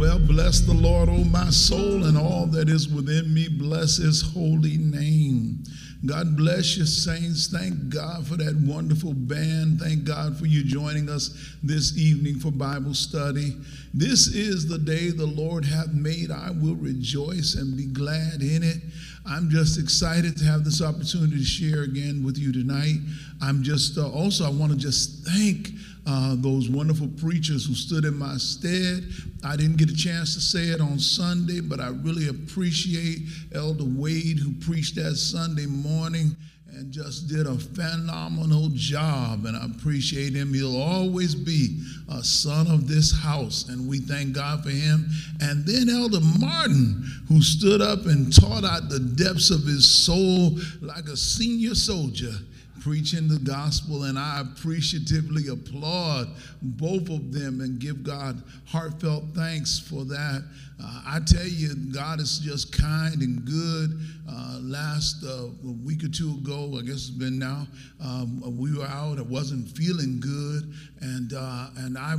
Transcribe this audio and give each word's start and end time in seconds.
Well, 0.00 0.18
bless 0.18 0.60
the 0.60 0.72
Lord, 0.72 1.10
O 1.10 1.24
my 1.24 1.50
soul, 1.50 2.04
and 2.04 2.16
all 2.16 2.46
that 2.46 2.70
is 2.70 2.88
within 2.88 3.34
me. 3.34 3.48
Bless 3.48 3.98
his 3.98 4.22
holy 4.22 4.78
name. 4.78 5.62
God 6.06 6.38
bless 6.38 6.78
you, 6.78 6.86
saints. 6.86 7.48
Thank 7.48 7.90
God 7.90 8.26
for 8.26 8.36
that 8.36 8.56
wonderful 8.66 9.12
band. 9.12 9.78
Thank 9.78 10.04
God 10.04 10.38
for 10.38 10.46
you 10.46 10.64
joining 10.64 11.10
us 11.10 11.54
this 11.62 11.98
evening 11.98 12.38
for 12.38 12.50
Bible 12.50 12.94
study. 12.94 13.58
This 13.92 14.28
is 14.28 14.66
the 14.66 14.78
day 14.78 15.10
the 15.10 15.26
Lord 15.26 15.66
hath 15.66 15.92
made. 15.92 16.30
I 16.30 16.50
will 16.50 16.76
rejoice 16.76 17.56
and 17.56 17.76
be 17.76 17.84
glad 17.84 18.40
in 18.40 18.62
it. 18.62 18.78
I'm 19.26 19.50
just 19.50 19.78
excited 19.78 20.34
to 20.38 20.44
have 20.46 20.64
this 20.64 20.80
opportunity 20.80 21.36
to 21.36 21.44
share 21.44 21.82
again 21.82 22.24
with 22.24 22.38
you 22.38 22.54
tonight. 22.54 22.96
I'm 23.42 23.62
just 23.62 23.98
uh, 23.98 24.08
also, 24.08 24.46
I 24.46 24.50
want 24.50 24.72
to 24.72 24.78
just 24.78 25.26
thank 25.26 25.68
uh, 26.06 26.34
those 26.38 26.68
wonderful 26.68 27.08
preachers 27.20 27.66
who 27.66 27.74
stood 27.74 28.04
in 28.04 28.16
my 28.16 28.36
stead. 28.36 29.04
I 29.44 29.56
didn't 29.56 29.76
get 29.76 29.90
a 29.90 29.96
chance 29.96 30.34
to 30.34 30.40
say 30.40 30.68
it 30.68 30.80
on 30.80 30.98
Sunday, 30.98 31.60
but 31.60 31.80
I 31.80 31.88
really 31.88 32.28
appreciate 32.28 33.20
Elder 33.54 33.84
Wade 33.84 34.38
who 34.38 34.52
preached 34.54 34.96
that 34.96 35.16
Sunday 35.16 35.66
morning 35.66 36.36
and 36.72 36.92
just 36.92 37.28
did 37.28 37.46
a 37.46 37.56
phenomenal 37.56 38.70
job. 38.72 39.44
And 39.44 39.56
I 39.56 39.64
appreciate 39.66 40.34
him. 40.34 40.54
He'll 40.54 40.80
always 40.80 41.34
be 41.34 41.82
a 42.08 42.22
son 42.22 42.68
of 42.68 42.88
this 42.88 43.12
house, 43.12 43.68
and 43.68 43.88
we 43.88 43.98
thank 43.98 44.34
God 44.34 44.62
for 44.62 44.70
him. 44.70 45.08
And 45.40 45.66
then 45.66 45.88
Elder 45.88 46.20
Martin, 46.38 47.04
who 47.28 47.42
stood 47.42 47.80
up 47.80 48.06
and 48.06 48.34
taught 48.34 48.64
out 48.64 48.88
the 48.88 49.00
depths 49.00 49.50
of 49.50 49.64
his 49.64 49.88
soul 49.88 50.58
like 50.80 51.06
a 51.06 51.16
senior 51.16 51.74
soldier 51.74 52.32
preaching 52.80 53.28
the 53.28 53.38
gospel, 53.38 54.04
and 54.04 54.18
I 54.18 54.40
appreciatively 54.40 55.48
applaud 55.48 56.28
both 56.62 57.08
of 57.10 57.32
them 57.32 57.60
and 57.60 57.78
give 57.78 58.02
God 58.02 58.42
heartfelt 58.66 59.24
thanks 59.34 59.78
for 59.78 60.04
that. 60.04 60.44
Uh, 60.82 61.02
I 61.06 61.20
tell 61.26 61.46
you, 61.46 61.74
God 61.92 62.20
is 62.20 62.38
just 62.38 62.76
kind 62.76 63.20
and 63.20 63.44
good. 63.44 64.00
Uh, 64.28 64.58
last 64.62 65.24
uh, 65.24 65.48
week 65.84 66.04
or 66.04 66.08
two 66.08 66.38
ago, 66.42 66.78
I 66.78 66.82
guess 66.82 67.08
it's 67.08 67.10
been 67.10 67.38
now, 67.38 67.66
um, 68.02 68.42
we 68.56 68.76
were 68.76 68.86
out. 68.86 69.18
I 69.18 69.22
wasn't 69.22 69.68
feeling 69.76 70.20
good, 70.20 70.72
and 71.00 71.32
uh, 71.36 71.66
and 71.78 71.98
I 71.98 72.14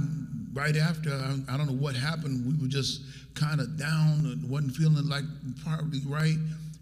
right 0.54 0.76
after 0.76 1.12
I, 1.12 1.54
I 1.54 1.58
don't 1.58 1.68
know 1.68 1.82
what 1.82 1.96
happened. 1.96 2.46
We 2.46 2.62
were 2.62 2.70
just 2.70 3.02
kind 3.34 3.62
of 3.62 3.78
down 3.78 4.26
and 4.26 4.50
wasn't 4.50 4.76
feeling 4.76 5.08
like 5.08 5.24
probably 5.64 6.02
right. 6.06 6.38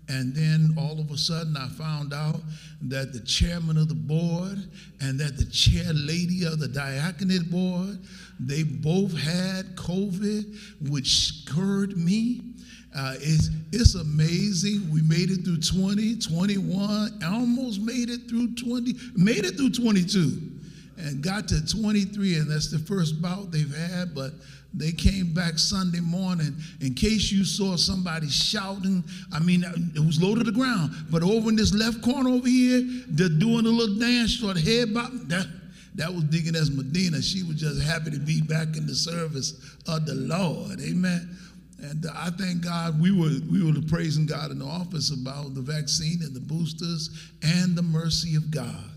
And 0.10 0.34
then 0.34 0.74
all 0.76 1.00
of 1.00 1.12
a 1.12 1.18
sudden, 1.18 1.56
I 1.56 1.68
found 1.70 2.14
out 2.14 2.42
that 2.82 3.14
the 3.14 3.20
chairman 3.20 3.78
of 3.78 3.90
the 3.90 3.96
board 3.96 4.58
and 5.00 5.20
that 5.20 5.38
the 5.38 5.46
chair 5.46 5.94
lady 5.94 6.46
of 6.46 6.60
the 6.60 6.68
diaconate 6.68 7.52
board, 7.52 8.00
they 8.40 8.64
both 8.64 9.16
had 9.16 9.76
COVID, 9.76 10.90
which 10.90 11.28
scared 11.28 11.96
me. 11.96 12.42
Uh, 12.96 13.14
it's, 13.20 13.52
it's 13.72 13.94
amazing. 13.94 14.90
We 14.92 15.04
made 15.04 15.30
it 15.30 15.44
through 15.46 15.60
20, 15.60 16.18
21, 16.18 17.20
almost 17.24 17.80
made 17.80 18.10
it 18.10 18.28
through 18.28 18.56
20, 18.56 18.96
made 19.16 19.46
it 19.46 19.58
through 19.58 19.70
22, 19.70 20.42
and 21.00 21.24
got 21.24 21.48
to 21.48 21.66
23, 21.66 22.36
and 22.36 22.52
that's 22.52 22.70
the 22.70 22.80
first 22.80 23.22
bout 23.22 23.52
they've 23.52 23.74
had. 23.76 24.14
But 24.14 24.34
they 24.74 24.92
came 24.92 25.34
back 25.34 25.58
Sunday 25.58 26.00
morning. 26.00 26.56
In 26.82 26.94
case 26.94 27.32
you 27.32 27.44
saw 27.44 27.76
somebody 27.76 28.30
shouting, 28.30 29.04
I 29.34 29.40
mean, 29.40 29.64
it 29.96 30.06
was 30.06 30.22
low 30.22 30.36
to 30.36 30.44
the 30.44 30.52
ground, 30.52 30.92
but 31.10 31.24
over 31.24 31.50
in 31.50 31.56
this 31.56 31.74
left 31.74 32.02
corner 32.02 32.30
over 32.30 32.48
here, 32.48 32.82
they're 33.08 33.30
doing 33.30 33.66
a 33.66 33.70
little 33.70 33.96
dance, 33.96 34.40
sort 34.40 34.58
of 34.58 34.64
head 34.64 34.94
bop. 34.94 35.12
That, 35.28 35.48
that 35.96 36.14
was 36.14 36.24
Deaconess 36.26 36.70
Medina. 36.70 37.22
She 37.22 37.44
was 37.44 37.56
just 37.56 37.82
happy 37.82 38.12
to 38.12 38.20
be 38.20 38.42
back 38.42 38.78
in 38.78 38.86
the 38.86 38.96
service 38.96 39.76
of 39.88 40.06
the 40.06 40.16
Lord. 40.16 40.80
Amen. 40.82 41.36
And 41.82 42.06
uh, 42.06 42.10
I 42.14 42.30
thank 42.32 42.64
God 42.64 43.02
we 43.02 43.12
were 43.12 43.40
we 43.50 43.64
were 43.64 43.80
praising 43.88 44.26
God 44.26 44.52
in 44.52 44.60
the 44.60 44.66
office 44.66 45.12
about 45.12 45.56
the 45.56 45.62
vaccine 45.62 46.20
and 46.22 46.36
the 46.36 46.42
boosters 46.42 47.10
and 47.42 47.76
the 47.76 47.82
mercy 47.82 48.36
of 48.36 48.52
God 48.52 48.89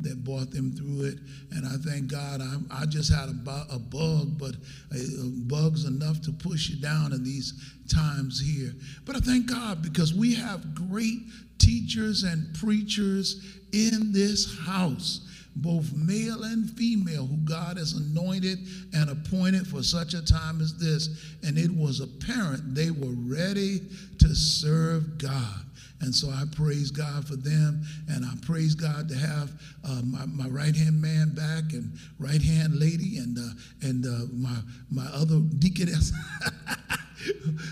that 0.00 0.24
brought 0.24 0.50
them 0.50 0.72
through 0.72 1.06
it. 1.06 1.18
And 1.52 1.66
I 1.66 1.76
thank 1.88 2.10
God 2.10 2.40
I, 2.40 2.82
I 2.82 2.86
just 2.86 3.12
had 3.12 3.28
a, 3.28 3.66
a 3.74 3.78
bug, 3.78 4.38
but 4.38 4.54
uh, 4.92 4.98
bugs 5.46 5.84
enough 5.84 6.20
to 6.22 6.32
push 6.32 6.68
you 6.68 6.80
down 6.80 7.12
in 7.12 7.24
these 7.24 7.54
times 7.92 8.40
here. 8.40 8.72
But 9.04 9.16
I 9.16 9.20
thank 9.20 9.46
God 9.46 9.82
because 9.82 10.14
we 10.14 10.34
have 10.34 10.74
great 10.74 11.20
teachers 11.58 12.24
and 12.24 12.54
preachers 12.54 13.58
in 13.72 14.12
this 14.12 14.58
house. 14.60 15.22
Both 15.58 15.94
male 15.94 16.44
and 16.44 16.68
female, 16.72 17.26
who 17.26 17.38
God 17.38 17.78
has 17.78 17.94
anointed 17.94 18.58
and 18.92 19.08
appointed 19.08 19.66
for 19.66 19.82
such 19.82 20.12
a 20.12 20.22
time 20.22 20.60
as 20.60 20.76
this. 20.76 21.08
And 21.42 21.56
it 21.56 21.70
was 21.70 22.00
apparent 22.00 22.74
they 22.74 22.90
were 22.90 23.14
ready 23.16 23.80
to 24.18 24.34
serve 24.34 25.16
God. 25.16 25.64
And 26.00 26.14
so 26.14 26.28
I 26.28 26.44
praise 26.54 26.90
God 26.90 27.26
for 27.26 27.36
them, 27.36 27.82
and 28.08 28.24
I 28.24 28.32
praise 28.42 28.74
God 28.74 29.08
to 29.08 29.16
have 29.16 29.50
uh, 29.84 30.02
my, 30.04 30.26
my 30.26 30.46
right 30.48 30.76
hand 30.76 31.00
man 31.00 31.34
back 31.34 31.72
and 31.72 31.96
right 32.18 32.42
hand 32.42 32.78
lady 32.78 33.18
and 33.18 33.38
uh, 33.38 33.86
and 33.88 34.04
uh, 34.04 34.26
my 34.34 34.56
my 34.90 35.06
other 35.12 35.40
deaconess. 35.58 36.12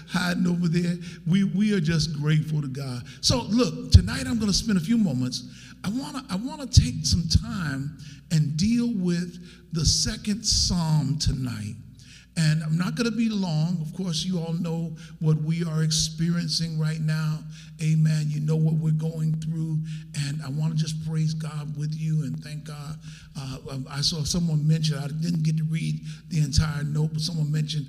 hiding 0.08 0.46
over 0.46 0.68
there. 0.68 0.96
We, 1.26 1.44
we 1.44 1.74
are 1.74 1.80
just 1.80 2.18
grateful 2.18 2.60
to 2.62 2.68
God. 2.68 3.02
So 3.20 3.42
look, 3.42 3.92
tonight 3.92 4.26
I'm 4.26 4.38
going 4.38 4.50
to 4.50 4.56
spend 4.56 4.78
a 4.78 4.80
few 4.80 4.98
moments. 4.98 5.48
I 5.84 5.91
want 5.91 6.16
to 6.16 6.24
I 6.32 6.36
want 6.36 6.60
to 6.60 6.80
take 6.80 7.04
some 7.04 7.24
time 7.28 7.98
and 8.30 8.56
deal 8.56 8.92
with 8.94 9.38
the 9.72 9.84
second 9.84 10.44
psalm 10.44 11.18
tonight. 11.18 11.74
And 12.37 12.65
I'm 12.65 12.77
not 12.77 12.97
going 12.97 13.09
to 13.09 13.17
be 13.17 13.28
long. 13.28 13.78
Of 13.81 13.95
course, 13.95 14.25
you 14.25 14.39
all 14.41 14.55
know 14.55 14.97
what 15.21 15.41
we 15.43 15.65
are 15.65 15.84
experiencing 15.84 16.78
right 16.78 17.00
now. 17.00 17.39
Amen. 17.83 18.27
You 18.28 18.41
know 18.41 18.56
what 18.56 18.75
we're 18.75 18.91
going 18.91 19.34
through. 19.41 19.78
And 20.27 20.43
I 20.43 20.49
want 20.49 20.77
to 20.77 20.78
just 20.78 21.06
praise 21.09 21.33
God 21.33 21.77
with 21.77 21.95
you 21.95 22.25
and 22.25 22.43
thank 22.43 22.65
God. 22.65 22.99
Uh, 23.39 23.59
um, 23.71 23.87
I 23.91 24.00
saw 24.00 24.25
someone 24.25 24.67
mention, 24.67 24.99
I 24.99 25.06
didn't 25.06 25.43
get 25.43 25.56
to 25.59 25.65
read 25.65 26.00
the 26.28 26.39
entire 26.39 26.83
note, 26.83 27.11
but 27.12 27.22
someone 27.22 27.53
mentioned, 27.53 27.87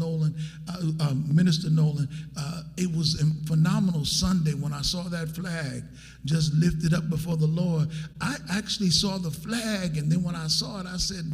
Nolan, 0.00 0.34
uh, 0.68 1.04
uh, 1.04 1.14
Minister 1.32 1.70
Nolan. 1.70 2.08
Uh, 2.36 2.62
it 2.76 2.90
was 2.96 3.20
a 3.20 3.46
phenomenal 3.46 4.04
Sunday 4.04 4.54
when 4.54 4.72
I 4.72 4.82
saw 4.82 5.04
that 5.04 5.28
flag 5.28 5.84
just 6.24 6.52
lifted 6.54 6.94
up 6.94 7.08
before 7.08 7.36
the 7.36 7.46
Lord. 7.46 7.88
I 8.20 8.36
actually 8.50 8.90
saw 8.90 9.18
the 9.18 9.30
flag, 9.30 9.96
and 9.96 10.10
then 10.10 10.22
when 10.22 10.34
I 10.34 10.48
saw 10.48 10.80
it, 10.80 10.86
I 10.86 10.96
said, 10.96 11.24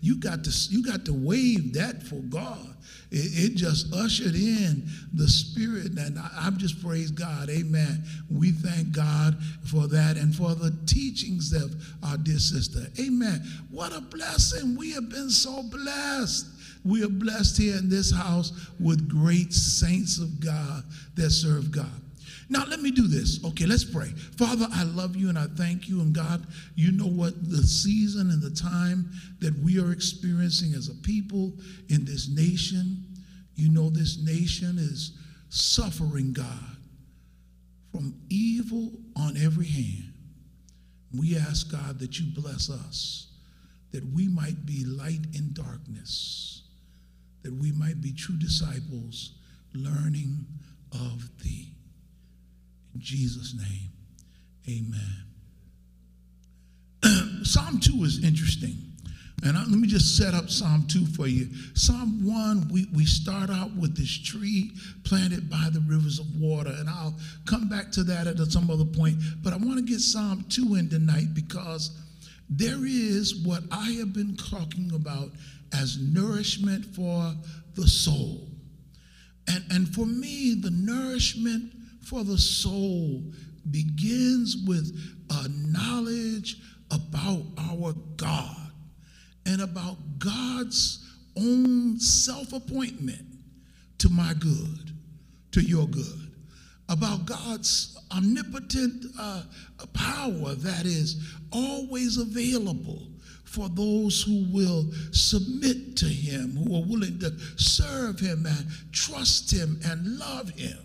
"You 0.00 0.16
got 0.16 0.44
to, 0.44 0.52
you 0.70 0.82
got 0.82 1.04
to 1.04 1.12
wave 1.12 1.74
that 1.74 2.02
for 2.02 2.16
God." 2.16 2.74
It, 3.10 3.52
it 3.52 3.54
just 3.54 3.94
ushered 3.94 4.34
in 4.34 4.88
the 5.12 5.28
Spirit, 5.28 5.98
and 5.98 6.18
I, 6.18 6.28
I'm 6.36 6.56
just 6.58 6.82
praise 6.82 7.10
God. 7.10 7.48
Amen. 7.48 8.02
We 8.30 8.50
thank 8.50 8.92
God 8.92 9.36
for 9.64 9.86
that 9.88 10.16
and 10.16 10.34
for 10.34 10.54
the 10.54 10.76
teachings 10.86 11.52
of 11.52 11.74
our 12.02 12.16
dear 12.16 12.38
sister. 12.38 12.80
Amen. 13.00 13.42
What 13.70 13.94
a 13.94 14.00
blessing! 14.00 14.76
We 14.76 14.92
have 14.92 15.08
been 15.08 15.30
so 15.30 15.62
blessed. 15.62 16.46
We 16.84 17.02
are 17.02 17.08
blessed 17.08 17.56
here 17.58 17.76
in 17.76 17.88
this 17.88 18.12
house 18.12 18.52
with 18.78 19.08
great 19.08 19.52
saints 19.52 20.18
of 20.18 20.40
God 20.40 20.84
that 21.14 21.30
serve 21.30 21.70
God. 21.70 22.00
Now, 22.50 22.64
let 22.66 22.80
me 22.80 22.90
do 22.90 23.06
this. 23.06 23.42
Okay, 23.44 23.64
let's 23.64 23.84
pray. 23.84 24.08
Father, 24.36 24.66
I 24.70 24.82
love 24.84 25.16
you 25.16 25.28
and 25.30 25.38
I 25.38 25.46
thank 25.56 25.88
you. 25.88 26.00
And 26.00 26.14
God, 26.14 26.46
you 26.74 26.92
know 26.92 27.06
what 27.06 27.50
the 27.50 27.62
season 27.62 28.30
and 28.30 28.42
the 28.42 28.50
time 28.50 29.10
that 29.40 29.58
we 29.60 29.80
are 29.80 29.92
experiencing 29.92 30.74
as 30.74 30.88
a 30.88 30.94
people 30.94 31.54
in 31.88 32.04
this 32.04 32.28
nation. 32.28 33.02
You 33.54 33.70
know, 33.70 33.88
this 33.88 34.22
nation 34.22 34.76
is 34.78 35.12
suffering, 35.48 36.32
God, 36.32 36.76
from 37.92 38.14
evil 38.28 38.92
on 39.16 39.36
every 39.36 39.66
hand. 39.66 40.12
We 41.16 41.38
ask, 41.38 41.70
God, 41.70 41.98
that 42.00 42.18
you 42.18 42.26
bless 42.34 42.68
us, 42.68 43.28
that 43.92 44.04
we 44.12 44.28
might 44.28 44.66
be 44.66 44.84
light 44.84 45.24
in 45.32 45.52
darkness, 45.52 46.53
that 47.44 47.52
we 47.52 47.70
might 47.72 48.00
be 48.00 48.12
true 48.12 48.36
disciples 48.36 49.34
learning 49.74 50.46
of 50.92 51.28
thee. 51.42 51.68
In 52.94 53.00
Jesus' 53.00 53.54
name, 53.54 53.90
amen. 54.68 55.24
Psalm 57.44 57.78
2 57.80 58.04
is 58.04 58.24
interesting. 58.24 58.76
And 59.44 59.58
I, 59.58 59.60
let 59.60 59.78
me 59.78 59.86
just 59.86 60.16
set 60.16 60.32
up 60.32 60.48
Psalm 60.48 60.86
2 60.88 61.06
for 61.06 61.26
you. 61.26 61.48
Psalm 61.74 62.24
1, 62.24 62.68
we, 62.72 62.86
we 62.94 63.04
start 63.04 63.50
out 63.50 63.74
with 63.76 63.94
this 63.96 64.22
tree 64.22 64.72
planted 65.04 65.50
by 65.50 65.68
the 65.70 65.80
rivers 65.80 66.18
of 66.18 66.26
water. 66.40 66.72
And 66.78 66.88
I'll 66.88 67.14
come 67.44 67.68
back 67.68 67.92
to 67.92 68.04
that 68.04 68.26
at 68.26 68.38
some 68.50 68.70
other 68.70 68.86
point. 68.86 69.18
But 69.42 69.52
I 69.52 69.56
want 69.56 69.76
to 69.76 69.82
get 69.82 70.00
Psalm 70.00 70.46
2 70.48 70.76
in 70.76 70.88
tonight 70.88 71.34
because 71.34 71.90
there 72.48 72.86
is 72.86 73.36
what 73.44 73.62
I 73.70 73.90
have 73.98 74.14
been 74.14 74.36
talking 74.36 74.92
about 74.94 75.30
as 75.74 75.98
nourishment 75.98 76.84
for 76.94 77.34
the 77.74 77.86
soul. 77.86 78.48
And, 79.48 79.64
and 79.70 79.94
for 79.94 80.06
me, 80.06 80.54
the 80.60 80.70
nourishment 80.70 81.72
for 82.02 82.24
the 82.24 82.38
soul 82.38 83.22
begins 83.70 84.56
with 84.66 84.96
a 85.30 85.48
knowledge 85.48 86.56
about 86.90 87.42
our 87.58 87.94
God 88.16 88.56
and 89.46 89.62
about 89.62 89.96
God's 90.18 91.04
own 91.36 91.98
self 91.98 92.52
appointment 92.52 93.24
to 93.98 94.08
my 94.08 94.34
good, 94.34 94.92
to 95.52 95.60
your 95.60 95.88
good, 95.88 96.32
about 96.88 97.26
God's 97.26 97.98
omnipotent 98.12 99.06
uh, 99.18 99.42
power 99.92 100.54
that 100.54 100.84
is 100.84 101.34
always 101.50 102.18
available 102.18 103.02
for 103.54 103.68
those 103.68 104.22
who 104.22 104.46
will 104.52 104.90
submit 105.12 105.96
to 105.98 106.06
Him, 106.06 106.56
who 106.56 106.76
are 106.76 106.86
willing 106.86 107.18
to 107.20 107.30
serve 107.56 108.18
Him 108.18 108.46
and 108.46 108.66
trust 108.92 109.52
Him 109.52 109.78
and 109.84 110.18
love 110.18 110.50
Him. 110.50 110.78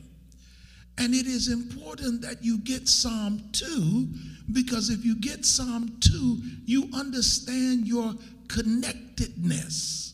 And 1.00 1.16
it 1.16 1.26
is 1.26 1.48
important 1.48 2.22
that 2.22 2.44
you 2.44 2.60
get 2.60 2.88
Psalm 2.88 3.42
2 3.54 4.08
because 4.52 4.90
if 4.90 5.04
you 5.04 5.16
get 5.16 5.46
Psalm 5.46 5.98
2, 6.02 6.42
you 6.66 6.90
understand 6.94 7.88
your 7.88 8.14
connectedness 8.50 10.14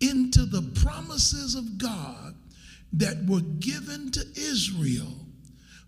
into 0.00 0.46
the 0.46 0.62
promises 0.80 1.54
of 1.54 1.78
God 1.78 2.34
that 2.94 3.24
were 3.26 3.40
given 3.60 4.10
to 4.12 4.20
Israel, 4.34 5.12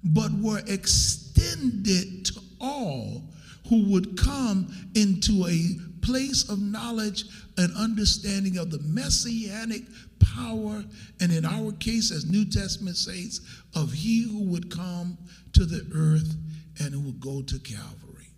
but 0.04 0.30
were 0.32 0.60
extended 0.66 2.26
to 2.26 2.40
all 2.60 3.22
who 3.68 3.84
would 3.90 4.18
come 4.18 4.68
into 4.94 5.46
a 5.46 5.78
place 6.04 6.48
of 6.48 6.60
knowledge 6.60 7.24
and 7.56 7.74
understanding 7.76 8.58
of 8.58 8.70
the 8.70 8.78
messianic 8.80 9.82
power, 10.18 10.84
and 11.20 11.32
in 11.32 11.44
our 11.44 11.72
case, 11.72 12.10
as 12.10 12.26
New 12.26 12.44
Testament 12.44 12.96
saints, 12.96 13.40
of 13.74 13.92
he 13.92 14.22
who 14.22 14.44
would 14.44 14.70
come 14.70 15.16
to 15.54 15.64
the 15.64 15.86
earth 15.94 16.36
and 16.80 16.92
who 16.92 17.00
would 17.00 17.20
go 17.20 17.42
to 17.42 17.58
Calvary. 17.58 18.28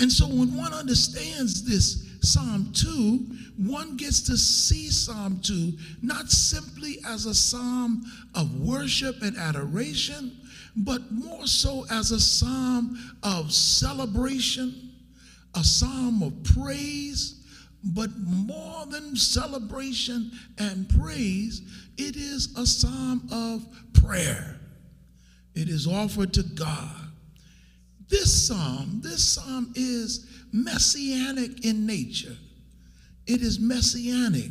And 0.00 0.10
so 0.10 0.26
when 0.26 0.56
one 0.56 0.74
understands 0.74 1.64
this 1.64 2.10
Psalm 2.20 2.72
2, 2.72 3.18
one 3.68 3.96
gets 3.96 4.22
to 4.22 4.36
see 4.36 4.90
Psalm 4.90 5.40
2 5.42 5.72
not 6.02 6.30
simply 6.30 6.98
as 7.06 7.26
a 7.26 7.34
psalm 7.34 8.04
of 8.34 8.60
worship 8.60 9.22
and 9.22 9.36
adoration, 9.36 10.36
but 10.76 11.12
more 11.12 11.46
so 11.46 11.86
as 11.90 12.10
a 12.10 12.20
psalm 12.20 12.98
of 13.22 13.52
celebration, 13.52 14.83
a 15.54 15.64
psalm 15.64 16.22
of 16.22 16.42
praise, 16.54 17.40
but 17.82 18.10
more 18.26 18.86
than 18.86 19.16
celebration 19.16 20.30
and 20.58 20.88
praise, 20.88 21.62
it 21.96 22.16
is 22.16 22.56
a 22.56 22.66
psalm 22.66 23.28
of 23.32 23.66
prayer. 23.92 24.58
It 25.54 25.68
is 25.68 25.86
offered 25.86 26.32
to 26.34 26.42
God. 26.42 27.04
This 28.08 28.48
psalm, 28.48 29.00
this 29.02 29.24
psalm 29.24 29.72
is 29.76 30.26
messianic 30.52 31.64
in 31.64 31.86
nature. 31.86 32.36
It 33.26 33.40
is 33.40 33.58
messianic. 33.58 34.50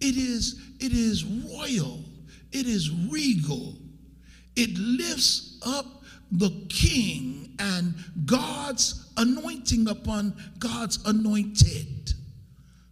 It 0.00 0.16
is, 0.16 0.60
it 0.80 0.92
is 0.92 1.24
royal. 1.24 2.04
It 2.52 2.66
is 2.66 2.90
regal. 2.90 3.74
It 4.56 4.76
lifts 4.78 5.60
up 5.66 6.02
the 6.32 6.50
king 6.68 7.54
and 7.58 7.94
God's 8.24 9.07
anointing 9.18 9.88
upon 9.88 10.34
God's 10.58 11.04
anointed 11.04 12.14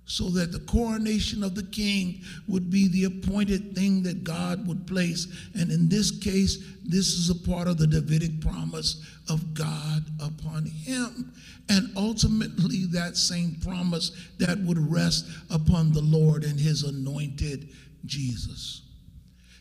so 0.09 0.29
that 0.31 0.53
the 0.53 0.61
coronation 0.61 1.43
of 1.43 1.57
the 1.57 1.65
king 1.65 2.23
would 2.47 2.71
be 2.71 2.87
the 2.89 3.05
appointed 3.05 3.75
thing 3.75 4.05
that 4.05 4.23
God 4.23 4.67
would 4.67 4.87
place. 4.87 5.27
And 5.55 5.71
in 5.71 5.89
this 5.89 6.13
case, 6.13 6.59
this 6.85 7.09
is 7.09 7.29
a 7.29 7.35
part 7.35 7.67
of 7.67 7.77
the 7.77 7.89
Davidic 7.89 8.41
promise 8.41 9.05
of 9.29 9.53
God 9.53 10.05
upon 10.21 10.65
him. 10.65 11.33
And 11.69 11.91
ultimately, 11.97 12.85
that 12.93 13.17
same 13.17 13.57
promise 13.65 14.13
that 14.39 14.59
would 14.61 14.79
rest 14.79 15.27
upon 15.51 15.93
the 15.93 16.03
Lord 16.03 16.45
and 16.45 16.59
his 16.59 16.85
anointed 16.85 17.71
Jesus. 18.05 18.86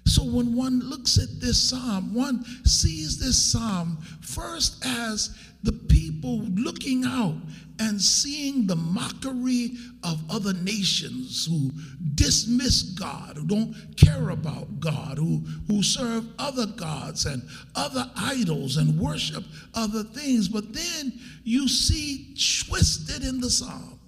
So 0.06 0.24
when 0.24 0.56
one 0.56 0.80
looks 0.82 1.18
at 1.18 1.42
this 1.42 1.70
psalm, 1.70 2.14
one 2.14 2.46
sees 2.66 3.20
this 3.20 3.42
psalm 3.42 3.98
first 4.22 4.86
as 4.86 5.36
the 5.64 5.72
people 5.72 6.42
looking 6.42 7.06
out 7.06 7.36
and 7.80 8.00
seeing 8.00 8.68
the 8.68 8.76
mockery 8.76 9.72
of 10.04 10.24
other 10.30 10.54
nations 10.54 11.46
who 11.46 11.72
dismiss 12.14 12.84
God, 12.84 13.36
who 13.36 13.46
don't 13.46 13.76
care 13.98 14.30
about 14.30 14.80
God, 14.80 15.18
who, 15.18 15.44
who 15.68 15.82
serve 15.82 16.26
other 16.40 16.68
gods 16.68 17.26
and 17.26 17.42
other 17.76 18.10
idols 18.16 18.78
and 18.78 19.00
worship 19.00 19.44
other 19.74 20.04
things. 20.04 20.48
But 20.48 20.72
then 20.72 21.20
you 21.44 21.68
see 21.68 22.36
twisted 22.66 23.26
in 23.26 23.42
the 23.42 23.50
psalm 23.50 24.00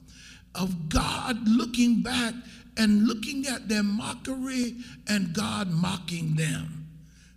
of 0.55 0.89
God 0.89 1.47
looking 1.47 2.01
back 2.01 2.33
and 2.77 3.07
looking 3.07 3.47
at 3.47 3.68
their 3.68 3.83
mockery 3.83 4.75
and 5.07 5.33
God 5.33 5.69
mocking 5.69 6.35
them. 6.35 6.88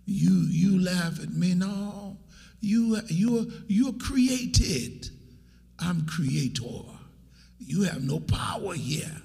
You 0.05 0.45
you 0.49 0.79
laugh 0.81 1.21
at 1.21 1.31
me. 1.31 1.53
No, 1.53 2.17
you 2.59 2.99
you're 3.07 3.45
you're 3.67 3.93
created. 3.93 5.09
I'm 5.79 6.05
creator. 6.05 6.83
You 7.59 7.83
have 7.83 8.03
no 8.03 8.19
power 8.19 8.73
here. 8.73 9.21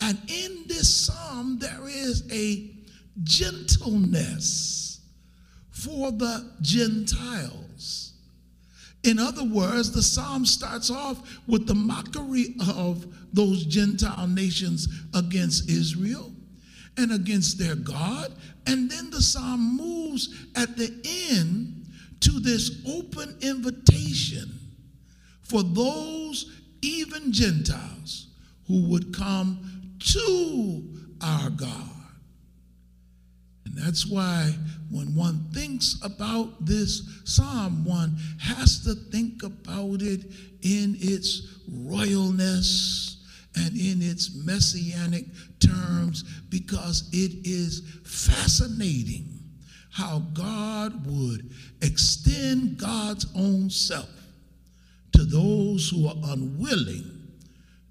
And 0.00 0.18
in 0.28 0.64
this 0.66 0.92
psalm, 0.92 1.58
there 1.58 1.88
is 1.88 2.30
a 2.30 2.70
gentleness 3.22 5.00
for 5.70 6.10
the 6.12 6.52
Gentiles. 6.60 7.65
In 9.06 9.20
other 9.20 9.44
words, 9.44 9.92
the 9.92 10.02
psalm 10.02 10.44
starts 10.44 10.90
off 10.90 11.40
with 11.46 11.68
the 11.68 11.76
mockery 11.76 12.56
of 12.74 13.06
those 13.32 13.64
Gentile 13.64 14.26
nations 14.26 14.88
against 15.14 15.70
Israel 15.70 16.32
and 16.96 17.12
against 17.12 17.56
their 17.56 17.76
God. 17.76 18.32
And 18.66 18.90
then 18.90 19.10
the 19.10 19.22
psalm 19.22 19.76
moves 19.76 20.34
at 20.56 20.76
the 20.76 20.92
end 21.30 21.86
to 22.20 22.40
this 22.40 22.82
open 22.84 23.36
invitation 23.42 24.50
for 25.42 25.62
those, 25.62 26.60
even 26.82 27.32
Gentiles, 27.32 28.26
who 28.66 28.88
would 28.88 29.14
come 29.14 29.92
to 30.00 30.82
our 31.22 31.50
God. 31.50 31.95
And 33.76 33.86
that's 33.86 34.06
why 34.06 34.54
when 34.90 35.14
one 35.14 35.44
thinks 35.52 35.98
about 36.02 36.64
this 36.64 37.20
psalm, 37.24 37.84
one 37.84 38.16
has 38.40 38.82
to 38.84 38.94
think 38.94 39.42
about 39.42 40.02
it 40.02 40.24
in 40.62 40.96
its 40.98 41.58
royalness 41.70 43.16
and 43.56 43.76
in 43.76 44.02
its 44.02 44.34
messianic 44.34 45.24
terms 45.60 46.22
because 46.48 47.08
it 47.12 47.46
is 47.46 47.82
fascinating 48.04 49.28
how 49.90 50.20
God 50.34 51.06
would 51.06 51.50
extend 51.82 52.78
God's 52.78 53.26
own 53.34 53.70
self 53.70 54.10
to 55.12 55.24
those 55.24 55.88
who 55.88 56.06
are 56.06 56.16
unwilling 56.32 57.10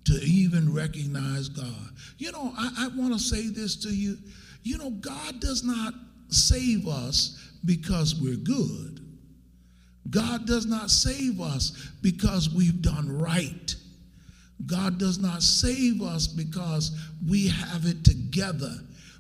to 0.05 0.13
even 0.23 0.71
recognize 0.71 1.49
God. 1.49 1.89
You 2.19 2.31
know, 2.31 2.53
I, 2.55 2.85
I 2.85 2.87
want 2.95 3.13
to 3.13 3.19
say 3.19 3.47
this 3.47 3.75
to 3.77 3.89
you. 3.89 4.17
You 4.65 4.79
know, 4.79 4.89
God 4.89 5.39
does 5.39 5.63
not 5.63 5.93
save 6.29 6.87
us 6.87 7.39
because 7.63 8.15
we're 8.15 8.35
good. 8.35 8.99
God 10.09 10.47
does 10.47 10.65
not 10.65 10.89
save 10.89 11.39
us 11.39 11.91
because 12.01 12.49
we've 12.49 12.81
done 12.81 13.15
right. 13.19 13.75
God 14.65 14.97
does 14.97 15.19
not 15.19 15.43
save 15.43 16.01
us 16.01 16.25
because 16.25 16.97
we 17.29 17.47
have 17.47 17.85
it 17.85 18.03
together. 18.03 18.73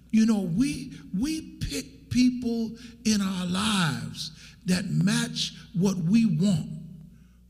You 0.09 0.25
know, 0.25 0.41
we 0.41 0.93
we 1.17 1.57
pick 1.59 2.09
people 2.09 2.71
in 3.05 3.21
our 3.21 3.45
lives 3.45 4.31
that 4.65 4.85
match 4.85 5.53
what 5.75 5.95
we 5.95 6.25
want. 6.25 6.69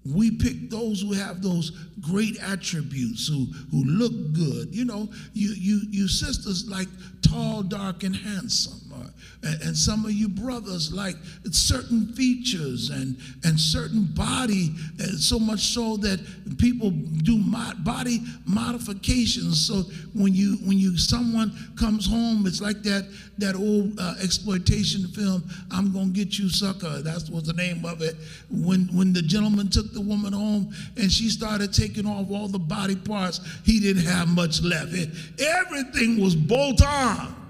We 0.05 0.31
pick 0.31 0.69
those 0.69 1.01
who 1.01 1.13
have 1.13 1.41
those 1.41 1.71
great 2.01 2.37
attributes, 2.41 3.27
who, 3.27 3.47
who 3.71 3.83
look 3.85 4.33
good. 4.33 4.73
You 4.73 4.85
know, 4.85 5.09
you, 5.33 5.53
you, 5.57 5.81
you 5.89 6.07
sisters 6.07 6.69
like 6.69 6.87
tall, 7.21 7.63
dark, 7.63 8.03
and 8.03 8.15
handsome. 8.15 8.84
Uh, 9.05 9.47
and, 9.47 9.61
and, 9.61 9.77
some 9.77 10.05
of 10.05 10.11
you 10.11 10.27
brothers 10.27 10.91
like 10.91 11.15
certain 11.51 12.07
features 12.13 12.89
and, 12.89 13.17
and 13.43 13.59
certain 13.59 14.05
body, 14.13 14.73
uh, 14.99 15.05
so 15.17 15.37
much 15.37 15.59
so 15.59 15.97
that 15.97 16.19
people 16.57 16.89
do 16.89 17.37
mod, 17.37 17.83
body 17.83 18.21
modifications. 18.45 19.65
So 19.65 19.83
when 20.13 20.33
you 20.33 20.55
when 20.65 20.77
you 20.77 20.97
someone 20.97 21.51
comes 21.77 22.07
home, 22.07 22.45
it's 22.47 22.61
like 22.61 22.81
that 22.83 23.05
that 23.37 23.55
old 23.55 23.99
uh, 23.99 24.15
exploitation 24.23 25.07
film, 25.07 25.43
I'm 25.71 25.91
gonna 25.91 26.07
get 26.07 26.39
you 26.39 26.49
sucker. 26.49 27.01
That's 27.01 27.29
what 27.29 27.45
the 27.45 27.53
name 27.53 27.85
of 27.85 28.01
it. 28.01 28.15
When 28.49 28.87
when 28.95 29.13
the 29.13 29.21
gentleman 29.21 29.69
took 29.69 29.93
the 29.93 30.01
woman 30.01 30.33
home 30.33 30.73
and 30.97 31.11
she 31.11 31.29
started 31.29 31.73
taking 31.73 32.05
off 32.05 32.31
all 32.31 32.47
the 32.47 32.59
body 32.59 32.95
parts, 32.95 33.41
he 33.65 33.79
didn't 33.79 34.05
have 34.05 34.27
much 34.29 34.61
left. 34.61 34.93
It, 34.93 35.09
everything 35.39 36.21
was 36.21 36.35
bolt 36.35 36.81
on. 36.85 37.44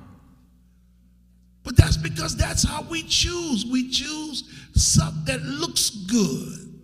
But 1.66 1.76
that's 1.76 1.98
because 1.98 2.38
that's 2.38 2.64
how 2.64 2.84
we 2.84 3.02
choose. 3.04 3.66
We 3.66 3.90
choose 3.90 4.44
stuff 4.76 5.14
that 5.26 5.42
looks 5.42 5.90
good. 5.90 6.80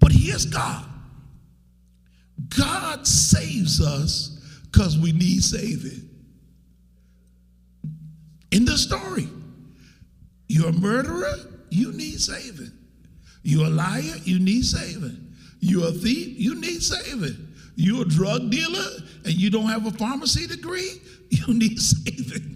But 0.00 0.12
here's 0.12 0.44
God 0.44 0.84
God 2.48 3.06
saves 3.06 3.80
us 3.80 4.38
because 4.64 4.98
we 4.98 5.12
need 5.12 5.42
saving. 5.42 6.10
In 8.50 8.64
the 8.64 8.76
story, 8.76 9.28
you're 10.48 10.68
a 10.68 10.72
murderer, 10.72 11.34
you 11.70 11.92
need 11.92 12.20
saving. 12.20 12.72
You're 13.42 13.66
a 13.66 13.70
liar, 13.70 14.16
you 14.24 14.38
need 14.38 14.64
saving. 14.64 15.34
You're 15.60 15.88
a 15.88 15.92
thief, 15.92 16.38
you 16.38 16.60
need 16.60 16.82
saving. 16.82 17.54
You're 17.76 18.02
a 18.02 18.08
drug 18.08 18.50
dealer 18.50 18.86
and 19.24 19.34
you 19.34 19.50
don't 19.50 19.68
have 19.68 19.86
a 19.86 19.90
pharmacy 19.92 20.46
degree, 20.46 21.00
you 21.30 21.54
need 21.54 21.80
saving. 21.80 22.55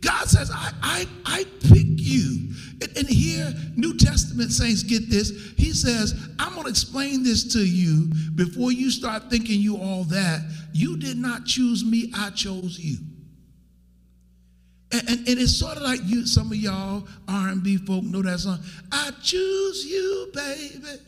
God 0.00 0.28
says, 0.28 0.50
I, 0.52 0.72
I, 0.82 1.06
I 1.24 1.44
pick 1.60 1.86
you. 1.86 2.54
And, 2.80 2.96
and 2.96 3.08
here, 3.08 3.52
New 3.76 3.96
Testament 3.96 4.52
saints 4.52 4.82
get 4.82 5.10
this. 5.10 5.52
He 5.56 5.72
says, 5.72 6.28
I'm 6.38 6.52
going 6.52 6.64
to 6.64 6.70
explain 6.70 7.22
this 7.22 7.52
to 7.54 7.60
you 7.60 8.12
before 8.34 8.72
you 8.72 8.90
start 8.90 9.30
thinking 9.30 9.60
you 9.60 9.76
all 9.76 10.04
that. 10.04 10.42
You 10.72 10.96
did 10.96 11.16
not 11.16 11.44
choose 11.44 11.84
me, 11.84 12.12
I 12.16 12.30
chose 12.30 12.78
you. 12.78 12.98
And, 14.90 15.02
and, 15.08 15.28
and, 15.28 15.38
it's 15.38 15.58
sort 15.58 15.76
of 15.76 15.82
like 15.82 16.00
you, 16.04 16.26
some 16.26 16.50
of 16.50 16.56
y'all 16.56 17.06
R&B 17.28 17.76
folk 17.78 18.04
know 18.04 18.22
that 18.22 18.40
song. 18.40 18.58
I 18.90 19.10
choose 19.22 19.84
you, 19.84 20.30
baby. 20.32 21.02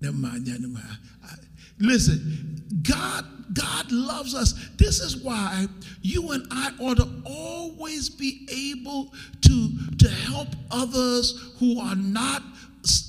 Never 0.00 0.16
mind, 0.16 0.48
never 0.48 0.66
mind. 0.66 0.98
I, 1.24 1.34
listen, 1.78 2.64
God, 2.82 3.24
God 3.52 3.90
loves 3.90 4.34
us. 4.34 4.52
This 4.76 5.00
is 5.00 5.16
why 5.16 5.66
you 6.00 6.32
and 6.32 6.46
I 6.50 6.72
ought 6.80 6.98
to 6.98 7.08
always 7.24 8.08
be 8.08 8.46
able 8.50 9.12
to, 9.42 9.96
to 9.98 10.08
help 10.08 10.48
others 10.70 11.54
who 11.58 11.80
are 11.80 11.96
not 11.96 12.42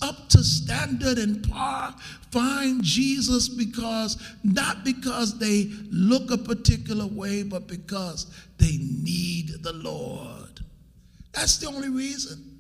up 0.02 0.30
to 0.30 0.44
standard 0.44 1.18
and 1.18 1.50
par 1.50 1.96
find 2.32 2.84
Jesus 2.84 3.50
because 3.50 4.22
not 4.44 4.84
because 4.84 5.40
they 5.40 5.72
look 5.90 6.30
a 6.32 6.38
particular 6.38 7.08
way, 7.08 7.44
but 7.44 7.68
because 7.68 8.28
they 8.58 8.78
need 8.80 9.64
the 9.64 9.74
Lord. 9.74 10.60
That's 11.32 11.58
the 11.58 11.68
only 11.68 11.90
reason. 11.90 12.54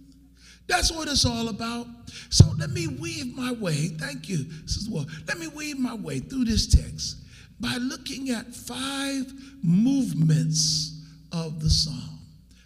That's 0.67 0.91
what 0.91 1.07
it's 1.07 1.25
all 1.25 1.49
about. 1.49 1.87
So 2.29 2.45
let 2.57 2.71
me 2.71 2.87
weave 2.87 3.35
my 3.35 3.51
way. 3.51 3.89
Thank 3.89 4.29
you, 4.29 4.45
Sister 4.65 4.91
Well, 4.91 5.05
Let 5.27 5.37
me 5.37 5.47
weave 5.47 5.77
my 5.77 5.93
way 5.93 6.19
through 6.19 6.45
this 6.45 6.67
text 6.67 7.17
by 7.59 7.77
looking 7.77 8.29
at 8.29 8.53
five 8.53 9.31
movements 9.61 11.01
of 11.31 11.61
the 11.61 11.69
psalm. 11.69 12.19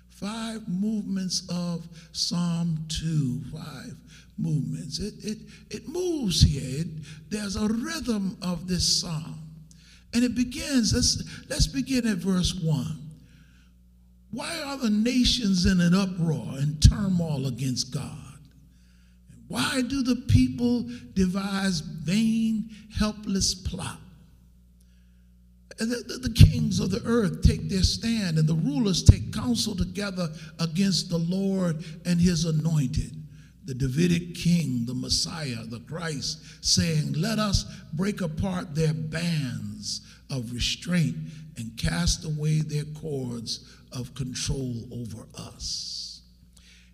Five 0.10 0.68
movements 0.68 1.44
of 1.50 1.88
Psalm 2.12 2.86
2. 2.90 3.42
Five 3.54 3.96
movements. 4.38 5.00
It, 5.00 5.14
it, 5.24 5.38
it 5.70 5.88
moves 5.88 6.42
here. 6.42 6.82
It, 6.82 6.88
there's 7.30 7.56
a 7.56 7.68
rhythm 7.68 8.38
of 8.42 8.68
this 8.68 9.02
psalm. 9.02 9.36
And 10.14 10.24
it 10.24 10.34
begins, 10.34 10.94
let's, 10.94 11.24
let's 11.50 11.68
begin 11.68 12.08
at 12.08 12.18
verse 12.18 12.56
1. 12.56 13.08
Why 14.32 14.60
are 14.66 14.78
the 14.78 14.90
nations 14.90 15.66
in 15.66 15.80
an 15.80 15.94
uproar 15.94 16.58
and 16.58 16.82
turmoil 16.82 17.46
against 17.46 17.94
God? 17.94 18.18
Why 19.48 19.82
do 19.82 20.02
the 20.02 20.24
people 20.28 20.90
devise 21.14 21.80
vain, 21.80 22.70
helpless 22.98 23.54
plot? 25.78 25.90
The, 25.90 26.14
the, 26.14 26.30
the, 26.30 26.34
kings 26.34 26.80
of 26.80 26.92
the 26.92 27.02
earth 27.06 27.42
take 27.42 27.70
their 27.70 27.84
stand, 27.84 28.38
and 28.38 28.48
the 28.48 28.56
rulers 28.56 29.04
take 29.04 29.34
counsel 29.34 29.76
together 29.76 30.30
against 30.60 31.10
the 31.10 31.18
Lord 31.18 31.84
and 32.06 32.20
his 32.20 32.46
anointed 32.46 33.18
the 33.68 33.74
Davidic 33.74 34.34
king, 34.34 34.86
the 34.86 34.94
Messiah, 34.94 35.66
the 35.66 35.82
Christ, 35.82 36.40
saying, 36.62 37.14
Let 37.14 37.38
us 37.38 37.66
break 37.94 38.22
apart 38.22 38.74
their 38.74 38.94
bands 38.94 40.02
of 40.32 40.54
restraint 40.54 41.18
and 41.58 41.78
cast 41.78 42.24
away 42.24 42.62
their 42.62 42.86
cords 42.86 43.70
of 43.92 44.16
control 44.16 44.74
over 44.94 45.28
us. 45.38 46.22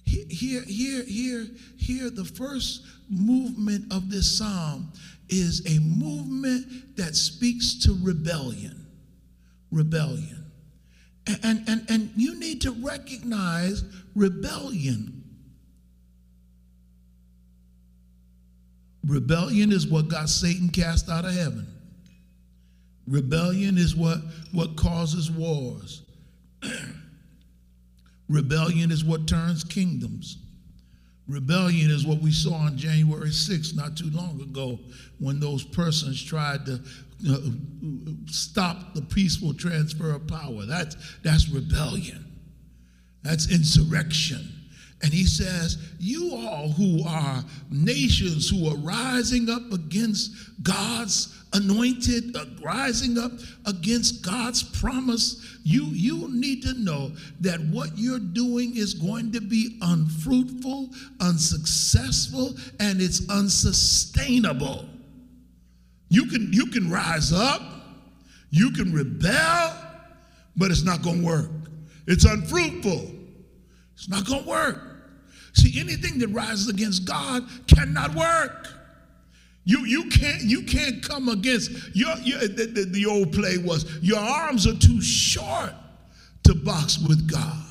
Here, 0.03 0.63
here, 0.65 1.03
here, 1.03 1.47
here, 1.77 2.09
the 2.09 2.25
first 2.25 2.83
movement 3.07 3.93
of 3.93 4.09
this 4.09 4.37
psalm 4.37 4.91
is 5.33 5.65
a 5.65 5.79
movement 5.79 6.95
that 6.97 7.15
speaks 7.15 7.75
to 7.83 7.97
rebellion. 8.01 8.85
Rebellion. 9.71 10.45
And, 11.43 11.67
and, 11.67 11.89
and, 11.89 12.11
you 12.15 12.37
need 12.39 12.61
to 12.61 12.71
recognize 12.71 13.83
rebellion 14.13 15.23
Rebellion 19.05 19.71
is 19.71 19.85
what 19.85 20.07
got 20.07 20.29
Satan 20.29 20.69
cast 20.69 21.09
out 21.09 21.25
of 21.25 21.33
heaven. 21.33 21.67
Rebellion 23.05 23.77
is 23.77 23.95
what, 23.95 24.19
what 24.53 24.77
causes 24.77 25.29
wars. 25.29 26.03
Rebellion 28.29 28.91
is 28.91 29.03
what 29.03 29.27
turns 29.27 29.65
kingdoms. 29.65 30.37
Rebellion 31.27 31.89
is 31.89 32.05
what 32.05 32.19
we 32.19 32.31
saw 32.31 32.53
on 32.53 32.77
January 32.77 33.29
6th, 33.29 33.75
not 33.75 33.95
too 33.95 34.09
long 34.11 34.41
ago, 34.41 34.79
when 35.19 35.39
those 35.39 35.63
persons 35.63 36.21
tried 36.21 36.65
to 36.65 36.81
uh, 37.29 37.37
stop 38.27 38.93
the 38.93 39.01
peaceful 39.01 39.53
transfer 39.53 40.11
of 40.11 40.27
power. 40.27 40.65
That's, 40.65 40.97
that's 41.23 41.47
rebellion. 41.49 42.25
That's 43.21 43.49
insurrection. 43.49 44.62
And 45.03 45.13
he 45.13 45.25
says, 45.25 45.77
You 45.99 46.33
all 46.33 46.69
who 46.69 47.03
are 47.05 47.43
nations 47.69 48.49
who 48.49 48.69
are 48.69 48.77
rising 48.77 49.49
up 49.49 49.73
against 49.73 50.31
God's 50.63 51.37
anointed, 51.51 52.35
uh, 52.35 52.45
rising 52.63 53.17
up 53.17 53.33
against 53.65 54.25
God's 54.25 54.63
promise, 54.63 55.59
you, 55.63 55.85
you 55.87 56.29
need 56.31 56.63
to 56.63 56.73
know 56.75 57.11
that 57.41 57.59
what 57.59 57.97
you're 57.97 58.17
doing 58.17 58.77
is 58.77 58.93
going 58.93 59.33
to 59.33 59.41
be 59.41 59.77
unfruitful, 59.81 60.89
unsuccessful, 61.19 62.55
and 62.79 63.01
it's 63.01 63.29
unsustainable. 63.29 64.85
You 66.07 66.27
can, 66.27 66.51
you 66.53 66.67
can 66.67 66.89
rise 66.89 67.33
up, 67.33 67.61
you 68.51 68.71
can 68.71 68.93
rebel, 68.93 69.75
but 70.55 70.71
it's 70.71 70.83
not 70.83 71.01
going 71.01 71.19
to 71.19 71.25
work. 71.25 71.51
It's 72.07 72.23
unfruitful. 72.23 73.11
It's 73.95 74.09
not 74.09 74.25
going 74.25 74.43
to 74.43 74.49
work. 74.49 74.92
See, 75.53 75.79
anything 75.79 76.19
that 76.19 76.29
rises 76.29 76.67
against 76.67 77.05
God 77.05 77.47
cannot 77.67 78.15
work. 78.15 78.67
You, 79.65 79.85
you 79.85 80.09
can't 80.09 80.41
you 80.41 80.63
can't 80.63 81.01
come 81.01 81.29
against 81.29 81.95
your, 81.95 82.13
your 82.17 82.39
the, 82.39 82.65
the, 82.65 82.85
the 82.85 83.05
old 83.05 83.31
play 83.31 83.57
was 83.57 83.85
your 84.01 84.19
arms 84.19 84.67
are 84.67 84.75
too 84.75 85.01
short 85.01 85.73
to 86.43 86.53
box 86.53 86.99
with 86.99 87.31
God. 87.31 87.63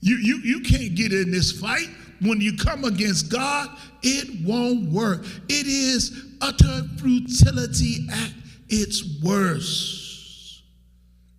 You, 0.00 0.16
you, 0.16 0.38
you 0.38 0.60
can't 0.60 0.94
get 0.94 1.12
in 1.12 1.30
this 1.30 1.52
fight. 1.52 1.88
When 2.20 2.40
you 2.40 2.56
come 2.56 2.84
against 2.84 3.30
God, 3.30 3.70
it 4.02 4.44
won't 4.46 4.90
work. 4.90 5.24
It 5.48 5.66
is 5.66 6.26
utter 6.40 6.82
futility 6.98 8.06
at 8.10 8.32
its 8.68 9.22
worst. 9.22 10.62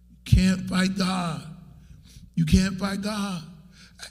You 0.10 0.36
can't 0.36 0.70
fight 0.70 0.98
God. 0.98 1.46
You 2.36 2.46
can't 2.46 2.78
fight 2.78 3.02
God. 3.02 3.44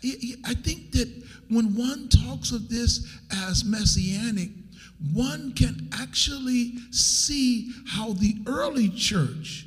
I 0.05 0.55
think 0.55 0.93
that 0.93 1.23
when 1.55 1.75
one 1.75 2.09
talks 2.09 2.53
of 2.53 2.69
this 2.69 3.07
as 3.49 3.65
messianic, 3.65 4.51
one 5.13 5.53
can 5.53 5.89
actually 5.93 6.75
see 6.91 7.73
how 7.89 8.13
the 8.13 8.37
early 8.47 8.89
church 8.89 9.67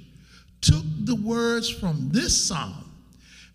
took 0.62 0.84
the 1.04 1.16
words 1.16 1.70
from 1.70 2.10
this 2.12 2.48
psalm 2.48 2.90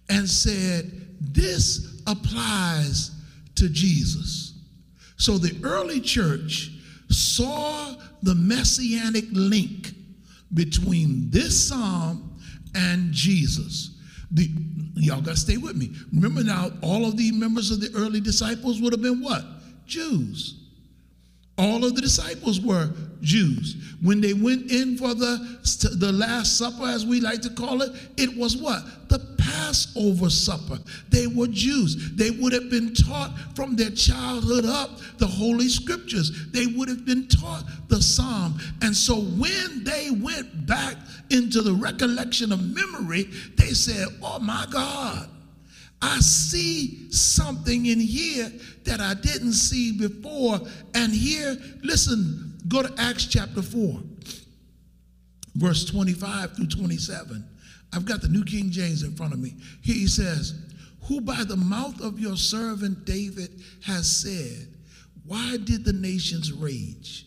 and 0.09 0.29
said, 0.29 1.07
This 1.21 2.03
applies 2.07 3.13
to 3.57 3.69
Jesus. 3.69 4.55
So 5.17 5.39
the 5.39 5.59
early 5.65 6.01
church 6.01 6.71
saw 7.09 7.95
the 8.23 8.35
messianic 8.35 9.25
link 9.33 9.93
between 10.55 11.31
this 11.31 11.69
psalm 11.69 12.39
and 12.75 13.13
Jesus. 13.13 13.97
The, 14.31 14.49
y'all 14.95 15.21
got 15.21 15.33
to 15.33 15.37
stay 15.37 15.57
with 15.57 15.77
me. 15.77 15.93
Remember 16.13 16.43
now, 16.43 16.71
all 16.83 17.07
of 17.07 17.17
the 17.17 17.33
members 17.33 17.71
of 17.71 17.81
the 17.81 17.91
early 17.97 18.21
disciples 18.21 18.81
would 18.81 18.93
have 18.93 19.03
been 19.03 19.23
what? 19.23 19.45
Jews. 19.87 20.60
All 21.61 21.85
of 21.85 21.95
the 21.95 22.01
disciples 22.01 22.59
were 22.59 22.91
Jews. 23.21 23.77
When 24.01 24.23
they 24.23 24.33
went 24.33 24.71
in 24.71 24.97
for 24.97 25.13
the, 25.13 25.59
the 25.99 26.11
Last 26.11 26.57
Supper, 26.57 26.87
as 26.87 27.05
we 27.05 27.21
like 27.21 27.43
to 27.43 27.51
call 27.51 27.83
it, 27.83 27.93
it 28.17 28.35
was 28.35 28.57
what? 28.57 28.83
The 29.11 29.19
Passover 29.37 30.31
supper. 30.31 30.79
They 31.11 31.27
were 31.27 31.49
Jews. 31.49 32.13
They 32.13 32.31
would 32.31 32.55
have 32.55 32.71
been 32.71 32.95
taught 32.95 33.39
from 33.55 33.77
their 33.77 33.91
childhood 33.91 34.65
up 34.65 35.01
the 35.19 35.27
Holy 35.27 35.69
Scriptures. 35.69 36.51
They 36.51 36.67
would 36.67 36.89
have 36.89 37.05
been 37.05 37.29
taught 37.29 37.65
the 37.89 38.01
Psalm. 38.01 38.59
And 38.81 38.97
so 38.97 39.17
when 39.17 39.85
they 39.85 40.11
went 40.11 40.67
back 40.67 40.97
into 41.29 41.61
the 41.61 41.75
recollection 41.75 42.53
of 42.53 42.75
memory, 42.75 43.25
they 43.59 43.75
said, 43.75 44.09
Oh 44.23 44.39
my 44.39 44.67
God. 44.71 45.29
I 46.03 46.19
see 46.21 47.11
something 47.11 47.87
in 47.87 48.01
here 48.01 48.51
that 48.85 49.01
I 49.01 49.15
didn't 49.15 49.53
see 49.53 49.93
before. 49.93 50.59
And 50.95 51.13
here, 51.13 51.57
listen, 51.83 52.59
go 52.69 52.83
to 52.83 52.95
Acts 52.99 53.27
chapter 53.27 53.63
4, 53.63 54.01
verse 55.57 55.85
25 55.85 56.57
through 56.57 56.69
27. 56.69 57.45
I've 57.93 58.05
got 58.05 58.23
the 58.23 58.29
New 58.29 58.45
King 58.45 58.71
James 58.71 59.03
in 59.03 59.15
front 59.15 59.33
of 59.33 59.41
me. 59.41 59.55
Here 59.83 59.97
he 59.97 60.07
says, 60.07 60.55
Who 61.05 61.21
by 61.21 61.45
the 61.45 61.57
mouth 61.57 62.01
of 62.01 62.19
your 62.19 62.37
servant 62.37 63.05
David 63.05 63.61
has 63.85 64.11
said, 64.11 64.69
Why 65.27 65.59
did 65.63 65.85
the 65.85 65.93
nations 65.93 66.53
rage 66.53 67.27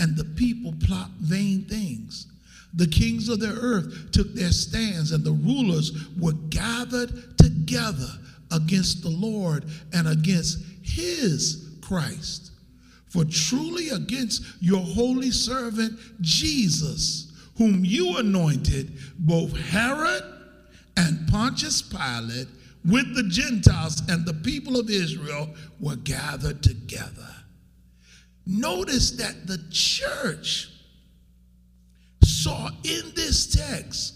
and 0.00 0.16
the 0.16 0.24
people 0.24 0.74
plot 0.84 1.10
vain 1.20 1.64
things? 1.66 2.29
The 2.74 2.86
kings 2.86 3.28
of 3.28 3.40
the 3.40 3.52
earth 3.60 4.12
took 4.12 4.34
their 4.34 4.52
stands, 4.52 5.12
and 5.12 5.24
the 5.24 5.32
rulers 5.32 5.92
were 6.18 6.34
gathered 6.50 7.36
together 7.38 8.10
against 8.52 9.02
the 9.02 9.10
Lord 9.10 9.64
and 9.92 10.08
against 10.08 10.58
his 10.82 11.68
Christ. 11.80 12.52
For 13.08 13.24
truly 13.24 13.88
against 13.88 14.44
your 14.60 14.80
holy 14.80 15.32
servant 15.32 15.98
Jesus, 16.20 17.32
whom 17.56 17.84
you 17.84 18.18
anointed, 18.18 18.92
both 19.18 19.56
Herod 19.56 20.22
and 20.96 21.28
Pontius 21.28 21.82
Pilate 21.82 22.48
with 22.84 23.14
the 23.14 23.24
Gentiles 23.24 24.02
and 24.08 24.24
the 24.24 24.32
people 24.32 24.78
of 24.78 24.88
Israel 24.88 25.50
were 25.80 25.96
gathered 25.96 26.62
together. 26.62 27.28
Notice 28.46 29.10
that 29.12 29.46
the 29.46 29.62
church 29.70 30.69
saw 32.42 32.68
in 32.84 33.12
this 33.14 33.46
text 33.46 34.14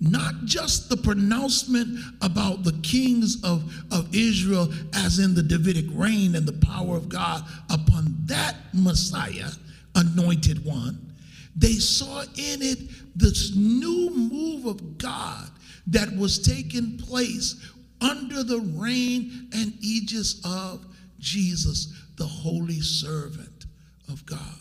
not 0.00 0.34
just 0.46 0.88
the 0.88 0.96
pronouncement 0.96 1.98
about 2.22 2.64
the 2.64 2.72
kings 2.82 3.42
of, 3.44 3.62
of 3.92 4.08
Israel 4.14 4.72
as 4.94 5.18
in 5.18 5.34
the 5.34 5.42
Davidic 5.42 5.84
reign 5.92 6.34
and 6.34 6.46
the 6.46 6.66
power 6.66 6.96
of 6.96 7.08
God 7.08 7.44
upon 7.68 8.16
that 8.24 8.56
Messiah, 8.72 9.50
anointed 9.94 10.64
one, 10.64 11.14
they 11.54 11.74
saw 11.74 12.22
in 12.22 12.62
it 12.62 12.78
this 13.14 13.54
new 13.54 14.10
move 14.10 14.64
of 14.64 14.96
God 14.96 15.50
that 15.88 16.16
was 16.16 16.38
taking 16.38 16.96
place 16.96 17.70
under 18.00 18.42
the 18.42 18.60
reign 18.76 19.48
and 19.52 19.74
aegis 19.82 20.40
of 20.44 20.86
Jesus, 21.18 21.92
the 22.16 22.24
holy 22.24 22.80
servant 22.80 23.66
of 24.08 24.24
God. 24.24 24.59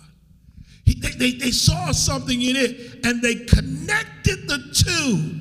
He, 0.90 1.00
they, 1.00 1.12
they, 1.12 1.32
they 1.38 1.52
saw 1.52 1.92
something 1.92 2.42
in 2.42 2.56
it 2.56 3.06
and 3.06 3.22
they 3.22 3.36
connected 3.36 4.48
the 4.48 4.58
two. 4.74 5.36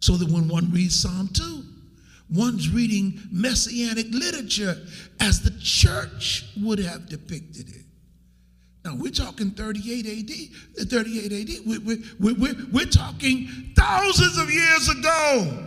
So 0.00 0.16
that 0.16 0.30
when 0.30 0.46
one 0.46 0.70
reads 0.70 0.94
Psalm 0.94 1.28
2, 1.32 1.64
one's 2.30 2.70
reading 2.70 3.20
messianic 3.32 4.06
literature 4.10 4.76
as 5.18 5.40
the 5.40 5.50
church 5.60 6.44
would 6.60 6.78
have 6.78 7.08
depicted 7.08 7.68
it. 7.68 7.84
Now, 8.84 8.94
we're 8.94 9.10
talking 9.10 9.50
38 9.50 10.06
AD, 10.06 10.80
uh, 10.80 10.84
38 10.84 11.32
AD. 11.32 11.66
We're, 11.66 11.80
we're, 11.80 12.34
we're, 12.34 12.66
we're 12.72 12.86
talking 12.86 13.48
thousands 13.76 14.38
of 14.38 14.48
years 14.52 14.88
ago. 14.88 15.66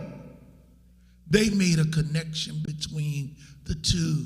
They 1.28 1.50
made 1.50 1.78
a 1.78 1.84
connection 1.84 2.62
between 2.64 3.36
the 3.64 3.74
two. 3.74 4.24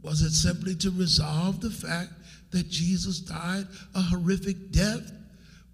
Was 0.00 0.22
it 0.22 0.30
simply 0.30 0.76
to 0.76 0.92
resolve 0.92 1.60
the 1.60 1.70
fact 1.70 2.12
that 2.50 2.68
Jesus 2.68 3.20
died 3.20 3.66
a 3.94 4.00
horrific 4.00 4.70
death? 4.70 5.12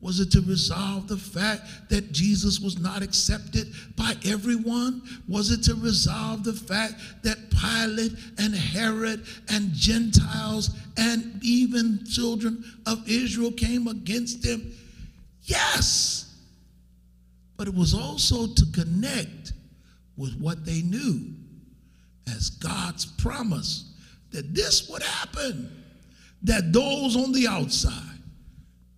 Was 0.00 0.18
it 0.18 0.32
to 0.32 0.40
resolve 0.40 1.06
the 1.06 1.16
fact 1.16 1.62
that 1.88 2.10
Jesus 2.10 2.58
was 2.58 2.76
not 2.76 3.02
accepted 3.02 3.72
by 3.96 4.16
everyone? 4.26 5.00
Was 5.28 5.52
it 5.52 5.62
to 5.64 5.76
resolve 5.76 6.42
the 6.42 6.52
fact 6.52 6.94
that 7.22 7.38
Pilate 7.52 8.12
and 8.36 8.52
Herod 8.52 9.24
and 9.48 9.72
Gentiles 9.72 10.70
and 10.96 11.38
even 11.42 12.04
children 12.04 12.64
of 12.84 13.08
Israel 13.08 13.52
came 13.52 13.86
against 13.86 14.44
him? 14.44 14.72
Yes. 15.44 16.34
But 17.56 17.68
it 17.68 17.74
was 17.74 17.94
also 17.94 18.48
to 18.48 18.66
connect 18.72 19.52
with 20.16 20.36
what 20.40 20.64
they 20.64 20.82
knew 20.82 21.32
as 22.26 22.50
God's 22.50 23.06
promise 23.06 23.92
that 24.32 24.52
this 24.52 24.88
would 24.88 25.02
happen, 25.02 25.81
that 26.44 26.72
those 26.72 27.16
on 27.16 27.32
the 27.32 27.46
outside 27.46 28.18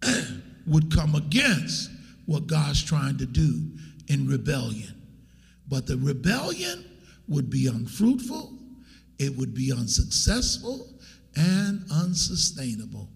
would 0.67 0.95
come 0.95 1.15
against 1.15 1.91
what 2.27 2.47
God's 2.47 2.83
trying 2.83 3.19
to 3.19 3.27
do 3.27 3.71
in 4.09 4.27
rebellion. 4.27 5.03
But 5.69 5.87
the 5.87 5.97
rebellion 5.97 6.85
would 7.29 7.51
be 7.51 7.67
unfruitful, 7.67 8.53
it 9.19 9.37
would 9.37 9.55
be 9.55 9.73
unsuccessful, 9.73 10.89
and 11.37 11.85
unsustainable. 11.91 13.09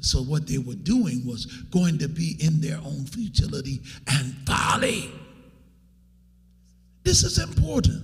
So, 0.00 0.20
what 0.20 0.46
they 0.48 0.58
were 0.58 0.74
doing 0.74 1.24
was 1.24 1.46
going 1.70 1.98
to 1.98 2.08
be 2.08 2.36
in 2.40 2.60
their 2.60 2.78
own 2.78 3.06
futility 3.06 3.80
and 4.08 4.34
folly. 4.46 5.12
This 7.04 7.22
is 7.22 7.38
important. 7.38 8.02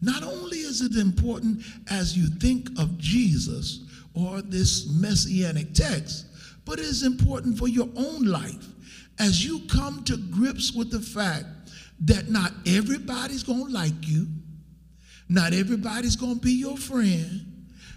Not 0.00 0.22
only 0.22 0.58
is 0.58 0.80
it 0.80 0.96
important 0.96 1.62
as 1.90 2.16
you 2.16 2.26
think 2.38 2.68
of 2.78 2.98
Jesus 2.98 3.83
or 4.14 4.42
this 4.42 4.88
messianic 4.90 5.74
text, 5.74 6.26
but 6.64 6.78
it 6.78 6.84
is 6.84 7.02
important 7.02 7.58
for 7.58 7.68
your 7.68 7.88
own 7.96 8.24
life 8.24 8.66
as 9.18 9.44
you 9.44 9.60
come 9.68 10.02
to 10.04 10.16
grips 10.16 10.72
with 10.72 10.90
the 10.90 11.00
fact 11.00 11.46
that 12.00 12.28
not 12.28 12.52
everybody's 12.66 13.42
going 13.42 13.66
to 13.66 13.72
like 13.72 14.08
you, 14.08 14.26
not 15.28 15.52
everybody's 15.52 16.16
going 16.16 16.34
to 16.34 16.40
be 16.40 16.52
your 16.52 16.76
friend. 16.76 17.53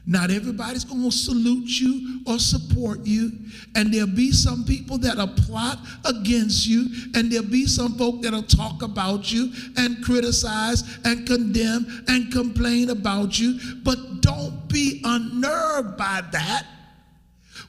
Not 0.09 0.31
everybody's 0.31 0.85
going 0.85 1.03
to 1.03 1.11
salute 1.11 1.81
you 1.81 2.21
or 2.25 2.39
support 2.39 3.05
you. 3.05 3.29
And 3.75 3.93
there'll 3.93 4.07
be 4.07 4.31
some 4.31 4.63
people 4.63 4.97
that'll 4.97 5.27
plot 5.27 5.79
against 6.05 6.65
you. 6.65 6.87
And 7.13 7.29
there'll 7.29 7.45
be 7.45 7.65
some 7.65 7.97
folk 7.97 8.21
that'll 8.21 8.43
talk 8.43 8.83
about 8.83 9.31
you 9.33 9.51
and 9.75 10.01
criticize 10.03 10.97
and 11.03 11.27
condemn 11.27 12.05
and 12.07 12.31
complain 12.31 12.89
about 12.89 13.37
you. 13.37 13.59
But 13.83 14.21
don't 14.21 14.69
be 14.69 15.01
unnerved 15.03 15.97
by 15.97 16.21
that 16.31 16.65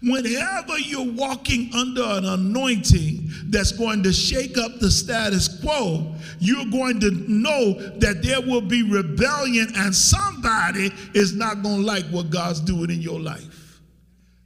Whenever 0.02 0.78
you're 0.78 1.12
walking 1.12 1.70
under 1.74 2.02
an 2.02 2.24
anointing 2.24 3.30
that's 3.46 3.72
going 3.72 4.02
to 4.04 4.12
shake 4.12 4.56
up 4.58 4.78
the 4.78 4.90
status 4.90 5.60
quo, 5.60 6.14
you're 6.38 6.66
going 6.66 7.00
to 7.00 7.10
know 7.10 7.74
that 7.98 8.22
there 8.22 8.40
will 8.40 8.60
be 8.60 8.82
rebellion 8.82 9.68
and 9.76 9.94
somebody 9.94 10.92
is 11.14 11.34
not 11.34 11.62
going 11.62 11.80
to 11.80 11.86
like 11.86 12.04
what 12.06 12.30
God's 12.30 12.60
doing 12.60 12.90
in 12.90 13.00
your 13.00 13.20
life. 13.20 13.58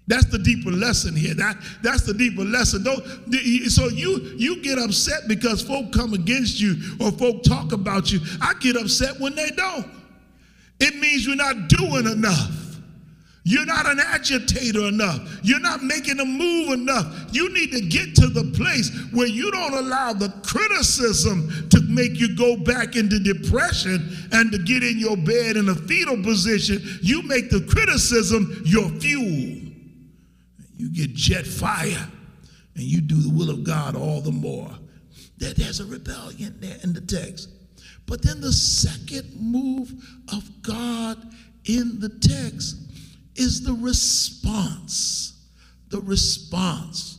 That's 0.09 0.27
the 0.27 0.39
deeper 0.39 0.71
lesson 0.71 1.15
here. 1.15 1.35
That, 1.35 1.57
that's 1.83 2.03
the 2.03 2.15
deeper 2.15 2.43
lesson. 2.43 2.83
Don't, 2.83 3.05
so 3.71 3.89
you 3.89 4.35
you 4.37 4.61
get 4.63 4.79
upset 4.79 5.29
because 5.29 5.63
folk 5.63 5.93
come 5.93 6.13
against 6.13 6.61
you 6.61 6.75
or 7.01 7.13
folk 7.13 7.45
talk 7.45 7.73
about 7.73 8.11
you. 8.11 8.21
I 8.41 8.55
get 8.61 8.77
upset 8.77 9.21
when 9.21 9.35
they 9.35 9.51
don't. 9.51 9.87
It 10.81 10.97
means 10.97 11.25
you're 11.25 11.37
not 11.37 11.69
doing 11.69 12.07
enough. 12.07 12.62
You're 13.45 13.67
not 13.67 13.87
an 13.87 13.99
agitator 13.99 14.87
enough. 14.87 15.41
You're 15.43 15.61
not 15.61 15.83
making 15.83 16.21
a 16.21 16.25
move 16.25 16.71
enough. 16.71 17.31
You 17.33 17.53
need 17.53 17.73
to 17.73 17.81
get 17.81 18.15
to 18.17 18.29
the 18.29 18.53
place 18.57 18.91
where 19.13 19.27
you 19.27 19.51
don't 19.51 19.75
allow 19.75 20.13
the 20.13 20.29
criticism 20.45 21.69
to 21.71 21.81
make 21.89 22.21
you 22.21 22.37
go 22.37 22.57
back 22.57 22.95
into 22.95 23.19
depression 23.19 24.17
and 24.31 24.53
to 24.53 24.59
get 24.59 24.85
in 24.85 24.99
your 24.99 25.17
bed 25.17 25.57
in 25.57 25.69
a 25.69 25.75
fetal 25.75 26.23
position. 26.23 26.81
You 27.03 27.23
make 27.23 27.51
the 27.51 27.63
criticism 27.63 28.63
your 28.65 28.89
fuel. 29.01 29.73
You 30.77 30.93
get 30.93 31.15
jet 31.15 31.47
fire 31.47 32.09
and 32.77 32.85
you 32.85 33.01
do 33.01 33.17
the 33.17 33.31
will 33.31 33.51
of 33.51 33.65
God 33.65 33.97
all 33.97 34.21
the 34.21 34.31
more. 34.31 34.71
There's 35.39 35.81
a 35.81 35.85
rebellion 35.85 36.59
there 36.61 36.79
in 36.85 36.93
the 36.93 37.01
text. 37.01 37.49
But 38.07 38.23
then 38.23 38.41
the 38.41 38.53
second 38.53 39.35
move 39.41 39.93
of 40.33 40.49
God 40.63 41.19
in 41.65 41.99
the 41.99 42.09
text 42.09 42.82
is 43.35 43.63
the 43.63 43.73
response. 43.75 45.49
The 45.89 46.01
response. 46.01 47.19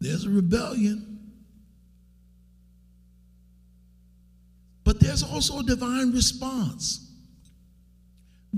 There's 0.00 0.24
a 0.24 0.30
rebellion, 0.30 1.20
but 4.82 4.98
there's 4.98 5.22
also 5.22 5.58
a 5.58 5.62
divine 5.62 6.10
response. 6.12 7.12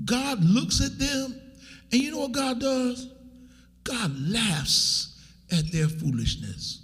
God 0.05 0.43
looks 0.45 0.81
at 0.81 0.99
them, 0.99 1.41
and 1.91 2.01
you 2.01 2.13
know 2.13 2.21
what 2.21 2.33
God 2.33 2.61
does? 2.61 3.09
God 3.85 4.13
laughs 4.21 5.21
at 5.51 5.71
their 5.73 5.89
foolishness. 5.89 6.83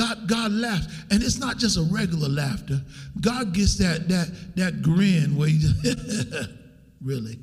God, 0.00 0.28
God 0.28 0.52
laughs. 0.52 0.86
And 1.10 1.22
it's 1.22 1.38
not 1.38 1.58
just 1.58 1.76
a 1.76 1.82
regular 1.82 2.28
laughter. 2.28 2.80
God 3.20 3.52
gets 3.52 3.76
that 3.78 4.08
that 4.08 4.30
that 4.56 4.80
grin 4.80 5.36
where 5.36 5.48
he 5.48 5.58
just 5.58 6.48
really. 7.02 7.38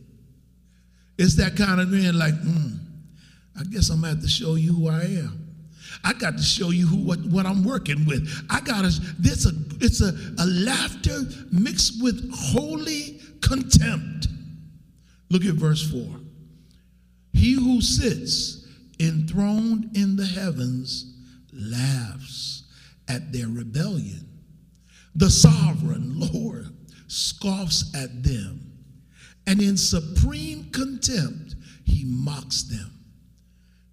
It's 1.19 1.35
that 1.35 1.55
kind 1.55 1.79
of 1.79 1.89
grin 1.89 2.17
like, 2.17 2.33
mm, 2.33 2.79
I 3.59 3.63
guess 3.63 3.89
I'm 3.89 4.01
gonna 4.01 4.13
have 4.13 4.23
to 4.23 4.27
show 4.27 4.55
you 4.55 4.73
who 4.73 4.89
I 4.89 5.01
am. 5.01 5.43
I 6.03 6.13
got 6.13 6.37
to 6.37 6.43
show 6.43 6.71
you 6.71 6.87
who 6.87 6.97
what, 6.97 7.19
what 7.25 7.45
I'm 7.45 7.63
working 7.63 8.05
with. 8.05 8.27
I 8.49 8.59
gotta 8.61 8.89
this 9.19 9.45
a 9.45 9.51
it's 9.79 10.01
a, 10.01 10.11
a 10.39 10.45
laughter 10.45 11.25
mixed 11.51 12.01
with 12.01 12.31
holy 12.33 13.19
contempt. 13.41 14.27
Look 15.29 15.45
at 15.45 15.53
verse 15.53 15.87
4. 15.91 16.01
He 17.33 17.53
who 17.53 17.81
sits 17.81 18.67
enthroned 18.99 19.95
in 19.95 20.15
the 20.15 20.25
heavens 20.25 21.16
laughs 21.57 22.63
at 23.07 23.31
their 23.31 23.47
rebellion. 23.47 24.27
The 25.15 25.29
sovereign 25.29 26.19
Lord 26.19 26.69
scoffs 27.07 27.93
at 27.95 28.23
them, 28.23 28.71
and 29.45 29.61
in 29.61 29.77
supreme 29.77 30.69
contempt 30.71 31.55
he 31.85 32.03
mocks 32.05 32.63
them. 32.63 32.91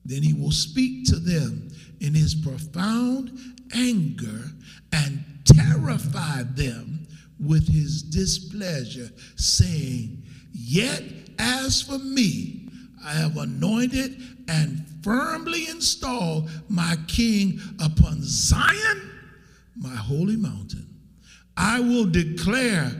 Then 0.04 0.22
he 0.22 0.34
will 0.34 0.52
speak 0.52 1.06
to 1.06 1.16
them 1.16 1.70
in 2.00 2.14
his 2.14 2.34
profound 2.34 3.38
anger 3.74 4.50
and 4.92 5.24
terrify 5.44 6.42
them 6.42 7.06
with 7.40 7.68
his 7.68 8.02
displeasure, 8.02 9.10
saying, 9.36 10.22
Yet 10.52 11.02
as 11.38 11.82
for 11.82 11.98
me, 11.98 12.68
I 13.04 13.12
have 13.12 13.36
anointed 13.36 14.20
and 14.48 14.84
firmly 15.02 15.68
install 15.68 16.48
my 16.68 16.96
king 17.08 17.60
upon 17.80 18.18
Zion, 18.22 19.10
my 19.76 19.94
holy 19.94 20.36
mountain. 20.36 20.88
I 21.56 21.80
will 21.80 22.06
declare 22.06 22.90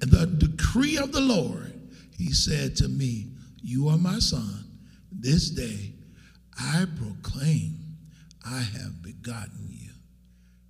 the 0.00 0.26
decree 0.26 0.98
of 0.98 1.12
the 1.12 1.20
Lord. 1.20 1.72
He 2.16 2.32
said 2.32 2.76
to 2.76 2.88
me, 2.88 3.28
You 3.62 3.88
are 3.88 3.98
my 3.98 4.18
son. 4.18 4.64
This 5.10 5.50
day 5.50 5.92
I 6.58 6.86
proclaim 6.96 7.78
I 8.44 8.60
have 8.60 9.02
begotten 9.02 9.68
you. 9.70 9.90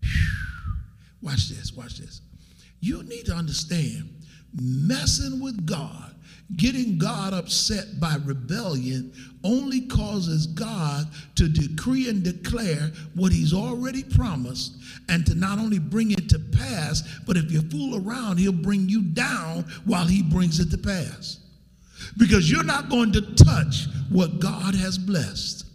Whew. 0.02 0.74
Watch 1.22 1.48
this, 1.48 1.72
watch 1.72 1.98
this. 1.98 2.20
You 2.80 3.02
need 3.04 3.26
to 3.26 3.34
understand 3.34 4.10
messing 4.54 5.40
with 5.40 5.66
God, 5.66 6.11
getting 6.56 6.98
God 6.98 7.32
upset 7.32 7.98
by 8.00 8.16
rebellion 8.24 9.12
only 9.44 9.82
causes 9.82 10.46
God 10.46 11.06
to 11.36 11.48
decree 11.48 12.08
and 12.08 12.22
declare 12.22 12.92
what 13.14 13.32
he's 13.32 13.52
already 13.52 14.04
promised 14.04 14.76
and 15.08 15.26
to 15.26 15.34
not 15.34 15.58
only 15.58 15.78
bring 15.78 16.10
it 16.10 16.28
to 16.28 16.38
pass, 16.38 17.02
but 17.26 17.36
if 17.36 17.50
you 17.50 17.62
fool 17.62 18.06
around, 18.06 18.38
he'll 18.38 18.52
bring 18.52 18.88
you 18.88 19.02
down 19.02 19.64
while 19.84 20.06
he 20.06 20.22
brings 20.22 20.60
it 20.60 20.70
to 20.70 20.78
pass. 20.78 21.38
Because 22.18 22.50
you're 22.50 22.64
not 22.64 22.88
going 22.88 23.12
to 23.12 23.34
touch 23.34 23.86
what 24.10 24.40
God 24.40 24.74
has 24.74 24.98
blessed. 24.98 25.66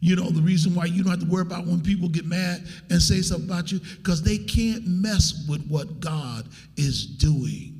You 0.00 0.16
know, 0.16 0.28
the 0.28 0.42
reason 0.42 0.74
why 0.74 0.84
you 0.84 1.02
don't 1.02 1.12
have 1.12 1.20
to 1.20 1.26
worry 1.26 1.42
about 1.42 1.66
when 1.66 1.80
people 1.80 2.08
get 2.08 2.26
mad 2.26 2.66
and 2.90 3.00
say 3.00 3.22
something 3.22 3.48
about 3.48 3.72
you, 3.72 3.80
because 3.96 4.22
they 4.22 4.36
can't 4.36 4.86
mess 4.86 5.46
with 5.48 5.66
what 5.66 6.00
God 6.00 6.46
is 6.76 7.06
doing. 7.06 7.73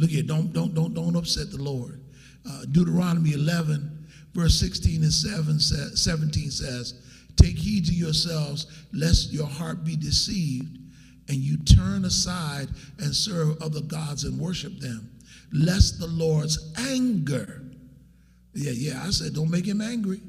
Look 0.00 0.08
here, 0.08 0.22
don't, 0.22 0.50
don't, 0.54 0.72
don't, 0.72 0.94
don't 0.94 1.14
upset 1.14 1.50
the 1.50 1.62
Lord. 1.62 2.00
Uh, 2.48 2.64
Deuteronomy 2.70 3.32
11, 3.34 4.08
verse 4.32 4.58
16 4.58 5.02
and 5.02 5.12
7 5.12 5.60
says, 5.60 6.00
17 6.02 6.50
says, 6.50 6.94
Take 7.36 7.58
heed 7.58 7.84
to 7.84 7.92
yourselves, 7.92 8.86
lest 8.94 9.30
your 9.30 9.46
heart 9.46 9.84
be 9.84 9.96
deceived, 9.96 10.78
and 11.28 11.36
you 11.36 11.58
turn 11.58 12.06
aside 12.06 12.68
and 12.98 13.14
serve 13.14 13.60
other 13.60 13.82
gods 13.82 14.24
and 14.24 14.40
worship 14.40 14.78
them, 14.78 15.10
lest 15.52 15.98
the 15.98 16.06
Lord's 16.06 16.72
anger, 16.78 17.62
yeah, 18.54 18.72
yeah, 18.72 19.02
I 19.04 19.10
said, 19.10 19.34
don't 19.34 19.50
make 19.50 19.66
him 19.66 19.82
angry 19.82 20.22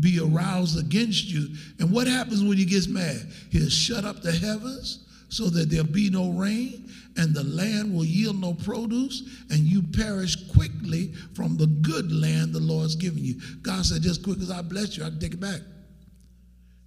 be 0.00 0.18
aroused 0.18 0.78
against 0.78 1.30
you. 1.30 1.54
And 1.78 1.92
what 1.92 2.06
happens 2.06 2.42
when 2.42 2.56
he 2.56 2.64
gets 2.64 2.88
mad? 2.88 3.30
He'll 3.50 3.68
shut 3.68 4.06
up 4.06 4.22
the 4.22 4.32
heavens 4.32 5.06
so 5.32 5.48
that 5.48 5.70
there'll 5.70 5.86
be 5.86 6.10
no 6.10 6.28
rain, 6.28 6.90
and 7.16 7.34
the 7.34 7.42
land 7.42 7.94
will 7.94 8.04
yield 8.04 8.38
no 8.38 8.52
produce, 8.52 9.22
and 9.48 9.60
you 9.60 9.82
perish 9.82 10.36
quickly 10.50 11.14
from 11.34 11.56
the 11.56 11.66
good 11.66 12.12
land 12.12 12.52
the 12.52 12.60
Lord's 12.60 12.96
given 12.96 13.24
you. 13.24 13.40
God 13.62 13.86
said, 13.86 14.02
just 14.02 14.22
quick 14.22 14.38
as 14.40 14.50
I 14.50 14.60
bless 14.60 14.98
you, 14.98 15.04
I 15.04 15.08
can 15.08 15.18
take 15.18 15.32
it 15.32 15.40
back. 15.40 15.60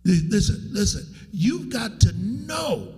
Listen, 0.03 0.69
listen, 0.71 1.11
you've 1.31 1.71
got 1.71 1.99
to 2.01 2.13
know 2.13 2.93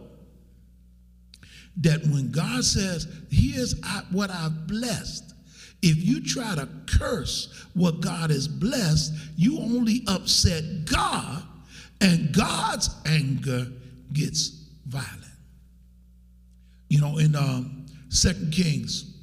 that 1.77 2.01
when 2.07 2.29
God 2.31 2.65
says, 2.65 3.07
Here's 3.31 3.73
what 4.11 4.29
I've 4.29 4.67
blessed, 4.67 5.33
if 5.81 5.95
you 6.03 6.21
try 6.21 6.55
to 6.55 6.67
curse 6.87 7.65
what 7.73 8.01
God 8.01 8.31
has 8.31 8.49
blessed, 8.49 9.13
you 9.37 9.59
only 9.59 10.03
upset 10.07 10.83
God, 10.83 11.43
and 12.01 12.35
God's 12.35 12.89
anger 13.05 13.67
gets 14.11 14.65
violent. 14.85 15.26
You 16.89 17.01
know, 17.01 17.17
in 17.17 17.35
um, 17.35 17.85
2 18.09 18.49
Kings 18.51 19.13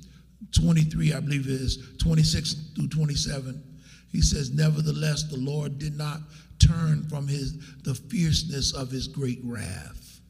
23, 0.53 1.15
I 1.15 1.21
believe 1.21 1.47
it 1.47 1.53
is, 1.53 1.97
26 1.99 2.55
through 2.77 2.89
27, 2.89 3.63
he 4.11 4.21
says, 4.21 4.53
Nevertheless, 4.53 5.25
the 5.25 5.39
Lord 5.39 5.79
did 5.79 5.97
not 5.97 6.21
turn 6.59 7.09
from 7.09 7.27
his 7.27 7.59
the 7.83 7.95
fierceness 7.95 8.73
of 8.73 8.91
his 8.91 9.09
great 9.09 9.41
wrath. 9.43 10.21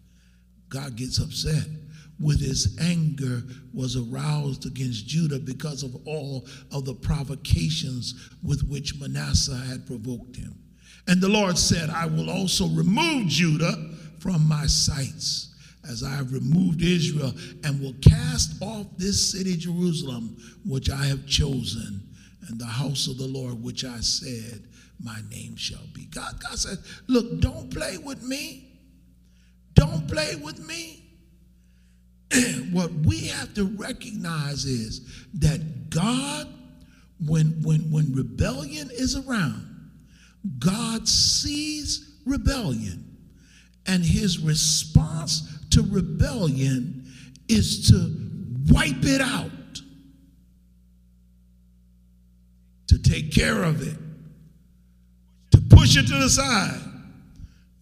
God 0.69 0.97
gets 0.97 1.19
upset 1.19 1.67
with 2.21 2.41
his 2.41 2.79
anger 2.81 3.43
was 3.73 3.97
aroused 3.97 4.67
against 4.67 5.07
Judah 5.07 5.39
because 5.39 5.83
of 5.83 5.97
all 6.07 6.47
of 6.73 6.85
the 6.85 6.95
provocations 6.95 8.31
with 8.43 8.63
which 8.69 8.99
Manasseh 9.01 9.57
had 9.57 9.87
provoked 9.87 10.37
him. 10.37 10.55
And 11.07 11.21
the 11.21 11.29
Lord 11.29 11.59
said, 11.59 11.91
I 11.91 12.07
will 12.07 12.31
also 12.31 12.69
remove 12.69 13.27
Judah 13.29 13.91
from 14.21 14.49
my 14.49 14.67
sights 14.67 15.54
as 15.89 16.03
I 16.03 16.11
have 16.11 16.33
removed 16.33 16.83
Israel 16.83 17.33
and 17.63 17.81
will 17.81 17.95
cast 18.01 18.63
off 18.63 18.87
this 18.97 19.33
city, 19.33 19.57
Jerusalem, 19.57 20.37
which 20.65 20.91
I 20.91 21.05
have 21.05 21.27
chosen, 21.27 22.03
and 22.49 22.59
the 22.59 22.67
house 22.67 23.07
of 23.07 23.19
the 23.19 23.27
Lord, 23.27 23.63
which 23.63 23.85
I 23.85 24.01
said, 24.01 24.67
my 25.03 25.19
name 25.31 25.57
shall 25.57 25.87
be. 25.93 26.07
God, 26.07 26.41
God 26.41 26.59
said, 26.59 26.79
Look, 27.09 27.41
don't 27.41 27.71
play 27.71 27.99
with 27.99 28.23
me. 28.23 28.69
Don't 29.75 30.09
play 30.09 30.37
with 30.37 30.59
me. 30.67 31.05
what 32.73 32.93
we 32.93 33.27
have 33.27 33.53
to 33.55 33.65
recognize 33.65 34.65
is 34.65 35.27
that 35.35 35.91
God, 35.91 36.49
when, 37.27 37.63
when, 37.63 37.91
when 37.91 38.15
rebellion 38.15 38.91
is 38.93 39.17
around, 39.17 39.91
God 40.59 41.09
sees 41.09 42.19
rebellion, 42.25 43.17
and 43.87 44.05
his 44.05 44.39
response 44.39 45.54
to 45.75 45.83
rebellion 45.83 47.05
is 47.49 47.89
to 47.89 48.73
wipe 48.73 49.05
it 49.05 49.21
out, 49.21 49.51
to 52.87 52.99
take 53.03 53.33
care 53.33 53.65
of 53.65 53.83
it, 53.83 53.99
to 55.51 55.61
push 55.77 55.97
it 55.97 56.07
to 56.07 56.15
the 56.15 56.29
side. 56.29 56.81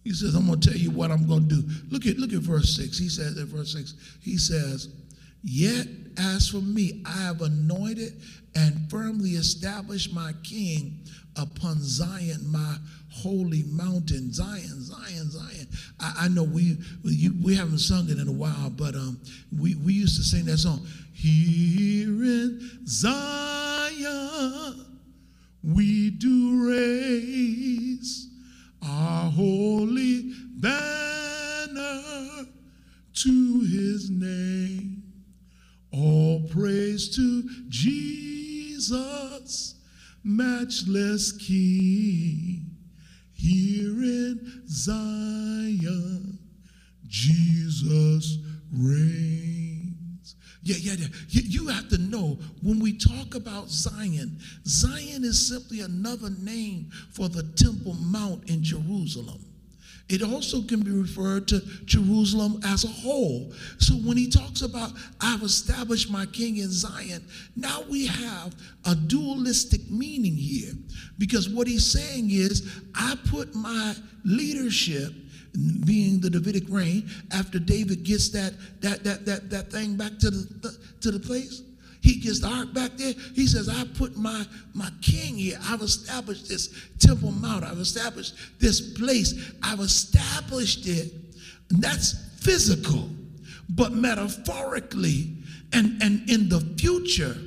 He 0.03 0.11
says, 0.11 0.33
I'm 0.35 0.47
going 0.47 0.59
to 0.59 0.69
tell 0.69 0.77
you 0.77 0.89
what 0.91 1.11
I'm 1.11 1.27
going 1.27 1.47
to 1.47 1.61
do. 1.61 1.69
Look 1.89 2.07
at, 2.07 2.17
look 2.17 2.33
at 2.33 2.39
verse 2.39 2.75
6. 2.75 2.97
He 2.97 3.09
says 3.09 3.37
in 3.37 3.45
verse 3.45 3.73
6, 3.73 3.93
he 4.21 4.37
says, 4.37 4.89
Yet 5.43 5.87
as 6.17 6.49
for 6.49 6.57
me, 6.57 7.03
I 7.05 7.23
have 7.23 7.41
anointed 7.41 8.21
and 8.55 8.89
firmly 8.89 9.31
established 9.31 10.13
my 10.13 10.33
king 10.43 10.99
upon 11.35 11.77
Zion, 11.79 12.51
my 12.51 12.77
holy 13.11 13.63
mountain. 13.63 14.33
Zion, 14.33 14.81
Zion, 14.81 15.29
Zion. 15.29 15.67
I, 15.99 16.13
I 16.21 16.27
know 16.27 16.43
we, 16.43 16.77
we 17.03 17.29
we 17.43 17.55
haven't 17.55 17.79
sung 17.79 18.09
it 18.09 18.19
in 18.19 18.27
a 18.27 18.31
while, 18.31 18.69
but 18.69 18.95
um, 18.95 19.19
we, 19.57 19.75
we 19.75 19.93
used 19.93 20.17
to 20.17 20.23
sing 20.23 20.45
that 20.45 20.57
song. 20.57 20.85
Here 21.13 22.07
in 22.07 22.79
Zion, 22.85 24.85
we 25.63 26.09
do 26.09 26.69
raise 26.69 28.29
our 28.81 29.31
holy 29.31 30.33
banner 30.57 32.01
to 33.13 33.59
his 33.61 34.09
name. 34.09 35.03
All 35.91 36.41
praise 36.49 37.15
to 37.15 37.43
Jesus, 37.69 39.75
matchless 40.23 41.31
King. 41.33 42.69
Here 43.33 43.89
in 43.89 44.63
Zion, 44.67 46.39
Jesus 47.07 48.37
reigns. 48.71 50.35
Yeah, 50.61 50.77
yeah, 50.79 50.93
yeah. 50.93 51.07
You, 51.27 51.41
you 51.41 51.67
have 51.67 51.89
to 51.89 51.97
know 51.97 52.39
when 52.61 52.79
we 52.79 52.97
talk 52.97 53.35
about 53.35 53.69
Zion, 53.69 54.39
Zion 54.65 55.25
is 55.25 55.47
simply 55.47 55.81
another 55.81 56.29
name 56.29 56.89
for 57.11 57.27
the 57.27 57.43
Temple 57.57 57.95
Mount 57.95 58.49
in 58.49 58.63
Jerusalem. 58.63 59.43
It 60.09 60.21
also 60.21 60.61
can 60.61 60.81
be 60.81 60.91
referred 60.91 61.47
to 61.47 61.61
Jerusalem 61.85 62.59
as 62.65 62.83
a 62.83 62.89
whole. 62.89 63.53
So 63.79 63.95
when 63.95 64.17
he 64.17 64.29
talks 64.29 64.61
about, 64.61 64.91
I've 65.21 65.41
established 65.41 66.11
my 66.11 66.25
king 66.25 66.57
in 66.57 66.69
Zion, 66.69 67.25
now 67.55 67.83
we 67.89 68.05
have 68.07 68.53
a 68.85 68.95
dualistic 68.95 69.89
meaning 69.89 70.35
here. 70.35 70.73
Because 71.17 71.49
what 71.49 71.67
he's 71.67 71.85
saying 71.85 72.31
is, 72.31 72.81
I 72.93 73.17
put 73.29 73.55
my 73.55 73.95
leadership 74.25 75.13
being 75.85 76.19
the 76.19 76.29
Davidic 76.29 76.63
reign, 76.67 77.09
after 77.31 77.59
David 77.59 78.03
gets 78.03 78.29
that 78.29 78.53
that 78.81 79.03
that 79.03 79.25
that 79.25 79.49
that 79.51 79.71
thing 79.71 79.95
back 79.95 80.17
to 80.19 80.31
the 80.31 80.77
to 81.01 81.11
the 81.11 81.19
place, 81.19 81.61
he 82.03 82.15
gets 82.19 82.41
the 82.41 82.47
ark 82.47 82.73
back 82.73 82.97
there. 82.97 83.13
He 83.33 83.47
says, 83.47 83.69
I 83.69 83.85
put 83.97 84.17
my, 84.17 84.45
my 84.73 84.89
king 85.01 85.35
here. 85.35 85.57
I've 85.63 85.81
established 85.81 86.49
this 86.49 86.89
Temple 86.99 87.31
Mount. 87.31 87.63
I've 87.63 87.79
established 87.79 88.35
this 88.59 88.91
place. 88.93 89.53
I've 89.63 89.79
established 89.79 90.85
it. 90.85 91.13
And 91.69 91.81
that's 91.81 92.13
physical. 92.41 93.09
But 93.69 93.93
metaphorically 93.93 95.37
and, 95.71 96.03
and 96.03 96.29
in 96.29 96.49
the 96.49 96.59
future, 96.77 97.37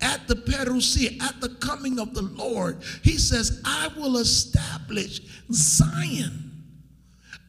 at 0.00 0.26
the 0.26 0.34
parousia, 0.34 1.22
at 1.22 1.40
the 1.40 1.50
coming 1.60 2.00
of 2.00 2.12
the 2.12 2.22
Lord, 2.22 2.82
he 3.04 3.16
says, 3.16 3.62
I 3.64 3.90
will 3.96 4.16
establish 4.16 5.20
Zion. 5.52 6.50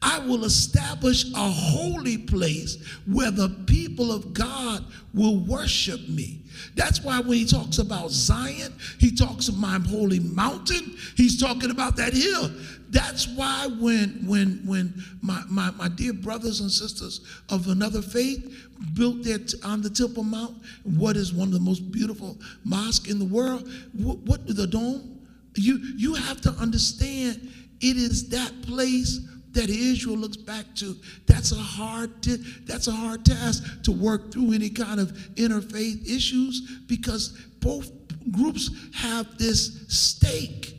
I 0.00 0.20
will 0.20 0.44
establish 0.44 1.24
a 1.32 1.50
holy 1.50 2.18
place 2.18 2.76
where 3.06 3.32
the 3.32 3.48
people 3.66 4.12
of 4.12 4.32
God 4.32 4.84
will 5.12 5.38
worship 5.38 6.08
me. 6.08 6.41
That's 6.74 7.02
why 7.02 7.20
when 7.20 7.38
he 7.38 7.44
talks 7.44 7.78
about 7.78 8.10
Zion, 8.10 8.72
he 8.98 9.14
talks 9.14 9.48
of 9.48 9.58
my 9.58 9.78
holy 9.88 10.20
mountain, 10.20 10.96
he's 11.16 11.40
talking 11.40 11.70
about 11.70 11.96
that 11.96 12.12
hill. 12.12 12.50
That's 12.90 13.26
why 13.26 13.68
when 13.80 14.26
when 14.26 14.60
when 14.66 14.92
my, 15.22 15.42
my, 15.48 15.70
my 15.72 15.88
dear 15.88 16.12
brothers 16.12 16.60
and 16.60 16.70
sisters 16.70 17.20
of 17.48 17.68
another 17.68 18.02
faith 18.02 18.68
built 18.94 19.22
there 19.22 19.38
on 19.64 19.80
the 19.80 19.88
Temple 19.88 20.24
Mount, 20.24 20.56
what 20.84 21.16
is 21.16 21.32
one 21.32 21.48
of 21.48 21.54
the 21.54 21.60
most 21.60 21.90
beautiful 21.90 22.36
mosques 22.64 23.10
in 23.10 23.18
the 23.18 23.24
world, 23.24 23.66
what, 23.94 24.18
what 24.18 24.46
the 24.46 24.66
dome? 24.66 25.20
You 25.54 25.78
you 25.96 26.14
have 26.14 26.40
to 26.42 26.50
understand 26.50 27.50
it 27.80 27.96
is 27.96 28.28
that 28.28 28.62
place 28.62 29.20
that 29.52 29.68
Israel 29.68 30.16
looks 30.16 30.36
back 30.36 30.64
to. 30.76 30.96
That's 31.26 31.52
a 31.52 31.56
hard 31.56 32.22
t- 32.22 32.42
that's 32.64 32.88
a 32.88 32.92
hard 32.92 33.24
task 33.24 33.82
to 33.84 33.92
work 33.92 34.32
through 34.32 34.52
any 34.52 34.70
kind 34.70 35.00
of 35.00 35.12
interfaith 35.34 36.06
issues 36.08 36.82
because 36.86 37.38
both 37.60 37.90
groups 38.30 38.70
have 38.94 39.38
this 39.38 39.86
stake 39.88 40.74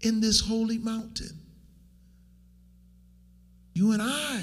in 0.00 0.20
this 0.20 0.40
holy 0.40 0.78
mountain. 0.78 1.38
You 3.74 3.92
and 3.92 4.02
I 4.02 4.42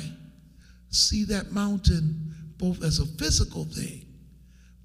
see 0.90 1.26
that 1.26 1.52
mountain 1.52 2.34
both 2.58 2.84
as 2.84 3.00
a 3.00 3.06
physical 3.06 3.66
thing, 3.66 4.06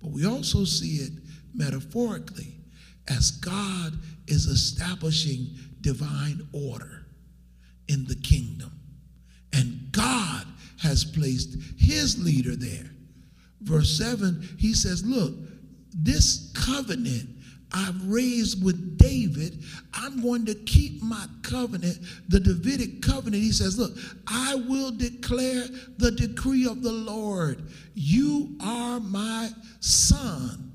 but 0.03 0.11
we 0.11 0.27
also 0.27 0.65
see 0.65 0.97
it 0.97 1.13
metaphorically 1.55 2.57
as 3.09 3.31
God 3.31 3.95
is 4.27 4.47
establishing 4.47 5.57
divine 5.81 6.47
order 6.53 7.04
in 7.89 8.05
the 8.07 8.17
kingdom. 8.17 8.73
And 9.53 9.89
God 9.93 10.47
has 10.83 11.05
placed 11.05 11.57
his 11.79 12.23
leader 12.23 12.57
there. 12.57 12.91
Verse 13.61 13.97
7, 13.97 14.57
he 14.59 14.75
says, 14.75 15.05
Look, 15.05 15.33
this 15.95 16.53
covenant 16.55 17.29
I've 17.73 18.07
raised 18.07 18.65
with 18.65 18.99
David, 18.99 19.65
I'm 19.93 20.23
going 20.23 20.47
to 20.47 20.55
keep 20.55 21.03
my 21.03 21.27
covenant, 21.43 21.99
the 22.29 22.39
Davidic 22.39 23.03
covenant. 23.03 23.43
He 23.43 23.51
says, 23.51 23.79
Look, 23.79 23.97
I 24.29 24.55
will 24.55 24.93
declare 24.93 25.65
the 25.99 26.13
decree 26.13 26.67
of 26.67 26.83
the 26.83 26.93
Lord. 26.93 27.65
You 27.95 28.57
are 28.61 29.01
my 29.01 29.51
son. 29.81 30.73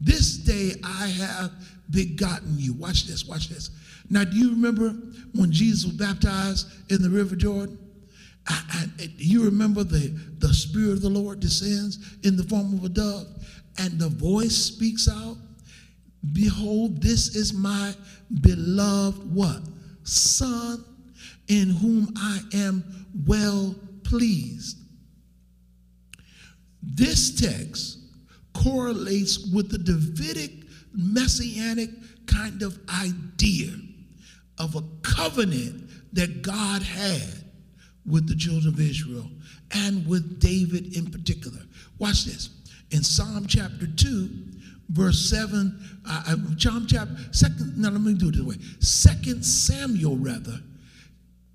This 0.00 0.38
day 0.38 0.80
I 0.82 1.08
have 1.08 1.52
begotten 1.90 2.54
you. 2.56 2.72
Watch 2.72 3.04
this, 3.04 3.26
watch 3.26 3.50
this. 3.50 3.70
Now, 4.10 4.24
do 4.24 4.36
you 4.36 4.50
remember 4.50 4.90
when 5.34 5.52
Jesus 5.52 5.86
was 5.86 5.94
baptized 5.94 6.66
in 6.90 7.00
the 7.00 7.08
River 7.08 7.36
Jordan? 7.36 7.78
I, 8.48 8.86
I, 8.98 9.08
you 9.16 9.44
remember 9.44 9.84
the, 9.84 10.08
the 10.38 10.52
Spirit 10.52 10.94
of 10.94 11.02
the 11.02 11.08
Lord 11.08 11.38
descends 11.38 12.16
in 12.24 12.36
the 12.36 12.42
form 12.42 12.74
of 12.74 12.84
a 12.84 12.88
dove, 12.88 13.28
and 13.78 13.98
the 13.98 14.08
voice 14.08 14.56
speaks 14.56 15.08
out, 15.08 15.36
Behold, 16.32 17.00
this 17.00 17.36
is 17.36 17.54
my 17.54 17.94
beloved 18.42 19.32
what? 19.32 19.62
Son, 20.02 20.84
in 21.48 21.70
whom 21.70 22.12
I 22.16 22.40
am 22.52 23.06
well 23.26 23.74
pleased. 24.04 24.78
This 26.82 27.40
text 27.40 27.98
correlates 28.52 29.50
with 29.52 29.70
the 29.70 29.78
Davidic 29.78 30.50
messianic 30.92 31.90
kind 32.26 32.62
of 32.62 32.78
idea 33.02 33.70
of 34.60 34.76
a 34.76 34.82
covenant 35.02 35.90
that 36.12 36.42
God 36.42 36.82
had 36.82 37.44
with 38.06 38.28
the 38.28 38.36
children 38.36 38.72
of 38.72 38.80
Israel 38.80 39.28
and 39.72 40.06
with 40.06 40.38
David 40.40 40.96
in 40.96 41.10
particular. 41.10 41.60
Watch 41.98 42.24
this. 42.24 42.50
In 42.90 43.02
Psalm 43.02 43.46
chapter 43.46 43.86
2, 43.86 44.28
verse 44.90 45.28
7, 45.30 45.78
uh, 46.08 46.22
uh 46.26 46.36
Psalm 46.58 46.86
chapter, 46.86 47.16
second, 47.30 47.78
now 47.78 47.90
let 47.90 48.00
me 48.00 48.14
do 48.14 48.28
it 48.28 48.36
this 48.36 48.42
way. 48.42 48.56
Second 48.80 49.44
Samuel, 49.44 50.16
rather, 50.16 50.60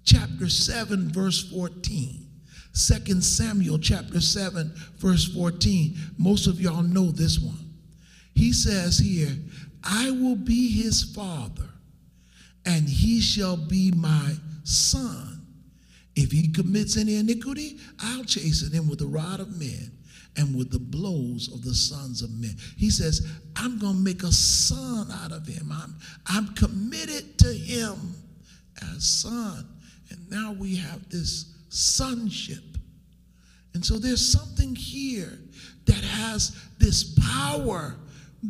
chapter 0.04 0.50
7, 0.50 1.12
verse 1.12 1.50
14. 1.52 2.26
Second 2.74 3.24
Samuel 3.24 3.80
chapter 3.80 4.20
7, 4.20 4.74
verse 4.98 5.34
14. 5.34 5.96
Most 6.18 6.48
of 6.48 6.60
y'all 6.60 6.84
know 6.84 7.12
this 7.12 7.40
one. 7.40 7.74
He 8.34 8.52
says 8.52 8.98
here, 8.98 9.32
I 9.84 10.12
will 10.12 10.36
be 10.36 10.72
his 10.72 11.04
father, 11.04 11.70
and 12.66 12.88
he 12.88 13.22
shall 13.22 13.58
be 13.58 13.92
my 13.92 14.34
son. 14.64 15.42
If 16.16 16.32
he 16.32 16.48
commits 16.52 16.98
any 16.98 17.16
iniquity, 17.16 17.78
I'll 18.00 18.24
chasten 18.24 18.72
him 18.72 18.90
with 18.90 19.00
the 19.00 19.08
rod 19.08 19.40
of 19.40 19.60
men 19.60 19.92
and 20.38 20.56
with 20.56 20.72
the 20.72 20.80
blows 20.80 21.52
of 21.54 21.64
the 21.64 21.74
sons 21.74 22.22
of 22.22 22.32
men. 22.32 22.56
He 22.78 22.90
says, 22.90 23.28
I'm 23.56 23.80
going 23.80 23.96
to 23.96 24.00
make 24.00 24.24
a 24.24 24.32
son 24.32 25.12
out 25.12 25.32
of 25.32 25.48
him. 25.48 25.72
I'm, 25.72 25.96
I'm 26.28 26.54
committed 26.56 27.38
to 27.40 27.54
him 27.54 28.16
as 28.94 29.06
son. 29.06 29.66
And 30.10 30.30
now 30.30 30.54
we 30.54 30.76
have 30.78 31.10
this 31.10 31.54
sonship. 31.70 32.64
And 33.74 33.86
so 33.86 33.98
there's 33.98 34.26
something 34.26 34.76
here 34.76 35.38
that 35.86 36.04
has 36.04 36.56
this 36.80 37.16
power 37.38 37.96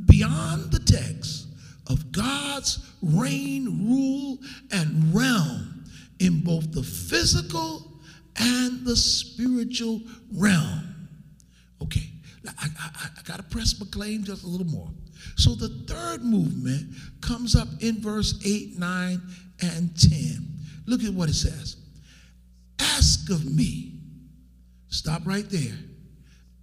beyond 0.06 0.72
the 0.72 0.80
text 0.80 1.45
of 1.88 2.12
God's 2.12 2.92
reign, 3.02 3.88
rule, 3.88 4.40
and 4.72 5.14
realm 5.14 5.86
in 6.20 6.42
both 6.42 6.72
the 6.72 6.84
physical 6.84 7.92
and 8.38 8.86
the 8.86 8.96
spiritual 8.96 10.02
realm. 10.34 11.08
Okay, 11.82 12.10
I, 12.48 12.68
I, 12.80 13.10
I 13.18 13.22
got 13.24 13.38
to 13.38 13.44
press 13.44 13.80
my 13.80 13.86
claim 13.92 14.24
just 14.24 14.44
a 14.44 14.48
little 14.48 14.68
more. 14.68 14.90
So 15.36 15.56
the 15.56 15.70
third 15.88 16.24
movement 16.24 16.94
comes 17.22 17.56
up 17.56 17.68
in 17.82 18.02
verse 18.02 18.42
8, 18.46 18.78
9, 18.78 19.22
and 19.62 20.00
10. 20.00 20.48
Look 20.86 21.04
at 21.04 21.14
what 21.14 21.30
it 21.30 21.34
says 21.34 21.78
Ask 22.80 23.30
of 23.30 23.46
me. 23.46 23.94
Stop 24.90 25.24
right 25.26 25.50
there. 25.50 25.78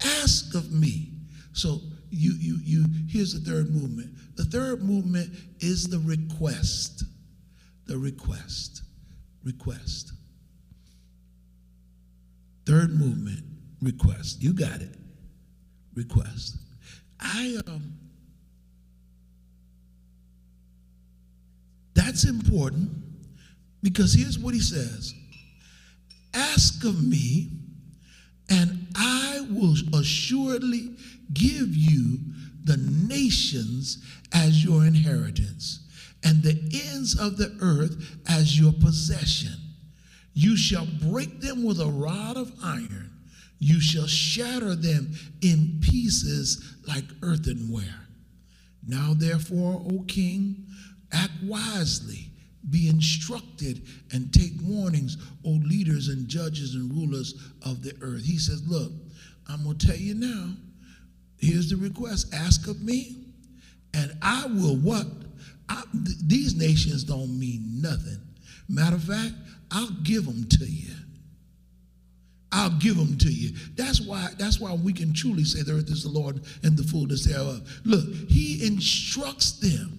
Ask 0.05 0.55
of 0.55 0.73
me. 0.73 1.11
So 1.53 1.81
you, 2.11 2.33
you, 2.39 2.59
you, 2.63 2.85
here's 3.09 3.35
the 3.35 3.51
third 3.51 3.71
movement. 3.71 4.11
The 4.37 4.45
third 4.45 4.83
movement 4.83 5.31
is 5.61 5.88
the 5.88 5.99
request. 5.99 7.05
The 7.87 7.99
request. 7.99 8.83
Request. 9.45 10.12
Third 12.64 12.90
movement, 12.90 13.42
request. 13.81 14.42
You 14.42 14.53
got 14.53 14.81
it. 14.81 14.97
Request. 15.95 16.57
I 17.21 17.59
um 17.66 17.92
that's 21.95 22.25
important 22.25 22.90
because 23.83 24.14
here's 24.14 24.38
what 24.38 24.55
he 24.55 24.61
says. 24.61 25.14
Ask 26.35 26.85
of 26.85 27.05
me, 27.05 27.51
and 28.49 28.87
I 28.97 29.47
will 29.51 29.75
assuredly 29.95 30.97
give 31.33 31.75
you 31.75 32.18
the 32.64 32.77
nations 32.77 34.03
as 34.33 34.64
your 34.64 34.85
inheritance, 34.85 35.81
and 36.25 36.42
the 36.42 36.59
ends 36.90 37.18
of 37.18 37.37
the 37.37 37.57
earth 37.61 38.18
as 38.29 38.59
your 38.59 38.73
possession. 38.73 39.55
You 40.35 40.57
shall 40.57 40.87
break 41.03 41.40
them 41.40 41.64
with 41.64 41.81
a 41.81 41.87
rod 41.87 42.37
of 42.37 42.53
iron, 42.62 43.11
you 43.59 43.81
shall 43.81 44.07
shatter 44.07 44.75
them 44.75 45.12
in 45.40 45.79
pieces 45.81 46.77
like 46.88 47.05
earthenware. 47.23 48.09
Now, 48.87 49.14
therefore, 49.14 49.83
O 49.92 50.05
king, 50.09 50.66
act 51.12 51.33
wisely, 51.45 52.31
be 52.68 52.88
instructed, 52.88 53.87
and 54.12 54.33
take 54.33 54.53
warnings, 54.62 55.16
O 55.45 55.51
leaders 55.51 56.09
and 56.09 56.27
judges 56.27 56.75
and 56.75 56.90
rulers 56.92 57.35
of 57.64 57.83
the 57.83 57.95
earth. 58.01 58.25
He 58.25 58.38
says, 58.38 58.66
Look, 58.66 58.90
I'm 59.49 59.62
going 59.62 59.79
to 59.79 59.87
tell 59.87 59.97
you 59.97 60.14
now 60.14 60.55
Here's 61.42 61.68
the 61.68 61.77
request 61.77 62.33
ask 62.33 62.68
of 62.68 62.81
me, 62.83 63.22
and 63.95 64.17
I 64.23 64.47
will 64.47 64.77
what? 64.77 65.07
I, 65.69 65.83
th- 65.93 66.19
these 66.27 66.55
nations 66.55 67.05
don't 67.05 67.39
mean 67.39 67.81
nothing. 67.81 68.21
Matter 68.69 68.97
of 68.97 69.05
fact, 69.05 69.35
I'll 69.71 69.91
give 70.03 70.25
them 70.25 70.47
to 70.49 70.65
you. 70.65 70.95
I'll 72.53 72.71
give 72.79 72.97
them 72.97 73.17
to 73.19 73.31
you. 73.31 73.57
That's 73.77 74.01
why, 74.01 74.29
that's 74.39 74.61
why 74.61 74.75
we 74.75 74.93
can 74.93 75.15
truly 75.15 75.45
say 75.45 75.63
the 75.63 75.73
earth 75.73 75.91
is 75.91 76.03
the 76.03 76.11
Lord 76.11 76.41
and 76.63 76.77
the 76.77 76.83
fullness 76.83 77.25
thereof. 77.25 77.67
Look, 77.85 78.05
he 78.29 78.67
instructs 78.67 79.53
them 79.53 79.99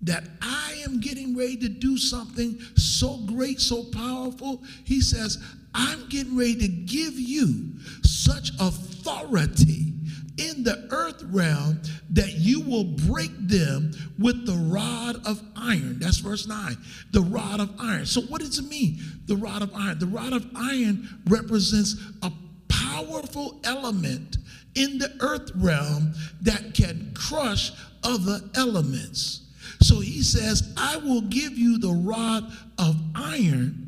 that 0.00 0.24
I 0.40 0.82
am 0.86 1.00
getting 1.00 1.36
ready 1.36 1.56
to 1.58 1.68
do 1.68 1.98
something 1.98 2.58
so 2.76 3.18
great, 3.26 3.60
so 3.60 3.84
powerful. 3.84 4.62
He 4.84 5.00
says, 5.00 5.42
I'm 5.74 6.08
getting 6.08 6.36
ready 6.36 6.56
to 6.56 6.68
give 6.68 7.14
you 7.14 7.72
such 8.02 8.50
authority 8.60 9.92
in 10.36 10.64
the 10.64 10.88
earth 10.90 11.22
realm 11.24 11.80
that 12.10 12.32
you 12.32 12.60
will 12.60 12.84
break 12.84 13.30
them 13.48 13.92
with 14.18 14.46
the 14.46 14.52
rod 14.52 15.16
of 15.26 15.42
iron. 15.56 15.98
That's 15.98 16.18
verse 16.18 16.46
9. 16.46 16.76
The 17.12 17.20
rod 17.20 17.60
of 17.60 17.74
iron. 17.78 18.06
So, 18.06 18.22
what 18.22 18.40
does 18.40 18.58
it 18.58 18.68
mean? 18.68 18.98
The 19.26 19.36
rod 19.36 19.62
of 19.62 19.72
iron. 19.74 19.98
The 19.98 20.06
rod 20.06 20.32
of 20.32 20.46
iron 20.56 21.08
represents 21.26 21.96
a 22.22 22.32
powerful 22.68 23.60
element 23.64 24.38
in 24.74 24.98
the 24.98 25.12
earth 25.20 25.50
realm 25.56 26.14
that 26.42 26.74
can 26.74 27.12
crush 27.14 27.72
other 28.02 28.40
elements. 28.56 29.42
So 29.80 30.00
he 30.00 30.22
says, 30.22 30.72
I 30.76 30.96
will 30.98 31.22
give 31.22 31.58
you 31.58 31.78
the 31.78 31.92
rod 31.92 32.44
of 32.78 32.96
iron 33.14 33.84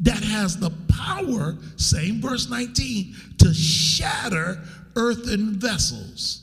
that 0.00 0.22
has 0.22 0.56
the 0.56 0.72
power, 0.88 1.58
same 1.76 2.20
verse 2.20 2.48
19, 2.48 3.14
to 3.38 3.52
shatter 3.52 4.62
earthen 4.96 5.58
vessels, 5.58 6.42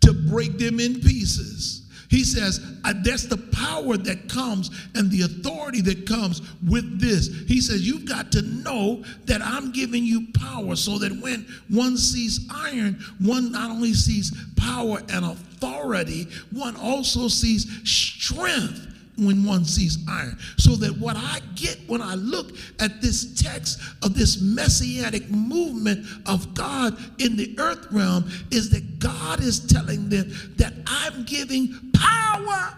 to 0.00 0.12
break 0.12 0.58
them 0.58 0.80
in 0.80 1.00
pieces. 1.00 1.82
He 2.08 2.22
says, 2.22 2.60
that's 3.02 3.26
the 3.26 3.36
power 3.36 3.96
that 3.96 4.28
comes 4.28 4.70
and 4.94 5.10
the 5.10 5.22
authority 5.22 5.80
that 5.82 6.06
comes 6.06 6.40
with 6.68 7.00
this. 7.00 7.28
He 7.46 7.60
says, 7.60 7.86
You've 7.86 8.04
got 8.04 8.30
to 8.32 8.42
know 8.42 9.04
that 9.24 9.42
I'm 9.42 9.72
giving 9.72 10.04
you 10.04 10.28
power 10.32 10.76
so 10.76 10.98
that 10.98 11.12
when 11.20 11.46
one 11.68 11.96
sees 11.96 12.46
iron, 12.50 13.02
one 13.18 13.52
not 13.52 13.70
only 13.70 13.92
sees 13.92 14.32
power 14.56 14.98
and 15.08 15.24
authority, 15.24 16.28
one 16.52 16.76
also 16.76 17.28
sees 17.28 17.66
strength 17.88 18.95
when 19.18 19.44
one 19.44 19.64
sees 19.64 19.98
iron. 20.08 20.36
So 20.58 20.76
that 20.76 20.98
what 20.98 21.16
I 21.16 21.40
get 21.54 21.78
when 21.86 22.02
I 22.02 22.14
look 22.14 22.50
at 22.80 23.00
this 23.00 23.40
text 23.42 23.80
of 24.02 24.14
this 24.14 24.40
messianic 24.40 25.30
movement 25.30 26.06
of 26.26 26.54
God 26.54 26.96
in 27.18 27.36
the 27.36 27.54
earth 27.58 27.86
realm 27.90 28.30
is 28.50 28.70
that 28.70 28.98
God 28.98 29.40
is 29.40 29.66
telling 29.66 30.08
them 30.08 30.30
that 30.56 30.74
I'm 30.86 31.24
giving 31.24 31.74
power. 31.94 32.76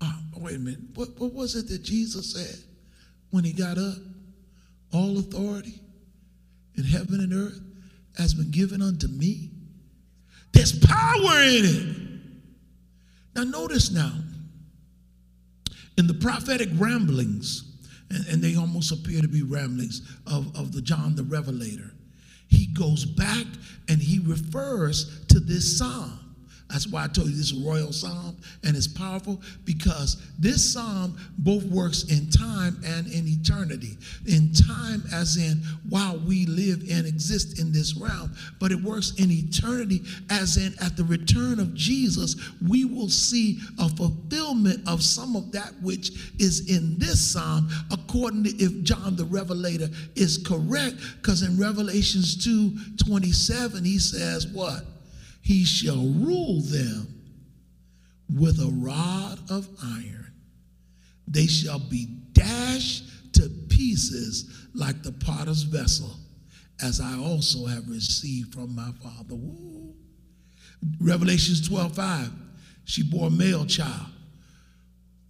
Oh, 0.00 0.18
wait 0.38 0.56
a 0.56 0.58
minute. 0.58 0.80
What, 0.94 1.18
what 1.18 1.32
was 1.32 1.54
it 1.54 1.68
that 1.68 1.82
Jesus 1.82 2.32
said 2.32 2.64
when 3.30 3.44
he 3.44 3.52
got 3.52 3.78
up? 3.78 3.96
All 4.92 5.18
authority 5.18 5.80
in 6.76 6.84
heaven 6.84 7.20
and 7.20 7.32
earth 7.32 7.60
has 8.18 8.34
been 8.34 8.50
given 8.50 8.82
unto 8.82 9.06
me. 9.06 9.50
There's 10.52 10.76
power 10.78 11.42
in 11.42 11.64
it. 11.64 11.99
Now, 13.34 13.44
notice 13.44 13.90
now, 13.90 14.12
in 15.96 16.06
the 16.06 16.14
prophetic 16.14 16.68
ramblings, 16.74 17.64
and, 18.10 18.26
and, 18.26 18.42
they 18.42 18.56
almost 18.56 18.90
appear 18.90 19.20
to 19.20 19.28
be 19.28 19.42
ramblings 19.42 20.02
of, 20.26 20.56
of 20.56 20.72
the 20.72 20.82
John 20.82 21.14
the 21.14 21.22
Revelator, 21.22 21.92
he 22.48 22.66
goes 22.66 23.04
back 23.04 23.46
and 23.88 24.00
he 24.00 24.18
refers 24.18 25.24
to 25.26 25.40
this 25.40 25.78
psalm. 25.78 26.19
That's 26.70 26.86
why 26.86 27.04
I 27.04 27.08
told 27.08 27.28
you 27.28 27.36
this 27.36 27.52
royal 27.52 27.92
psalm 27.92 28.36
and 28.64 28.76
it's 28.76 28.86
powerful 28.86 29.40
because 29.64 30.22
this 30.38 30.72
psalm 30.72 31.18
both 31.38 31.64
works 31.64 32.04
in 32.04 32.30
time 32.30 32.80
and 32.84 33.06
in 33.08 33.26
eternity. 33.26 33.98
In 34.26 34.52
time, 34.52 35.02
as 35.12 35.36
in 35.36 35.62
while 35.88 36.18
we 36.18 36.46
live 36.46 36.82
and 36.90 37.06
exist 37.06 37.58
in 37.58 37.72
this 37.72 37.96
realm, 37.96 38.32
but 38.60 38.70
it 38.70 38.80
works 38.82 39.14
in 39.18 39.30
eternity, 39.30 40.02
as 40.30 40.56
in 40.56 40.72
at 40.80 40.96
the 40.96 41.04
return 41.04 41.58
of 41.58 41.74
Jesus, 41.74 42.36
we 42.68 42.84
will 42.84 43.08
see 43.08 43.58
a 43.78 43.88
fulfillment 43.88 44.86
of 44.86 45.02
some 45.02 45.36
of 45.36 45.50
that 45.52 45.72
which 45.82 46.10
is 46.38 46.70
in 46.70 46.98
this 46.98 47.20
psalm, 47.20 47.68
according 47.90 48.44
to 48.44 48.50
if 48.56 48.82
John 48.82 49.16
the 49.16 49.24
Revelator 49.24 49.88
is 50.14 50.38
correct, 50.46 50.96
because 51.20 51.42
in 51.42 51.58
Revelations 51.58 52.42
2 52.44 52.76
27, 52.96 53.84
he 53.84 53.98
says, 53.98 54.46
What? 54.46 54.84
He 55.50 55.64
shall 55.64 56.06
rule 56.06 56.60
them 56.60 57.08
with 58.32 58.60
a 58.60 58.70
rod 58.70 59.40
of 59.50 59.68
iron. 59.82 60.32
They 61.26 61.48
shall 61.48 61.80
be 61.80 62.06
dashed 62.30 63.32
to 63.32 63.48
pieces 63.68 64.68
like 64.74 65.02
the 65.02 65.10
potter's 65.10 65.64
vessel, 65.64 66.14
as 66.80 67.00
I 67.00 67.18
also 67.18 67.66
have 67.66 67.88
received 67.88 68.54
from 68.54 68.76
my 68.76 68.92
Father. 69.02 69.34
Woo. 69.34 69.92
Revelations 71.00 71.68
12 71.68 71.96
5. 71.96 72.30
She 72.84 73.02
bore 73.02 73.26
a 73.26 73.30
male 73.30 73.66
child 73.66 74.06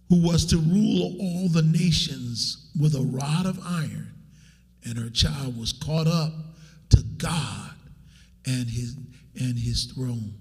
who 0.07 0.21
was 0.21 0.45
to 0.45 0.57
rule 0.57 1.17
all 1.19 1.49
the 1.49 1.63
nations 1.63 2.69
with 2.79 2.93
a 2.93 3.01
rod 3.01 3.47
of 3.47 3.59
iron, 3.65 4.13
and 4.85 4.99
her 4.99 5.09
child 5.09 5.59
was 5.59 5.73
caught 5.73 6.05
up 6.05 6.31
to 6.89 7.01
God 7.17 7.71
and 8.45 8.69
his 8.69 8.95
and 9.39 9.57
his 9.57 9.85
throne. 9.85 10.33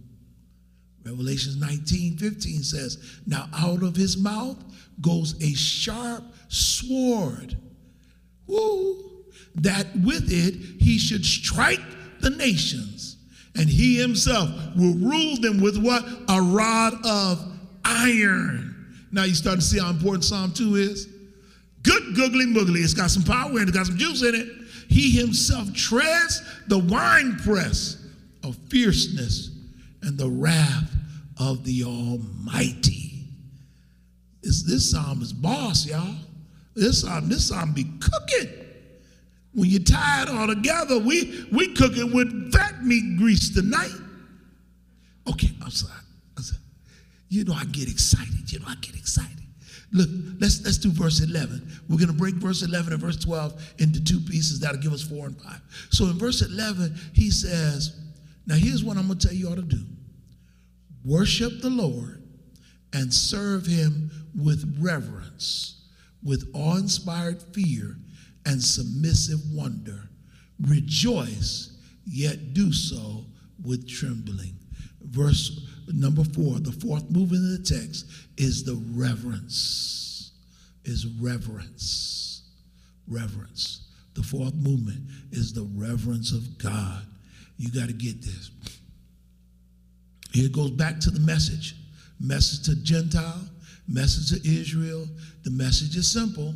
Revelations 1.05 1.57
19 1.57 2.19
15 2.19 2.63
says, 2.63 3.21
Now 3.27 3.49
out 3.55 3.83
of 3.83 3.97
his 3.97 4.17
mouth 4.17 4.59
goes 5.01 5.35
a 5.43 5.55
sharp 5.55 6.23
sword, 6.49 7.57
woo, 8.47 9.25
that 9.57 9.87
with 10.05 10.31
it 10.31 10.55
he 10.81 10.99
should 10.99 11.25
strike 11.25 11.81
the 12.21 12.31
nations, 12.31 13.17
and 13.57 13.69
he 13.69 13.97
himself 13.97 14.51
will 14.77 14.95
rule 14.95 15.37
them 15.41 15.61
with 15.61 15.79
what? 15.83 16.05
A 16.29 16.41
rod 16.41 16.95
of 17.05 17.45
iron. 17.85 18.71
Now 19.11 19.25
you 19.25 19.35
start 19.35 19.57
to 19.57 19.65
see 19.65 19.79
how 19.79 19.91
important 19.91 20.25
Psalm 20.25 20.53
2 20.53 20.77
is. 20.77 21.09
Good 21.83 22.15
googly 22.15 22.45
moogly. 22.45 22.85
It's 22.85 22.95
got 22.95 23.11
some 23.11 23.23
power 23.23 23.59
and 23.59 23.69
it, 23.69 23.73
got 23.73 23.87
some 23.87 23.97
juice 23.97 24.23
in 24.23 24.35
it. 24.35 24.49
He 24.89 25.11
himself 25.11 25.73
treads 25.73 26.43
the 26.69 26.79
winepress 26.79 28.00
of 28.43 28.57
fierceness 28.69 29.51
and 30.03 30.17
the 30.19 30.29
wrath 30.29 30.91
of 31.39 31.65
the 31.65 31.85
Almighty. 31.85 33.25
This, 34.43 34.63
this 34.63 34.91
psalm 34.91 35.23
is 35.23 35.33
boss, 35.33 35.87
y'all. 35.87 36.15
This 36.75 37.03
psalm, 37.03 37.29
this 37.29 37.49
psalm 37.49 37.73
be 37.73 37.85
cooking. 38.01 38.53
When 39.53 39.69
you 39.69 39.81
tie 39.81 40.23
it 40.23 40.29
all 40.29 40.47
together, 40.47 40.99
we 40.99 41.47
we 41.53 41.75
cooking 41.75 42.15
with 42.15 42.53
fat 42.53 42.85
meat 42.85 43.19
grease 43.19 43.53
tonight. 43.53 43.95
Okay, 45.29 45.51
I'm 45.63 45.71
sorry. 45.71 45.93
I'm 46.37 46.43
sorry. 46.43 46.63
You 47.29 47.45
know 47.45 47.55
I 47.55 47.65
get 47.67 47.91
excited. 47.91 48.51
You 48.51 48.61
know 48.61 48.67
I 48.69 48.77
get 48.81 48.95
excited. 48.95 49.37
Look, 49.93 50.09
let's 50.39 50.65
let's 50.65 50.79
do 50.79 50.91
verse 50.93 51.21
11. 51.21 51.69
We're 51.89 51.97
going 51.97 52.09
to 52.09 52.15
break 52.15 52.37
verse 52.37 52.63
11 52.63 52.93
and 52.93 53.03
verse 53.03 53.17
12 53.17 53.75
into 53.79 54.03
two 54.03 54.21
pieces. 54.21 54.61
That'll 54.61 54.81
give 54.81 54.93
us 54.93 55.03
four 55.03 55.27
and 55.27 55.41
five. 55.41 55.61
So 55.91 56.05
in 56.07 56.19
verse 56.19 56.43
11, 56.43 56.95
he 57.13 57.31
says, 57.31 58.00
now, 58.51 58.57
here's 58.57 58.83
what 58.83 58.97
I'm 58.97 59.07
going 59.07 59.17
to 59.17 59.29
tell 59.29 59.37
you 59.37 59.49
all 59.49 59.55
to 59.55 59.63
do 59.63 59.79
worship 61.05 61.61
the 61.63 61.71
Lord 61.71 62.21
and 62.93 63.15
serve 63.15 63.65
him 63.65 64.11
with 64.35 64.77
reverence, 64.81 65.87
with 66.25 66.51
awe 66.53 66.77
inspired 66.77 67.41
fear 67.55 67.97
and 68.45 68.61
submissive 68.61 69.39
wonder. 69.53 70.11
Rejoice, 70.67 71.79
yet 72.05 72.53
do 72.53 72.73
so 72.73 73.25
with 73.65 73.89
trembling. 73.89 74.57
Verse 75.01 75.69
number 75.87 76.25
four, 76.25 76.59
the 76.59 76.73
fourth 76.73 77.09
movement 77.09 77.45
of 77.45 77.65
the 77.65 77.81
text 77.81 78.07
is 78.37 78.65
the 78.65 78.83
reverence. 78.97 80.33
Is 80.85 81.07
reverence. 81.07 82.49
Reverence. 83.07 83.87
The 84.15 84.25
fourth 84.25 84.55
movement 84.55 85.03
is 85.31 85.53
the 85.53 85.69
reverence 85.77 86.33
of 86.33 86.59
God. 86.59 87.07
You 87.61 87.71
got 87.71 87.89
to 87.89 87.93
get 87.93 88.23
this. 88.23 88.51
It 90.33 90.51
goes 90.51 90.71
back 90.71 90.99
to 91.01 91.11
the 91.11 91.21
message 91.21 91.77
message 92.19 92.65
to 92.65 92.83
Gentile, 92.83 93.45
message 93.87 94.41
to 94.41 94.51
Israel. 94.51 95.07
The 95.45 95.51
message 95.51 95.95
is 95.95 96.11
simple. 96.11 96.55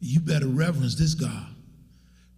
You 0.00 0.20
better 0.20 0.46
reverence 0.46 0.94
this 0.94 1.12
God. 1.12 1.46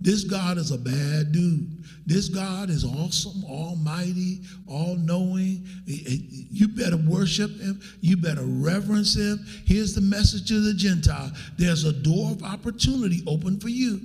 This 0.00 0.24
God 0.24 0.58
is 0.58 0.72
a 0.72 0.78
bad 0.78 1.30
dude. 1.30 1.84
This 2.06 2.28
God 2.28 2.70
is 2.70 2.84
awesome, 2.84 3.44
almighty, 3.44 4.40
all 4.66 4.96
knowing. 4.96 5.64
Eh, 5.88 5.96
eh, 6.08 6.16
you 6.50 6.66
better 6.66 6.96
worship 6.96 7.56
him. 7.60 7.80
You 8.00 8.16
better 8.16 8.44
reverence 8.44 9.14
him. 9.14 9.38
Here's 9.64 9.94
the 9.94 10.00
message 10.00 10.48
to 10.48 10.60
the 10.60 10.74
Gentile 10.74 11.30
there's 11.56 11.84
a 11.84 11.92
door 11.92 12.32
of 12.32 12.42
opportunity 12.42 13.22
open 13.28 13.60
for 13.60 13.68
you. 13.68 14.00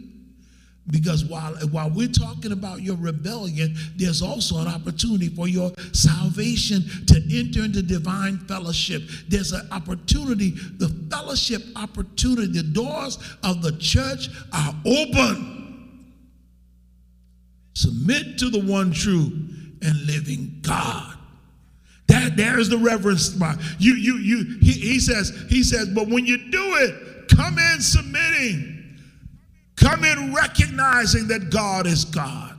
Because 0.92 1.24
while, 1.24 1.56
while 1.72 1.90
we're 1.90 2.10
talking 2.10 2.52
about 2.52 2.82
your 2.82 2.98
rebellion, 2.98 3.76
there's 3.96 4.22
also 4.22 4.60
an 4.60 4.68
opportunity 4.68 5.30
for 5.30 5.48
your 5.48 5.72
salvation 5.94 6.84
to 7.08 7.16
enter 7.32 7.64
into 7.64 7.82
divine 7.82 8.38
fellowship. 8.40 9.04
There's 9.30 9.54
an 9.54 9.68
opportunity, 9.72 10.52
the 10.52 10.90
fellowship 11.10 11.62
opportunity. 11.78 12.48
The 12.48 12.64
doors 12.64 13.18
of 13.42 13.62
the 13.62 13.72
church 13.78 14.28
are 14.52 14.76
open. 14.86 15.60
Submit 17.74 18.38
to 18.40 18.50
the 18.50 18.60
one 18.60 18.92
true 18.92 19.32
and 19.82 20.06
living 20.06 20.60
God. 20.62 21.18
That 22.08 22.36
there's 22.36 22.68
the 22.68 22.78
reverence. 22.78 23.34
You, 23.80 23.94
you, 23.96 24.18
you, 24.18 24.58
he, 24.60 24.74
he 24.74 25.00
says, 25.00 25.46
he 25.48 25.64
says, 25.64 25.88
but 25.96 26.10
when 26.10 26.26
you 26.26 26.38
do 26.52 26.76
it, 26.76 27.30
come 27.30 27.58
in 27.58 27.80
submitting. 27.80 28.81
Come 29.76 30.04
in 30.04 30.34
recognizing 30.34 31.28
that 31.28 31.50
God 31.50 31.88
is 31.88 32.06
God. 32.06 32.58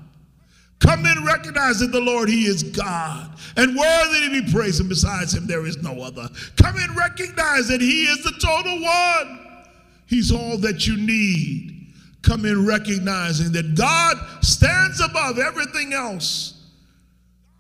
Come 0.83 1.07
in 1.07 1.25
recognizing 1.25 1.93
the 1.93 2.01
Lord, 2.01 2.29
He 2.29 2.47
is 2.47 2.65
God. 2.65 3.31
And 3.57 3.77
worthy 3.77 4.21
to 4.21 4.43
be 4.43 4.53
praised, 4.53 4.81
and 4.81 4.89
besides 4.89 5.33
Him, 5.33 5.47
there 5.47 5.65
is 5.65 5.81
no 5.81 6.01
other. 6.03 6.29
Come 6.61 6.77
in 6.77 6.97
recognize 6.97 7.69
that 7.69 7.81
He 7.81 8.05
is 8.05 8.25
the 8.25 8.33
total 8.33 8.83
one. 8.83 9.65
He's 10.07 10.33
all 10.33 10.59
that 10.59 10.87
you 10.87 10.97
need. 10.97 11.95
Come 12.23 12.45
in 12.45 12.67
recognizing 12.67 13.53
that 13.53 13.77
God 13.77 14.17
stands 14.45 15.01
above 15.01 15.39
everything 15.39 15.93
else. 15.93 16.61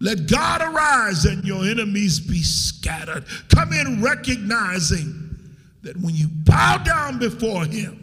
Let 0.00 0.28
God 0.28 0.61
arise 0.61 1.24
and 1.24 1.44
your 1.44 1.64
enemies 1.64 2.18
be 2.18 2.42
scattered. 2.42 3.24
Come 3.55 3.72
in 3.72 4.03
recognizing 4.03 5.38
that 5.82 5.96
when 5.96 6.16
you 6.16 6.26
bow 6.28 6.78
down 6.78 7.20
before 7.20 7.64
Him, 7.66 8.01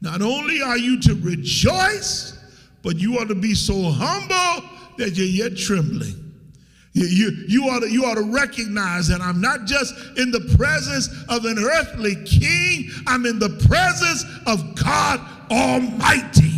not 0.00 0.22
only 0.22 0.60
are 0.62 0.78
you 0.78 1.00
to 1.02 1.14
rejoice, 1.14 2.38
but 2.82 2.96
you 2.96 3.18
ought 3.18 3.28
to 3.28 3.34
be 3.34 3.54
so 3.54 3.90
humble 3.90 4.68
that 4.98 5.16
you're 5.16 5.26
yet 5.26 5.56
trembling. 5.56 6.22
You, 6.92 7.04
you, 7.04 7.44
you, 7.46 7.64
ought 7.68 7.80
to, 7.80 7.90
you 7.90 8.04
ought 8.04 8.14
to 8.14 8.32
recognize 8.32 9.08
that 9.08 9.20
I'm 9.20 9.40
not 9.40 9.66
just 9.66 9.94
in 10.16 10.30
the 10.30 10.54
presence 10.56 11.08
of 11.28 11.44
an 11.44 11.58
earthly 11.58 12.14
king, 12.24 12.90
I'm 13.06 13.26
in 13.26 13.38
the 13.38 13.50
presence 13.68 14.24
of 14.46 14.74
God 14.74 15.20
Almighty, 15.50 16.52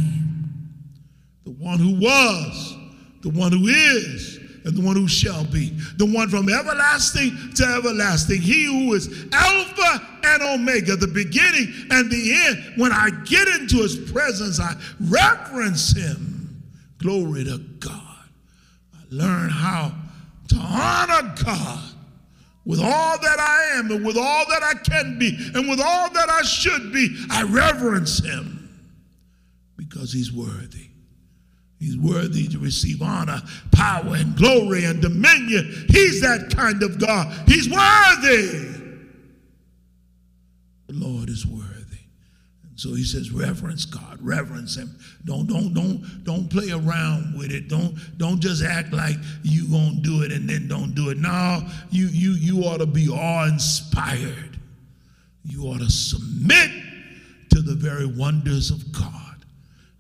the 1.45 1.51
one 1.51 1.79
who 1.79 1.99
was, 1.99 2.77
the 3.23 3.31
one 3.31 3.51
who 3.51 3.67
is, 3.67 4.39
and 4.65 4.77
the 4.77 4.81
one 4.81 4.97
who 4.97 5.09
shall 5.09 5.45
be, 5.45 5.71
the 5.97 6.07
one 6.07 6.29
from 6.29 6.49
everlasting 6.49 7.31
to 7.55 7.65
everlasting, 7.65 8.41
he 8.41 8.65
who 8.65 8.95
is 8.95 9.27
Alpha 9.33 10.07
and 10.25 10.43
Omega, 10.43 10.97
the 10.97 11.07
beginning 11.07 11.73
and 11.91 12.11
the 12.11 12.35
end. 12.47 12.81
When 12.81 12.93
I 12.93 13.11
get 13.25 13.49
into 13.49 13.77
his 13.77 13.97
presence, 14.11 14.61
I 14.61 14.75
reverence 15.01 15.97
him. 15.97 16.63
Glory 16.99 17.45
to 17.45 17.59
God. 17.79 18.29
I 18.95 19.03
learn 19.11 19.51
how 19.51 19.95
to 20.49 20.57
honor 20.57 21.35
God 21.45 21.85
with 22.65 22.81
all 22.81 23.19
that 23.19 23.39
I 23.41 23.79
am 23.79 23.91
and 23.91 24.05
with 24.05 24.19
all 24.19 24.45
that 24.49 24.63
I 24.63 24.75
can 24.75 25.19
be 25.19 25.35
and 25.55 25.69
with 25.69 25.81
all 25.81 26.11
that 26.11 26.29
I 26.29 26.43
should 26.43 26.93
be. 26.93 27.25
I 27.31 27.45
reverence 27.45 28.23
him 28.23 28.59
because 29.77 30.13
he's 30.13 30.33
worthy. 30.33 30.88
He's 31.79 31.97
worthy 31.97 32.49
to 32.49 32.59
receive 32.59 33.03
honor, 33.03 33.41
power, 33.71 34.17
and 34.17 34.37
glory 34.37 34.85
and 34.85 35.01
dominion. 35.01 35.87
He's 35.89 36.21
that 36.23 36.53
kind 36.55 36.83
of 36.83 36.99
God. 36.99 37.33
He's 37.49 37.69
worthy. 37.69 38.77
The 40.89 40.95
Lord 40.95 41.29
is 41.29 41.47
worthy. 41.47 41.67
And 42.69 42.79
so 42.81 42.95
he 42.95 43.05
says, 43.05 43.31
reverence 43.31 43.85
God, 43.85 44.19
reverence 44.21 44.77
him. 44.77 44.99
Don't, 45.25 45.47
don't, 45.47 45.73
don't, 45.73 46.25
don't 46.25 46.51
play 46.51 46.73
around 46.73 47.39
with 47.39 47.53
it. 47.53 47.69
Don't, 47.69 47.97
don't 48.19 48.41
just 48.41 48.65
act 48.65 48.93
like 48.93 49.17
you 49.45 49.69
gonna 49.71 50.01
do 50.01 50.23
it 50.23 50.33
and 50.33 50.51
then 50.51 50.67
don't 50.67 50.97
do 50.97 51.11
it. 51.11 51.19
No, 51.19 51.61
you 51.91 52.07
you 52.07 52.33
you 52.33 52.63
ought 52.65 52.79
to 52.79 52.87
be 52.87 53.09
awe-inspired. 53.09 54.59
You 55.45 55.65
ought 55.65 55.79
to 55.79 55.91
submit 55.91 56.71
to 57.51 57.63
the 57.63 57.75
very 57.75 58.07
wonders 58.07 58.71
of 58.71 58.91
God. 58.93 59.45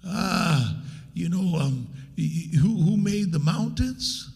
Ah 0.04 0.82
you 1.18 1.28
know, 1.28 1.58
um, 1.58 1.88
who, 2.16 2.80
who 2.80 2.96
made 2.96 3.32
the 3.32 3.40
mountains? 3.40 4.32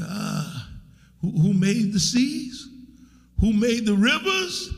Uh, 0.00 0.62
who, 1.20 1.30
who 1.30 1.52
made 1.52 1.92
the 1.92 2.00
seas? 2.00 2.68
Who 3.38 3.52
made 3.52 3.84
the 3.84 3.94
rivers 3.94 4.72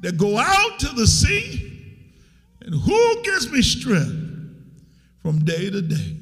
that 0.00 0.18
go 0.18 0.36
out 0.36 0.78
to 0.80 0.88
the 0.88 1.06
sea? 1.06 1.70
And 2.60 2.74
who 2.74 3.22
gives 3.22 3.50
me 3.50 3.62
strength 3.62 4.52
from 5.22 5.38
day 5.38 5.70
to 5.70 5.80
day? 5.80 6.16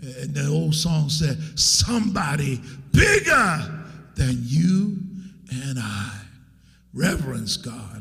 And 0.00 0.34
the 0.34 0.46
old 0.48 0.74
song 0.74 1.10
said, 1.10 1.38
Somebody 1.58 2.62
bigger 2.92 3.86
than 4.14 4.38
you 4.42 4.96
and 5.50 5.78
I. 5.78 6.12
Reverence 6.94 7.58
God. 7.58 7.95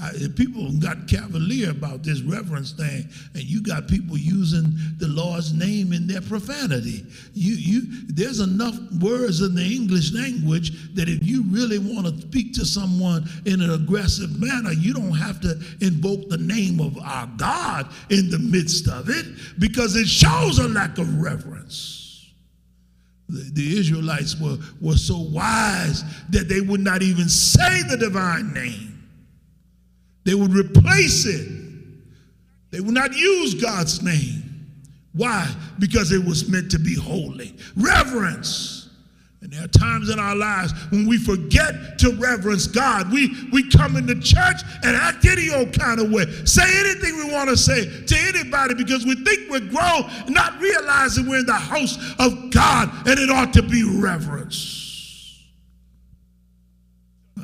I, 0.00 0.12
people 0.34 0.70
got 0.78 1.06
cavalier 1.08 1.70
about 1.70 2.02
this 2.02 2.22
reverence 2.22 2.72
thing, 2.72 3.08
and 3.34 3.42
you 3.42 3.62
got 3.62 3.86
people 3.86 4.16
using 4.16 4.72
the 4.98 5.08
Lord's 5.08 5.52
name 5.52 5.92
in 5.92 6.06
their 6.06 6.22
profanity. 6.22 7.04
You, 7.34 7.54
you, 7.54 7.82
there's 8.06 8.40
enough 8.40 8.78
words 9.00 9.42
in 9.42 9.54
the 9.54 9.64
English 9.64 10.12
language 10.12 10.94
that 10.94 11.08
if 11.08 11.26
you 11.26 11.44
really 11.48 11.78
want 11.78 12.06
to 12.06 12.20
speak 12.22 12.54
to 12.54 12.64
someone 12.64 13.28
in 13.44 13.60
an 13.60 13.70
aggressive 13.70 14.40
manner, 14.40 14.72
you 14.72 14.94
don't 14.94 15.12
have 15.12 15.40
to 15.42 15.50
invoke 15.80 16.28
the 16.28 16.38
name 16.38 16.80
of 16.80 16.96
our 16.98 17.28
God 17.36 17.90
in 18.08 18.30
the 18.30 18.38
midst 18.38 18.88
of 18.88 19.10
it 19.10 19.26
because 19.58 19.96
it 19.96 20.08
shows 20.08 20.58
a 20.58 20.68
lack 20.68 20.96
of 20.98 21.20
reverence. 21.20 22.30
The, 23.28 23.50
the 23.52 23.78
Israelites 23.78 24.40
were, 24.40 24.56
were 24.80 24.96
so 24.96 25.18
wise 25.18 26.04
that 26.30 26.48
they 26.48 26.62
would 26.62 26.80
not 26.80 27.02
even 27.02 27.28
say 27.28 27.82
the 27.88 27.96
divine 27.98 28.52
name. 28.54 28.89
They 30.24 30.34
would 30.34 30.54
replace 30.54 31.26
it. 31.26 31.48
They 32.70 32.80
would 32.80 32.94
not 32.94 33.14
use 33.14 33.54
God's 33.54 34.02
name. 34.02 34.50
Why? 35.12 35.48
Because 35.78 36.12
it 36.12 36.24
was 36.24 36.48
meant 36.48 36.70
to 36.70 36.78
be 36.78 36.94
holy. 36.94 37.56
Reverence. 37.76 38.88
And 39.42 39.50
there 39.50 39.64
are 39.64 39.68
times 39.68 40.10
in 40.10 40.18
our 40.18 40.36
lives 40.36 40.72
when 40.90 41.08
we 41.08 41.16
forget 41.16 41.98
to 42.00 42.12
reverence 42.12 42.66
God. 42.66 43.10
We, 43.10 43.34
we 43.50 43.68
come 43.70 43.96
into 43.96 44.14
church 44.20 44.60
and 44.84 44.94
act 44.94 45.24
any 45.24 45.50
old 45.50 45.72
kind 45.72 45.98
of 45.98 46.12
way. 46.12 46.26
Say 46.44 46.62
anything 46.62 47.16
we 47.16 47.32
want 47.32 47.48
to 47.48 47.56
say 47.56 48.04
to 48.04 48.16
anybody 48.18 48.74
because 48.74 49.06
we 49.06 49.14
think 49.24 49.50
we're 49.50 49.60
grown, 49.60 50.08
not 50.28 50.60
realizing 50.60 51.26
we're 51.26 51.40
in 51.40 51.46
the 51.46 51.54
house 51.54 51.96
of 52.18 52.50
God 52.50 52.90
and 53.08 53.18
it 53.18 53.30
ought 53.30 53.54
to 53.54 53.62
be 53.62 53.82
reverence. 53.82 54.79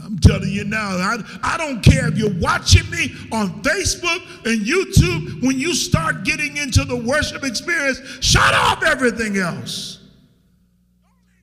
I'm 0.07 0.18
telling 0.18 0.50
you 0.50 0.62
now, 0.64 0.88
I, 0.88 1.18
I 1.42 1.57
don't 1.57 1.82
care 1.82 2.07
if 2.07 2.16
you're 2.16 2.38
watching 2.38 2.88
me 2.90 3.12
on 3.32 3.61
Facebook 3.62 4.20
and 4.46 4.64
YouTube. 4.64 5.42
When 5.42 5.59
you 5.59 5.74
start 5.74 6.22
getting 6.22 6.57
into 6.57 6.84
the 6.84 6.96
worship 6.96 7.42
experience, 7.42 7.98
shut 8.20 8.54
off 8.54 8.84
everything 8.84 9.36
else. 9.36 10.04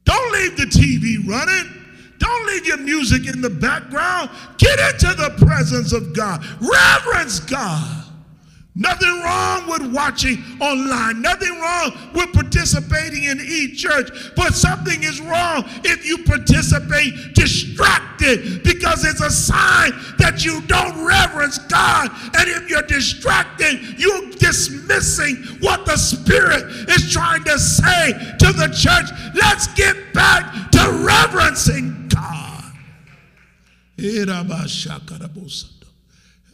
Don't 0.05 0.31
leave 0.31 0.55
the 0.55 0.63
TV 0.63 1.27
running. 1.27 1.81
Don't 2.19 2.47
leave 2.47 2.65
your 2.65 2.77
music 2.77 3.27
in 3.27 3.41
the 3.41 3.49
background. 3.49 4.29
Get 4.57 4.79
into 4.79 5.13
the 5.13 5.45
presence 5.45 5.91
of 5.91 6.15
God. 6.15 6.45
Reverence 6.61 7.41
God. 7.41 8.02
Nothing 8.75 9.21
wrong 9.21 9.69
with 9.69 9.93
watching 9.93 10.43
online. 10.59 11.21
Nothing 11.21 11.59
wrong 11.59 11.91
with 12.15 12.33
participating 12.33 13.25
in 13.25 13.39
e-church. 13.39 14.09
But 14.35 14.55
something 14.55 15.03
is 15.03 15.21
wrong 15.21 15.65
if 15.83 16.07
you 16.07 16.23
participate 16.23 17.35
distracted 17.35 18.63
because 18.63 19.05
it's 19.05 19.21
a 19.21 19.29
sign 19.29 19.91
that 20.17 20.43
you 20.43 20.61
don't 20.61 21.05
reverence 21.05 21.59
God. 21.59 22.09
And 22.35 22.49
if 22.49 22.67
you're 22.67 22.81
distracted, 22.81 23.99
you're 23.99 24.31
dismissing 24.31 25.35
what 25.59 25.85
the 25.85 25.97
Spirit 25.97 26.65
is 26.89 27.11
trying 27.11 27.43
to 27.43 27.59
say 27.59 28.13
to 28.39 28.53
the 28.53 28.73
church. 28.75 29.11
Let's 29.35 29.67
get 29.75 30.13
back 30.13 30.71
to 30.71 30.79
reverencing 31.05 32.07
God 32.07 32.63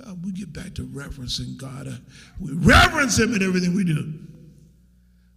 uh, 0.05 0.13
we 0.23 0.31
get 0.31 0.53
back 0.53 0.73
to 0.75 0.83
reverencing 0.91 1.57
God. 1.57 1.87
Uh, 1.87 1.97
we 2.39 2.51
reverence 2.53 3.17
Him 3.19 3.33
in 3.33 3.43
everything 3.43 3.75
we 3.75 3.83
do. 3.83 4.13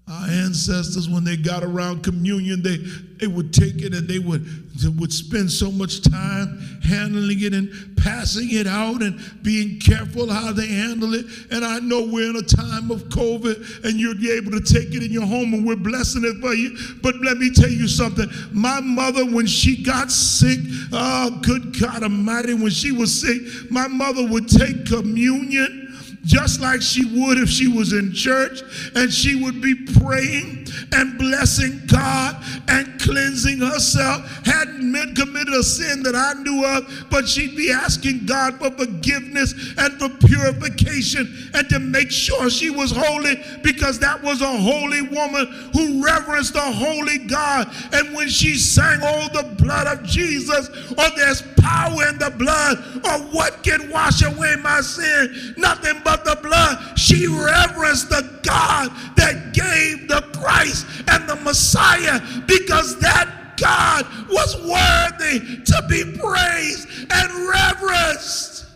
Our 0.09 0.29
ancestors, 0.29 1.09
when 1.09 1.23
they 1.23 1.37
got 1.37 1.63
around 1.63 2.03
communion, 2.03 2.61
they, 2.61 2.79
they 3.19 3.29
would 3.29 3.55
take 3.55 3.81
it 3.83 3.95
and 3.95 4.09
they 4.09 4.19
would, 4.19 4.45
they 4.77 4.89
would 4.89 5.13
spend 5.13 5.51
so 5.51 5.71
much 5.71 6.03
time 6.03 6.59
handling 6.83 7.41
it 7.41 7.55
and 7.55 7.97
passing 7.97 8.49
it 8.51 8.67
out 8.67 9.01
and 9.01 9.21
being 9.43 9.79
careful 9.79 10.29
how 10.29 10.53
they 10.53 10.67
handle 10.67 11.15
it. 11.15 11.25
And 11.53 11.65
I 11.65 11.79
know 11.79 12.05
we're 12.05 12.29
in 12.29 12.37
a 12.37 12.43
time 12.43 12.91
of 12.91 13.05
COVID 13.05 13.85
and 13.85 14.01
you'll 14.01 14.17
be 14.17 14.33
able 14.33 14.51
to 14.51 14.61
take 14.61 14.93
it 14.93 15.05
in 15.05 15.13
your 15.13 15.25
home 15.25 15.55
and 15.55 15.65
we're 15.65 15.77
blessing 15.77 16.25
it 16.25 16.41
for 16.41 16.53
you. 16.53 16.77
But 17.01 17.15
let 17.23 17.39
me 17.39 17.53
tell 17.53 17.71
you 17.71 17.87
something. 17.87 18.29
My 18.51 18.81
mother, 18.81 19.25
when 19.25 19.47
she 19.47 19.85
got 19.85 20.11
sick, 20.11 20.59
oh, 20.93 21.41
good 21.43 21.79
God 21.79 22.03
Almighty, 22.03 22.55
when 22.55 22.71
she 22.71 22.91
was 22.91 23.21
sick, 23.21 23.71
my 23.71 23.87
mother 23.87 24.27
would 24.27 24.49
take 24.49 24.85
communion 24.87 25.82
just 26.25 26.61
like 26.61 26.81
she 26.81 27.05
would 27.05 27.39
if 27.39 27.49
she 27.49 27.69
was 27.69 27.93
in 27.93 28.13
church, 28.13 28.63
and 28.95 29.13
she 29.13 29.43
would 29.43 29.61
be 29.61 29.75
praying 29.75 30.62
and 30.93 31.19
blessing 31.19 31.83
God 31.87 32.43
and 32.69 33.01
cleansing 33.01 33.59
herself. 33.59 34.29
Hadn't 34.47 34.83
committed 35.15 35.55
a 35.55 35.63
sin 35.63 36.03
that 36.03 36.15
I 36.15 36.35
knew 36.43 36.65
of, 36.65 37.07
but 37.11 37.29
she'd 37.29 37.57
be 37.57 37.71
asking 37.71 38.27
God 38.27 38.59
for 38.59 38.71
forgiveness 38.71 39.55
and 39.79 39.99
for 39.99 40.09
purification 40.27 41.51
and 41.55 41.69
to 41.69 41.79
make 41.79 42.11
sure 42.11 42.51
she 42.51 42.71
was 42.71 42.91
holy 42.91 43.43
because 43.63 43.99
that 44.01 44.23
was 44.23 44.41
a 44.41 44.47
holy 44.47 45.03
woman 45.03 45.47
who 45.73 46.05
reverenced 46.05 46.55
the 46.55 46.61
holy 46.61 47.19
God. 47.19 47.73
And 47.93 48.15
when 48.15 48.29
she 48.29 48.57
sang, 48.57 49.01
Oh, 49.03 49.29
the 49.33 49.55
blood 49.63 49.87
of 49.87 50.05
Jesus, 50.05 50.69
or 50.69 51.17
there's 51.17 51.43
power 51.59 52.09
in 52.09 52.19
the 52.19 52.33
blood, 52.37 52.79
or 53.05 53.27
what 53.35 53.63
can 53.63 53.91
wash 53.91 54.23
away 54.23 54.57
my 54.57 54.81
sin? 54.81 55.55
Nothing 55.57 56.01
but 56.05 56.25
the 56.25 56.37
blood. 56.43 56.99
She 56.99 57.27
reverenced 57.27 58.11
the 58.11 58.41
God 58.43 58.91
that 59.17 59.53
gave 59.55 60.09
the 60.09 60.23
Christ 60.39 60.62
and 61.09 61.29
the 61.29 61.37
Messiah 61.43 62.21
because 62.47 62.99
that 63.01 63.57
God 63.57 64.07
was 64.29 64.57
worthy 64.57 65.63
to 65.65 65.87
be 65.89 66.05
praised 66.19 66.89
and 67.11 67.49
reverenced. 67.49 68.67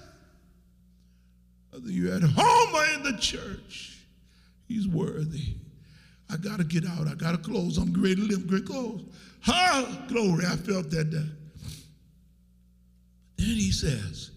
Whether 1.70 1.90
you're 1.90 2.14
at 2.14 2.22
home 2.22 2.74
or 2.74 2.84
in 2.94 3.02
the 3.02 3.18
church, 3.18 3.98
He's 4.68 4.88
worthy. 4.88 5.54
I 6.30 6.36
got 6.36 6.58
to 6.58 6.64
get 6.64 6.84
out. 6.84 7.06
I 7.06 7.14
got 7.14 7.32
to 7.32 7.38
close. 7.38 7.78
I'm 7.78 7.92
to 7.92 8.00
live 8.00 8.46
great 8.48 8.66
close. 8.66 9.02
Ha! 9.42 10.06
Glory. 10.08 10.44
I 10.44 10.56
felt 10.56 10.90
that 10.90 11.10
day. 11.10 11.28
Then 13.36 13.54
he 13.54 13.70
says, 13.70 14.30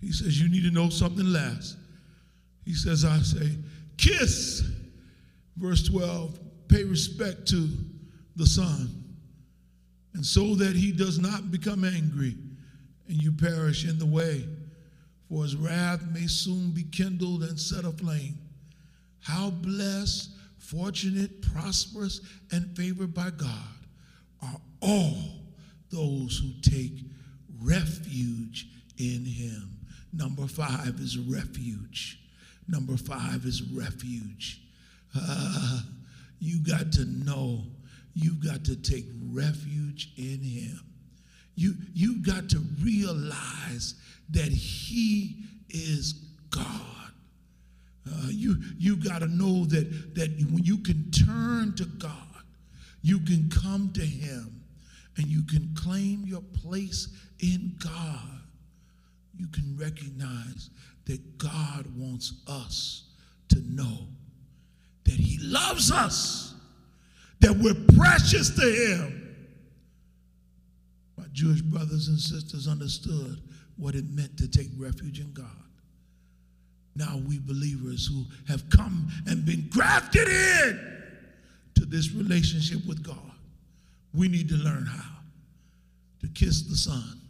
he 0.00 0.10
says, 0.10 0.40
you 0.40 0.48
need 0.48 0.64
to 0.64 0.70
know 0.70 0.88
something 0.88 1.26
last. 1.26 1.76
He 2.64 2.74
says, 2.74 3.04
I 3.04 3.18
say, 3.18 3.56
kiss. 3.96 4.62
Verse 5.56 5.86
12, 5.88 6.38
pay 6.74 6.82
respect 6.82 7.46
to 7.46 7.68
the 8.34 8.46
Son, 8.46 9.04
and 10.14 10.26
so 10.26 10.56
that 10.56 10.74
he 10.74 10.90
does 10.90 11.20
not 11.20 11.52
become 11.52 11.84
angry 11.84 12.34
and 13.06 13.22
you 13.22 13.30
perish 13.30 13.86
in 13.86 13.96
the 13.98 14.06
way, 14.06 14.44
for 15.28 15.44
his 15.44 15.54
wrath 15.54 16.02
may 16.12 16.26
soon 16.26 16.70
be 16.70 16.82
kindled 16.82 17.44
and 17.44 17.60
set 17.60 17.84
aflame. 17.84 18.38
How 19.20 19.50
blessed, 19.50 20.30
fortunate, 20.58 21.42
prosperous, 21.42 22.20
and 22.50 22.76
favored 22.76 23.14
by 23.14 23.30
God 23.30 23.86
are 24.42 24.60
all 24.82 25.14
those 25.90 26.38
who 26.38 26.70
take 26.70 27.04
refuge 27.62 28.66
in 28.98 29.24
him. 29.24 29.78
Number 30.12 30.48
five 30.48 30.98
is 30.98 31.18
refuge. 31.18 32.18
Number 32.66 32.96
five 32.96 33.44
is 33.44 33.62
refuge. 33.62 34.60
Uh, 35.16 35.80
you 36.44 36.58
got 36.58 36.92
to 36.92 37.04
know 37.06 37.64
you've 38.14 38.44
got 38.44 38.64
to 38.64 38.76
take 38.76 39.06
refuge 39.30 40.12
in 40.16 40.40
him. 40.40 40.80
You, 41.56 41.74
you've 41.94 42.22
got 42.22 42.48
to 42.50 42.58
realize 42.82 43.94
that 44.30 44.52
he 44.52 45.36
is 45.70 46.12
God. 46.50 46.94
Uh, 48.06 48.28
you 48.28 48.56
you 48.76 48.96
got 48.96 49.20
to 49.20 49.28
know 49.28 49.64
that 49.64 50.14
that 50.14 50.28
when 50.50 50.62
you 50.62 50.76
can 50.78 51.10
turn 51.10 51.74
to 51.76 51.86
God, 51.86 52.10
you 53.00 53.18
can 53.20 53.48
come 53.48 53.90
to 53.94 54.02
Him, 54.02 54.62
and 55.16 55.26
you 55.26 55.42
can 55.42 55.74
claim 55.74 56.24
your 56.26 56.42
place 56.42 57.08
in 57.40 57.74
God. 57.82 58.40
You 59.34 59.46
can 59.48 59.76
recognize 59.78 60.68
that 61.06 61.38
God 61.38 61.86
wants 61.96 62.42
us 62.46 63.04
to 63.48 63.60
know 63.60 64.06
that 65.04 65.14
He 65.14 65.38
loves 65.40 65.90
us, 65.90 66.54
that 67.40 67.56
we're 67.56 67.74
precious 67.96 68.50
to 68.50 68.62
Him. 68.62 69.36
My 71.16 71.24
Jewish 71.32 71.60
brothers 71.60 72.08
and 72.08 72.18
sisters 72.18 72.66
understood 72.66 73.40
what 73.76 73.94
it 73.94 74.04
meant 74.08 74.36
to 74.38 74.48
take 74.48 74.68
refuge 74.76 75.20
in 75.20 75.32
God. 75.32 75.46
Now, 76.96 77.20
we 77.26 77.38
believers 77.40 78.06
who 78.06 78.24
have 78.46 78.68
come 78.70 79.08
and 79.26 79.44
been 79.44 79.68
grafted 79.68 80.28
in 80.28 81.02
to 81.74 81.84
this 81.84 82.12
relationship 82.12 82.86
with 82.86 83.02
God, 83.02 83.32
we 84.14 84.28
need 84.28 84.48
to 84.48 84.54
learn 84.54 84.86
how 84.86 85.18
to 86.20 86.28
kiss 86.28 86.62
the 86.62 86.76
Son. 86.76 87.20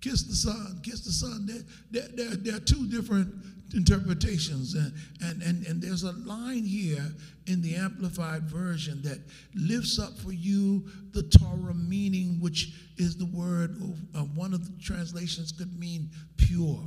Kiss 0.00 0.22
the 0.22 0.34
Son, 0.34 0.80
kiss 0.82 1.00
the 1.00 1.12
Son. 1.12 1.46
There, 1.46 1.62
there, 1.90 2.08
there, 2.14 2.36
there 2.36 2.56
are 2.56 2.60
two 2.60 2.86
different 2.88 3.34
interpretations. 3.74 4.74
And, 4.74 4.92
and, 5.22 5.42
and, 5.42 5.66
and 5.66 5.82
there's 5.82 6.02
a 6.02 6.12
line 6.12 6.64
here 6.64 7.06
in 7.46 7.62
the 7.62 7.76
Amplified 7.76 8.44
Version 8.44 9.02
that 9.02 9.20
lifts 9.54 9.98
up 9.98 10.16
for 10.18 10.32
you 10.32 10.86
the 11.12 11.22
Torah 11.22 11.74
meaning, 11.74 12.38
which 12.40 12.72
is 12.96 13.16
the 13.16 13.26
word, 13.26 13.76
uh, 14.14 14.20
one 14.20 14.52
of 14.54 14.64
the 14.64 14.82
translations 14.82 15.52
could 15.52 15.78
mean 15.78 16.10
pure. 16.36 16.82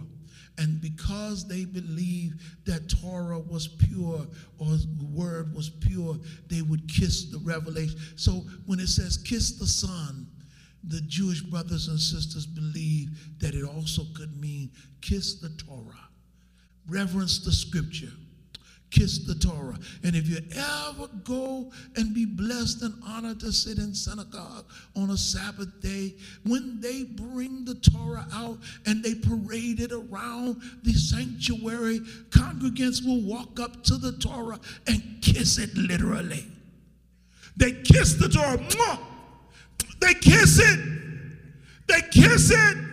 And 0.58 0.82
because 0.82 1.48
they 1.48 1.64
believed 1.64 2.42
that 2.66 2.90
Torah 2.90 3.40
was 3.40 3.70
pure 3.70 4.28
or 4.58 4.68
the 4.68 5.08
word 5.10 5.56
was 5.56 5.70
pure, 5.70 6.18
they 6.50 6.62
would 6.62 6.86
kiss 6.90 7.32
the 7.32 7.40
revelation. 7.40 7.98
So 8.18 8.44
when 8.66 8.82
it 8.82 8.90
says 8.90 9.18
kiss 9.18 9.54
the 9.54 9.68
Son, 9.68 10.28
the 10.84 11.02
Jewish 11.02 11.42
brothers 11.42 11.88
and 11.88 12.00
sisters 12.00 12.46
believe 12.46 13.10
that 13.40 13.56
it 13.56 13.64
also 13.64 14.04
could 14.16 14.40
mean 14.40 14.72
kiss 15.02 15.36
the 15.40 15.50
Torah, 15.50 16.09
reverence 16.90 17.40
the 17.44 17.52
scripture 17.52 18.12
kiss 18.92 19.20
the 19.20 19.36
Torah. 19.36 19.78
And 20.04 20.16
if 20.16 20.28
you 20.28 20.40
ever 20.56 21.08
go 21.24 21.72
and 21.96 22.14
be 22.14 22.26
blessed 22.26 22.82
and 22.82 22.94
honored 23.06 23.40
to 23.42 23.52
sit 23.52 23.78
in 23.78 23.94
synagogue 23.94 24.66
on 24.96 25.12
a 25.12 25.18
Sabbath 25.18 25.82
day, 25.82 26.16
when 26.46 26.80
they 26.82 27.04
bring 27.04 27.66
the 27.66 27.76
Torah 27.76 28.28
out 28.34 28.58
and 28.86 29.04
they 29.04 29.16
parade 29.16 29.80
it 29.80 29.92
around 29.92 30.62
the 30.84 30.94
sanctuary, 30.94 32.00
congregants 32.30 33.06
will 33.06 33.22
walk 33.22 33.60
up 33.60 33.84
to 33.84 33.98
the 33.98 34.14
Torah 34.14 34.60
and 34.88 35.04
kiss 35.22 35.58
it 35.58 35.76
literally. 35.76 36.46
They 37.58 37.74
kiss 37.74 38.14
the 38.16 38.30
Torah. 38.30 39.00
They 40.00 40.14
kiss 40.14 40.60
it. 40.60 40.80
They 41.88 42.02
kiss 42.10 42.52
it. 42.52 42.89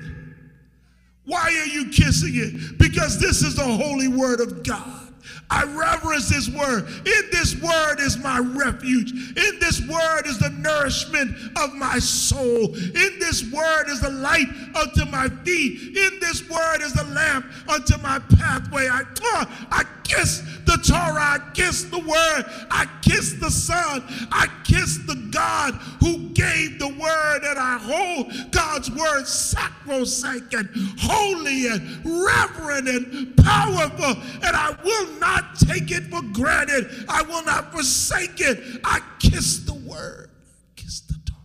Why 1.27 1.43
are 1.43 1.67
you 1.67 1.91
kissing 1.91 2.33
it? 2.35 2.79
Because 2.79 3.19
this 3.19 3.43
is 3.43 3.57
the 3.57 3.65
holy 3.65 4.09
word 4.09 4.41
of 4.41 4.63
God. 4.63 5.03
I 5.49 5.65
reverence 5.65 6.29
this 6.29 6.49
word. 6.49 6.89
In 6.89 7.23
this 7.31 7.61
word 7.61 8.01
is 8.01 8.19
my 8.19 8.39
refuge. 8.39 9.13
In 9.13 9.59
this 9.61 9.81
word 9.87 10.27
is 10.27 10.39
the 10.39 10.51
nourishment 10.51 11.37
of 11.57 11.73
my 11.75 11.99
soul. 11.99 12.75
In 12.75 13.19
this 13.21 13.51
word 13.53 13.89
is 13.89 14.01
the 14.01 14.11
light 14.11 14.49
unto 14.75 15.05
my 15.11 15.29
feet. 15.45 15.97
In 15.97 16.19
this 16.21 16.49
word 16.49 16.83
is 16.83 16.93
the 16.95 17.05
lamp 17.05 17.47
unto 17.69 17.97
my 17.99 18.19
pathway. 18.19 18.89
I, 18.89 19.03
uh, 19.03 19.45
I 19.71 19.85
kiss 20.07 20.43
the 20.65 20.79
Torah. 20.79 21.21
I 21.21 21.39
kiss 21.53 21.85
the 21.85 21.99
word. 21.99 22.45
I 22.71 22.87
kiss 23.03 23.35
the 23.35 23.51
Son. 23.51 24.03
I 24.31 24.49
kiss 24.65 24.99
the 25.07 25.17
God 25.31 25.75
who 26.01 26.31
gave 26.31 26.79
the 26.79 26.89
word. 26.89 27.41
And 27.45 27.59
I 27.59 27.79
hold 27.79 28.53
God's 28.53 28.91
word 28.91 29.27
sacrosanct 29.27 30.55
and 30.55 30.69
holy 30.99 31.67
and 31.67 32.05
reverent 32.05 32.89
and 32.89 33.37
powerful. 33.37 34.23
And 34.43 34.57
I 34.57 34.77
will 34.85 35.19
not 35.19 35.59
take 35.59 35.91
it 35.91 36.05
for 36.05 36.23
granted. 36.33 37.05
I 37.09 37.23
will 37.23 37.45
not 37.45 37.73
forsake 37.73 38.41
it. 38.41 38.81
I 38.85 39.01
kiss 39.19 39.61
the 39.61 39.75
word. 39.75 40.31
Kiss 40.77 41.01
the 41.01 41.15
Torah. 41.25 41.41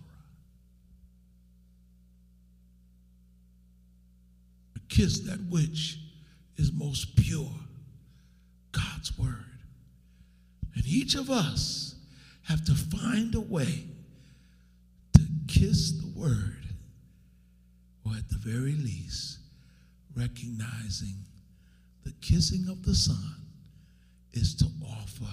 I 4.76 4.80
kiss 4.90 5.20
that 5.22 5.40
which 5.50 5.98
is 6.58 6.72
most 6.72 7.16
pure 7.16 7.50
God's 8.72 9.18
word. 9.18 9.46
And 10.76 10.81
each 10.92 11.16
of 11.16 11.30
us 11.30 11.96
have 12.44 12.64
to 12.66 12.74
find 12.74 13.34
a 13.36 13.40
way 13.40 13.86
to 15.14 15.22
kiss 15.48 15.92
the 15.92 16.20
word, 16.20 16.66
or 18.06 18.14
at 18.14 18.28
the 18.30 18.38
very 18.38 18.74
least, 18.74 19.40
recognizing 20.16 21.16
the 22.04 22.14
kissing 22.22 22.68
of 22.70 22.84
the 22.84 22.96
Son 22.96 23.36
is 24.34 24.56
to 24.56 24.66
offer 24.86 25.32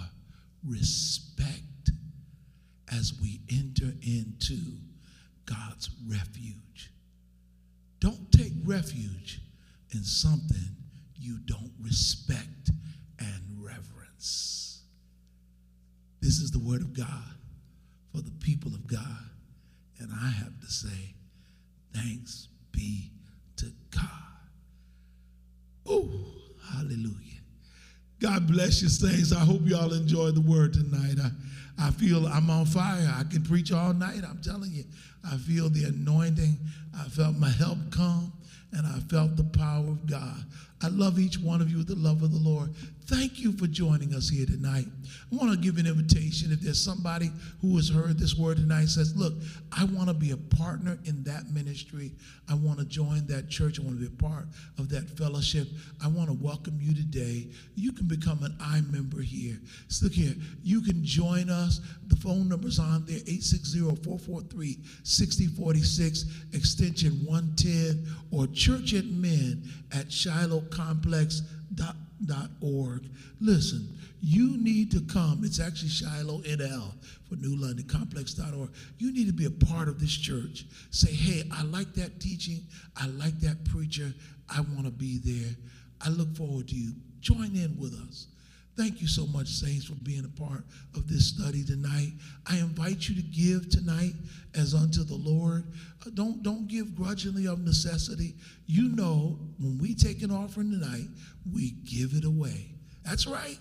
respect 0.64 1.90
as 2.92 3.14
we 3.20 3.40
enter 3.50 3.92
into 4.02 4.59
God's 5.44 5.90
refuge. 6.06 6.92
Don't 8.00 8.30
take 8.30 8.52
refuge 8.64 9.40
in 9.92 10.04
something 10.04 10.76
you 11.16 11.38
don't 11.46 11.72
respect 11.80 12.70
and 13.18 13.42
reverence. 13.59 14.67
This 16.20 16.38
is 16.38 16.50
the 16.50 16.58
word 16.58 16.80
of 16.82 16.92
God 16.92 17.36
for 18.12 18.20
the 18.20 18.32
people 18.40 18.74
of 18.74 18.86
God. 18.86 19.30
And 19.98 20.10
I 20.12 20.28
have 20.28 20.58
to 20.60 20.66
say, 20.66 21.14
thanks 21.94 22.48
be 22.72 23.10
to 23.56 23.66
God. 23.90 24.02
Oh, 25.86 26.10
hallelujah. 26.72 27.14
God 28.20 28.46
bless 28.48 28.82
you, 28.82 28.88
saints. 28.88 29.32
I 29.32 29.40
hope 29.40 29.60
y'all 29.64 29.92
enjoyed 29.92 30.34
the 30.34 30.40
word 30.40 30.72
tonight. 30.72 31.16
I, 31.22 31.30
I 31.86 31.90
feel 31.92 32.26
I'm 32.26 32.50
on 32.50 32.66
fire. 32.66 33.12
I 33.16 33.22
can 33.24 33.42
preach 33.42 33.72
all 33.72 33.92
night. 33.92 34.22
I'm 34.28 34.40
telling 34.42 34.72
you. 34.72 34.84
I 35.24 35.36
feel 35.36 35.68
the 35.68 35.84
anointing. 35.84 36.58
I 36.98 37.04
felt 37.08 37.36
my 37.36 37.50
help 37.50 37.78
come, 37.90 38.32
and 38.72 38.86
I 38.86 38.98
felt 39.08 39.36
the 39.36 39.44
power 39.44 39.86
of 39.86 40.06
God. 40.06 40.44
I 40.82 40.88
love 40.88 41.18
each 41.18 41.38
one 41.38 41.60
of 41.60 41.70
you 41.70 41.78
with 41.78 41.88
the 41.88 41.96
love 41.96 42.22
of 42.22 42.30
the 42.30 42.38
Lord. 42.38 42.72
Thank 43.06 43.40
you 43.40 43.52
for 43.52 43.66
joining 43.66 44.14
us 44.14 44.28
here 44.28 44.44
tonight. 44.44 44.84
I 45.32 45.36
want 45.36 45.50
to 45.50 45.56
give 45.56 45.78
an 45.78 45.86
invitation. 45.86 46.52
If 46.52 46.60
there's 46.60 46.78
somebody 46.78 47.30
who 47.62 47.74
has 47.76 47.88
heard 47.88 48.18
this 48.18 48.36
word 48.36 48.58
tonight 48.58 48.88
says, 48.88 49.16
Look, 49.16 49.32
I 49.72 49.84
want 49.84 50.08
to 50.08 50.14
be 50.14 50.32
a 50.32 50.36
partner 50.36 50.98
in 51.06 51.24
that 51.24 51.50
ministry. 51.50 52.12
I 52.50 52.54
want 52.54 52.78
to 52.80 52.84
join 52.84 53.26
that 53.28 53.48
church. 53.48 53.80
I 53.80 53.82
want 53.82 53.98
to 53.98 54.08
be 54.08 54.14
a 54.14 54.22
part 54.22 54.44
of 54.78 54.90
that 54.90 55.08
fellowship. 55.16 55.68
I 56.04 56.08
want 56.08 56.28
to 56.28 56.34
welcome 56.34 56.78
you 56.80 56.94
today. 56.94 57.48
You 57.74 57.92
can 57.92 58.06
become 58.06 58.42
an 58.42 58.54
I 58.60 58.82
member 58.82 59.22
here. 59.22 59.58
So 59.88 60.04
look 60.04 60.12
here. 60.12 60.34
You 60.62 60.82
can 60.82 61.02
join 61.02 61.48
us. 61.48 61.80
The 62.08 62.16
phone 62.16 62.46
number's 62.46 62.78
on 62.78 63.06
there 63.06 63.16
860 63.16 63.80
443 64.04 64.78
6046, 65.02 66.24
extension 66.52 67.12
110, 67.24 68.06
or 68.30 68.44
churchatmen 68.48 69.66
at 69.92 70.08
shilohcomplex.com 70.08 70.67
org. 72.60 73.02
Listen, 73.40 73.96
you 74.20 74.56
need 74.58 74.90
to 74.92 75.00
come. 75.00 75.42
It's 75.44 75.60
actually 75.60 75.90
Shiloh 75.90 76.40
NL 76.40 76.92
for 77.28 77.36
New 77.36 77.56
London 77.56 77.86
Complex.org. 77.86 78.70
You 78.98 79.12
need 79.12 79.26
to 79.26 79.32
be 79.32 79.46
a 79.46 79.50
part 79.50 79.88
of 79.88 80.00
this 80.00 80.16
church. 80.16 80.66
Say, 80.90 81.12
hey, 81.12 81.44
I 81.52 81.62
like 81.64 81.94
that 81.94 82.20
teaching. 82.20 82.60
I 82.96 83.06
like 83.06 83.38
that 83.40 83.64
preacher. 83.64 84.12
I 84.48 84.60
want 84.60 84.86
to 84.86 84.90
be 84.90 85.18
there. 85.22 85.54
I 86.00 86.10
look 86.10 86.34
forward 86.36 86.68
to 86.68 86.74
you. 86.74 86.92
Join 87.20 87.54
in 87.54 87.76
with 87.78 87.94
us. 88.08 88.26
Thank 88.78 89.00
you 89.00 89.08
so 89.08 89.26
much, 89.26 89.48
Saints, 89.48 89.86
for 89.86 89.96
being 90.04 90.24
a 90.24 90.40
part 90.40 90.62
of 90.94 91.08
this 91.08 91.26
study 91.26 91.64
tonight. 91.64 92.12
I 92.46 92.58
invite 92.58 93.08
you 93.08 93.16
to 93.16 93.22
give 93.22 93.68
tonight 93.68 94.12
as 94.54 94.72
unto 94.72 95.02
the 95.02 95.16
Lord. 95.16 95.64
Uh, 96.06 96.10
don't, 96.14 96.44
don't 96.44 96.68
give 96.68 96.94
grudgingly 96.94 97.48
of 97.48 97.58
necessity. 97.58 98.34
You 98.66 98.94
know, 98.94 99.36
when 99.58 99.78
we 99.78 99.96
take 99.96 100.22
an 100.22 100.30
offering 100.30 100.70
tonight, 100.70 101.08
we 101.52 101.72
give 101.90 102.14
it 102.14 102.24
away. 102.24 102.66
That's 103.04 103.26
right. 103.26 103.58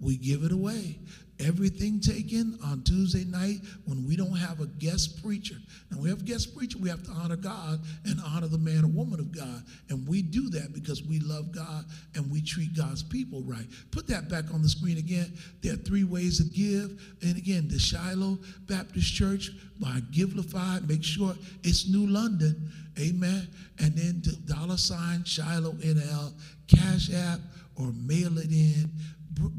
We 0.00 0.16
give 0.16 0.42
it 0.42 0.52
away 0.52 0.98
everything 1.40 2.00
taken 2.00 2.58
on 2.64 2.82
Tuesday 2.82 3.24
night 3.24 3.58
when 3.84 4.06
we 4.06 4.16
don't 4.16 4.36
have 4.36 4.60
a 4.60 4.66
guest 4.66 5.22
preacher. 5.22 5.56
And 5.90 6.00
we 6.00 6.08
have 6.08 6.24
guest 6.24 6.56
preacher, 6.56 6.78
we 6.78 6.88
have 6.88 7.02
to 7.04 7.10
honor 7.12 7.36
God 7.36 7.80
and 8.04 8.20
honor 8.26 8.48
the 8.48 8.58
man 8.58 8.84
or 8.84 8.88
woman 8.88 9.20
of 9.20 9.32
God. 9.32 9.62
And 9.90 10.06
we 10.06 10.22
do 10.22 10.48
that 10.50 10.72
because 10.72 11.02
we 11.02 11.20
love 11.20 11.52
God 11.52 11.84
and 12.14 12.30
we 12.30 12.40
treat 12.40 12.76
God's 12.76 13.02
people 13.02 13.42
right. 13.42 13.66
Put 13.90 14.06
that 14.08 14.28
back 14.28 14.52
on 14.52 14.62
the 14.62 14.68
screen 14.68 14.98
again. 14.98 15.32
There 15.62 15.74
are 15.74 15.76
three 15.76 16.04
ways 16.04 16.38
to 16.38 16.44
give. 16.44 17.00
And 17.22 17.36
again, 17.36 17.68
the 17.68 17.78
Shiloh 17.78 18.38
Baptist 18.66 19.14
Church 19.14 19.50
by 19.78 20.00
Givelify, 20.12 20.86
make 20.88 21.04
sure 21.04 21.34
it's 21.62 21.88
New 21.88 22.06
London. 22.06 22.70
Amen. 22.98 23.48
And 23.78 23.94
then 23.94 24.22
the 24.24 24.36
dollar 24.52 24.78
sign 24.78 25.24
Shiloh 25.24 25.72
NL, 25.72 26.32
Cash 26.66 27.12
App, 27.12 27.40
or 27.78 27.92
mail 27.92 28.38
it 28.38 28.50
in. 28.50 28.90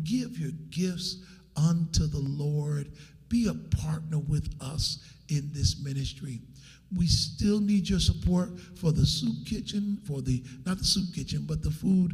Give 0.04 0.38
your 0.38 0.52
gifts 0.70 1.24
unto 1.56 2.08
the 2.08 2.20
Lord. 2.20 2.92
Be 3.30 3.48
a 3.48 3.54
partner 3.78 4.20
with 4.20 4.54
us 4.62 5.04
in 5.30 5.50
this 5.54 5.82
ministry. 5.84 6.42
We 6.96 7.08
still 7.08 7.60
need 7.60 7.90
your 7.90 8.00
support 8.00 8.58
for 8.80 8.92
the 8.92 9.06
soup 9.06 9.46
kitchen, 9.46 10.00
for 10.06 10.22
the, 10.22 10.44
not 10.66 10.78
the 10.78 10.86
soup 10.86 11.14
kitchen, 11.14 11.44
but 11.46 11.62
the 11.62 11.72
food 11.72 12.14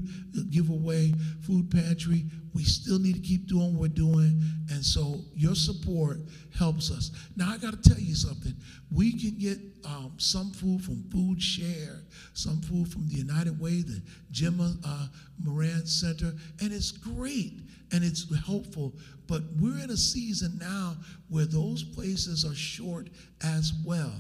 giveaway, 0.49 1.13
food 1.41 1.69
pantry. 1.69 2.25
We 2.55 2.63
still 2.63 2.99
need 2.99 3.15
to 3.15 3.21
keep 3.21 3.47
doing 3.47 3.73
what 3.73 3.81
we're 3.81 3.87
doing. 3.89 4.41
And 4.71 4.83
so 4.83 5.21
your 5.35 5.55
support 5.55 6.17
helps 6.57 6.91
us. 6.91 7.11
Now, 7.35 7.51
I 7.51 7.57
got 7.57 7.81
to 7.81 7.89
tell 7.89 7.99
you 7.99 8.15
something. 8.15 8.53
We 8.91 9.11
can 9.11 9.37
get 9.37 9.59
um, 9.85 10.13
some 10.17 10.51
food 10.51 10.83
from 10.83 11.03
Food 11.11 11.41
Share, 11.41 12.01
some 12.33 12.61
food 12.61 12.91
from 12.91 13.07
the 13.07 13.15
United 13.15 13.59
Way, 13.59 13.81
the 13.81 14.01
Gemma 14.31 14.75
uh, 14.85 15.07
Moran 15.43 15.85
Center, 15.85 16.33
and 16.61 16.71
it's 16.71 16.91
great 16.91 17.59
and 17.91 18.03
it's 18.03 18.25
helpful. 18.45 18.93
But 19.27 19.43
we're 19.59 19.83
in 19.83 19.91
a 19.91 19.97
season 19.97 20.57
now 20.59 20.95
where 21.29 21.45
those 21.45 21.83
places 21.83 22.43
are 22.43 22.55
short 22.55 23.09
as 23.43 23.73
well. 23.85 24.13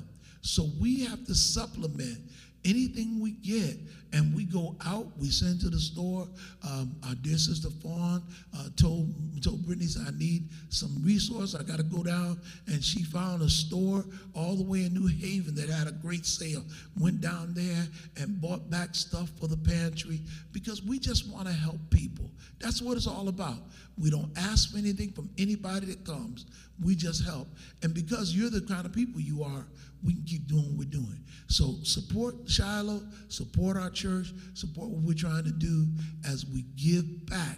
So 0.43 0.69
we 0.79 1.05
have 1.05 1.25
to 1.25 1.33
supplement 1.33 2.19
anything 2.65 3.19
we 3.19 3.31
get 3.31 3.77
and 4.13 4.35
we 4.35 4.43
go 4.43 4.75
out 4.85 5.07
we 5.17 5.29
send 5.29 5.59
to 5.61 5.69
the 5.69 5.79
store. 5.79 6.27
Um, 6.67 6.95
our 7.07 7.15
dear 7.15 7.37
sister 7.37 7.69
fawn 7.81 8.23
uh, 8.63 8.69
told 8.77 9.13
told 9.43 9.65
brittany 9.65 9.87
i 10.07 10.11
need 10.17 10.47
some 10.69 10.95
resource. 11.03 11.53
I 11.55 11.63
got 11.63 11.77
to 11.77 11.83
go 11.83 12.03
down. 12.03 12.39
And 12.67 12.83
she 12.83 13.03
found 13.03 13.41
a 13.41 13.49
store 13.49 14.05
all 14.33 14.55
the 14.55 14.63
way 14.63 14.85
in 14.85 14.93
new 14.93 15.07
haven 15.07 15.53
that 15.55 15.69
had 15.69 15.87
a 15.87 15.91
great 15.91 16.25
sale. 16.25 16.63
Went 16.99 17.21
down 17.21 17.53
there 17.53 17.87
and 18.17 18.39
bought 18.41 18.69
back 18.69 18.95
stuff 18.95 19.29
for 19.39 19.47
the 19.47 19.57
pantry 19.57 20.21
because 20.51 20.81
we 20.83 20.99
just 20.99 21.29
want 21.29 21.47
to 21.47 21.53
help 21.53 21.79
people. 21.89 22.29
That's 22.59 22.81
what 22.81 22.97
it's 22.97 23.07
all 23.07 23.27
about. 23.27 23.59
We 23.97 24.09
don't 24.09 24.31
ask 24.37 24.71
for 24.71 24.77
anything 24.77 25.11
from 25.11 25.29
anybody 25.37 25.87
that 25.87 26.05
comes. 26.05 26.45
We 26.83 26.95
just 26.95 27.23
help. 27.23 27.47
And 27.83 27.93
because 27.93 28.33
you're 28.33 28.49
the 28.49 28.61
kind 28.61 28.85
of 28.85 28.93
people 28.93 29.21
you 29.21 29.43
are 29.43 29.65
we 30.03 30.13
can 30.13 30.23
keep 30.23 30.47
doing 30.47 30.63
what 30.63 30.79
we're 30.79 30.89
doing. 30.89 31.23
So 31.47 31.75
support 31.83 32.35
Shiloh, 32.45 33.01
support 33.29 33.77
our 33.77 33.89
church, 33.89 34.33
support 34.53 34.89
what 34.89 35.01
we're 35.01 35.13
trying 35.13 35.45
to 35.45 35.51
do 35.51 35.87
as 36.27 36.45
we 36.45 36.65
give 36.75 37.25
back 37.25 37.57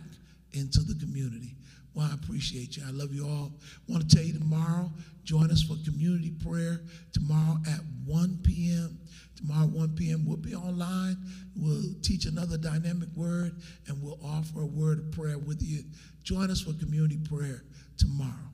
into 0.55 0.81
the 0.81 0.95
community. 0.95 1.55
Well, 1.93 2.09
I 2.11 2.13
appreciate 2.13 2.75
you. 2.75 2.83
I 2.85 2.91
love 2.91 3.13
you 3.13 3.25
all. 3.25 3.53
I 3.87 3.91
want 3.91 4.09
to 4.09 4.15
tell 4.15 4.25
you 4.25 4.33
tomorrow, 4.33 4.91
join 5.23 5.49
us 5.49 5.63
for 5.63 5.75
community 5.89 6.31
prayer 6.43 6.81
tomorrow 7.13 7.57
at 7.67 7.79
1 8.05 8.39
p.m. 8.43 8.99
Tomorrow, 9.37 9.67
1 9.67 9.95
p.m., 9.95 10.25
we'll 10.25 10.37
be 10.37 10.55
online. 10.55 11.17
We'll 11.55 11.93
teach 12.01 12.25
another 12.25 12.57
dynamic 12.57 13.09
word 13.15 13.61
and 13.87 14.01
we'll 14.01 14.19
offer 14.23 14.61
a 14.61 14.65
word 14.65 14.99
of 14.99 15.11
prayer 15.11 15.37
with 15.37 15.61
you. 15.61 15.83
Join 16.23 16.51
us 16.51 16.61
for 16.61 16.73
community 16.73 17.17
prayer 17.17 17.63
tomorrow. 17.97 18.51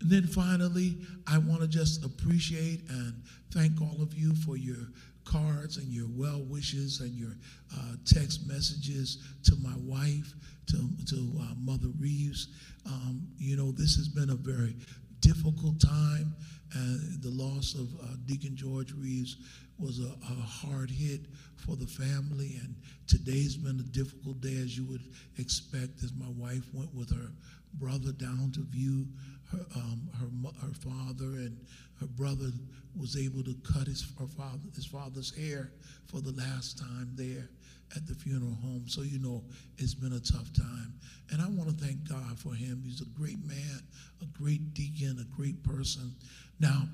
And 0.00 0.10
then 0.10 0.26
finally, 0.26 0.98
I 1.26 1.38
want 1.38 1.60
to 1.60 1.68
just 1.68 2.04
appreciate 2.04 2.82
and 2.88 3.22
thank 3.52 3.80
all 3.80 4.02
of 4.02 4.14
you 4.14 4.34
for 4.34 4.56
your 4.56 4.88
cards 5.24 5.76
and 5.76 5.88
your 5.88 6.08
well 6.10 6.42
wishes 6.48 7.00
and 7.00 7.12
your 7.14 7.36
uh, 7.74 7.94
text 8.04 8.46
messages 8.46 9.18
to 9.44 9.56
my 9.56 9.74
wife, 9.78 10.32
to, 10.66 10.88
to 11.06 11.32
uh, 11.40 11.54
Mother 11.58 11.88
Reeves. 11.98 12.48
Um, 12.86 13.26
you 13.38 13.56
know, 13.56 13.72
this 13.72 13.96
has 13.96 14.08
been 14.08 14.30
a 14.30 14.34
very 14.34 14.76
difficult 15.20 15.80
time. 15.80 16.34
Uh, 16.74 16.96
the 17.20 17.30
loss 17.30 17.74
of 17.74 17.88
uh, 18.02 18.14
Deacon 18.26 18.56
George 18.56 18.92
Reeves 18.92 19.36
was 19.78 20.00
a, 20.00 20.12
a, 20.32 20.34
hard 20.34 20.90
hit 20.90 21.26
for 21.56 21.76
the 21.76 21.86
family, 21.86 22.58
and 22.62 22.74
today's 23.06 23.56
been 23.56 23.78
a 23.80 23.92
difficult 23.92 24.40
day, 24.40 24.56
as 24.56 24.76
you 24.76 24.84
would 24.86 25.02
expect, 25.38 26.02
as 26.02 26.12
my 26.14 26.30
wife 26.36 26.64
went 26.72 26.94
with 26.94 27.10
her 27.10 27.30
brother 27.74 28.12
down 28.12 28.50
to 28.54 28.60
view 28.70 29.06
her, 29.52 29.64
um, 29.76 30.08
her, 30.18 30.66
her 30.66 30.74
father 30.74 31.36
and 31.36 31.56
her 32.00 32.06
brother 32.06 32.50
was 32.98 33.16
able 33.16 33.42
to 33.44 33.54
cut 33.72 33.86
his, 33.86 34.12
her 34.18 34.26
father, 34.26 34.58
his 34.74 34.86
father's 34.86 35.34
hair 35.36 35.70
for 36.06 36.20
the 36.20 36.32
last 36.32 36.78
time 36.78 37.10
there 37.14 37.48
at 37.94 38.06
the 38.06 38.14
funeral 38.14 38.56
home. 38.62 38.84
So, 38.86 39.02
you 39.02 39.18
know, 39.18 39.44
it's 39.78 39.94
been 39.94 40.12
a 40.12 40.20
tough 40.20 40.52
time. 40.52 40.94
And 41.30 41.40
I 41.40 41.46
want 41.48 41.70
to 41.70 41.84
thank 41.84 42.08
God 42.08 42.38
for 42.38 42.54
him. 42.54 42.82
He's 42.84 43.00
a 43.00 43.18
great 43.18 43.44
man, 43.46 43.80
a 44.20 44.26
great 44.26 44.74
deacon, 44.74 45.18
a 45.20 45.36
great 45.36 45.62
person. 45.62 46.14
Now, 46.60 46.84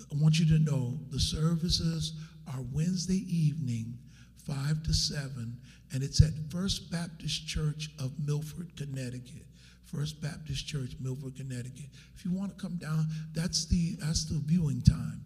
I 0.00 0.16
want 0.16 0.38
you 0.38 0.46
to 0.46 0.62
know 0.62 0.98
the 1.10 1.20
services 1.20 2.14
are 2.48 2.62
Wednesday 2.72 3.24
evening, 3.28 3.98
5 4.46 4.82
to 4.84 4.94
7, 4.94 5.56
and 5.92 6.02
it's 6.02 6.20
at 6.22 6.32
First 6.50 6.90
Baptist 6.90 7.46
Church 7.46 7.90
of 7.98 8.12
Milford, 8.24 8.76
Connecticut. 8.76 9.46
First 9.92 10.20
Baptist 10.22 10.66
Church, 10.66 10.94
Milford, 11.00 11.36
Connecticut. 11.36 11.90
If 12.14 12.24
you 12.24 12.32
want 12.32 12.56
to 12.56 12.62
come 12.62 12.76
down, 12.76 13.06
that's 13.34 13.66
the 13.66 13.96
that's 13.98 14.24
the 14.24 14.40
viewing 14.44 14.82
time. 14.82 15.20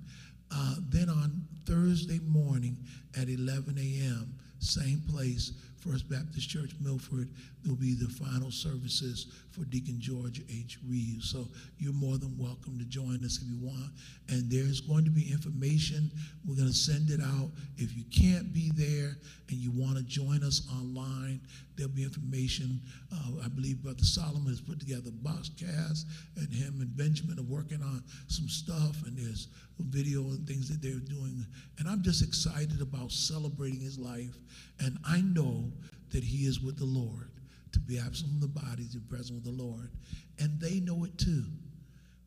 Uh, 0.51 0.77
then 0.89 1.09
on 1.09 1.43
Thursday 1.67 2.21
morning 2.27 2.77
at 3.21 3.29
11 3.29 3.77
a.m., 3.79 4.35
same 4.61 5.03
place, 5.11 5.53
First 5.79 6.09
Baptist 6.09 6.49
Church, 6.49 6.71
Milford, 6.81 7.29
will 7.67 7.77
be 7.77 7.95
the 7.95 8.09
final 8.09 8.51
services 8.51 9.27
for 9.55 9.65
Deacon 9.65 10.01
George 10.01 10.43
H. 10.51 10.79
Reeves. 10.89 11.31
So 11.31 11.49
you're 11.79 11.93
more 11.93 12.19
than 12.19 12.37
welcome 12.37 12.79
to 12.79 12.85
join 12.85 13.25
us 13.25 13.41
if 13.41 13.49
you 13.49 13.59
want. 13.61 13.93
And 14.29 14.51
there's 14.51 14.81
going 14.81 15.05
to 15.05 15.11
be 15.11 15.31
information. 15.31 16.11
We're 16.47 16.57
going 16.57 16.69
to 16.69 16.75
send 16.75 17.11
it 17.11 17.21
out. 17.21 17.51
If 17.77 17.97
you 17.97 18.05
can't 18.11 18.53
be 18.53 18.73
there 18.75 19.17
and 19.49 19.59
you 19.59 19.71
want 19.71 19.97
to 19.97 20.03
join 20.03 20.43
us 20.43 20.67
online, 20.73 21.41
there'll 21.77 21.93
be 21.93 22.03
information. 22.03 22.81
Uh, 23.13 23.45
I 23.45 23.49
believe 23.49 23.83
Brother 23.83 24.03
Solomon 24.03 24.49
has 24.49 24.61
put 24.61 24.81
together 24.81 25.11
a 25.11 25.29
boxcast, 25.29 26.05
and 26.37 26.53
him 26.53 26.81
and 26.81 26.97
Benjamin 26.97 27.39
are 27.39 27.43
working 27.43 27.83
on 27.83 28.03
some 28.29 28.49
stuff, 28.49 28.97
and 29.07 29.17
there's 29.17 29.49
video 29.79 30.21
and 30.23 30.47
things 30.47 30.69
that 30.69 30.83
they're 30.83 31.01
doing. 31.01 31.45
And 31.79 31.89
I'm 31.89 32.03
just 32.03 32.23
excited 32.23 32.81
about 32.81 33.13
celebrating 33.13 33.81
his 33.81 33.99
life. 33.99 34.37
And 34.81 34.99
I 35.07 35.21
know 35.21 35.71
that 36.11 36.25
he 36.25 36.47
is 36.47 36.61
with 36.61 36.79
the 36.79 36.85
Lord. 36.85 37.29
To 37.75 37.81
be 37.81 37.99
absent 37.99 38.31
from 38.31 38.41
the 38.41 38.49
body, 38.49 38.87
to 38.93 38.99
be 38.99 39.17
present 39.17 39.35
with 39.35 39.45
the 39.45 39.63
Lord. 39.63 39.91
And 40.39 40.61
they 40.61 40.81
know 40.81 41.05
it 41.05 41.19
too. 41.19 41.45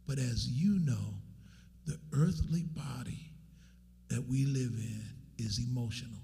But 0.06 0.20
as 0.20 0.48
you 0.48 0.80
know, 0.80 1.16
the 1.86 1.98
earthly 2.14 2.64
body 2.64 3.32
that 4.10 4.26
we 4.28 4.46
live 4.46 4.74
in 4.74 5.04
is 5.38 5.60
emotional, 5.60 6.20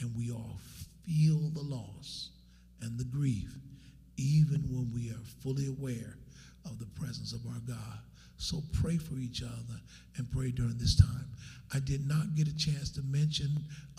and 0.00 0.14
we 0.16 0.30
all 0.30 0.58
feel 1.04 1.50
the 1.50 1.62
loss 1.62 2.30
and 2.80 2.98
the 2.98 3.04
grief, 3.04 3.54
even 4.16 4.62
when 4.70 4.90
we 4.94 5.10
are 5.10 5.24
fully 5.42 5.66
aware 5.68 6.16
of 6.64 6.78
the 6.78 6.86
presence 6.98 7.32
of 7.32 7.46
our 7.46 7.60
God. 7.66 7.98
So 8.38 8.62
pray 8.72 8.96
for 8.96 9.16
each 9.16 9.42
other 9.42 9.80
and 10.16 10.30
pray 10.30 10.50
during 10.50 10.78
this 10.78 10.96
time. 10.96 11.26
I 11.74 11.80
did 11.80 12.06
not 12.06 12.34
get 12.34 12.48
a 12.48 12.56
chance 12.56 12.90
to 12.90 13.02
mention 13.02 13.50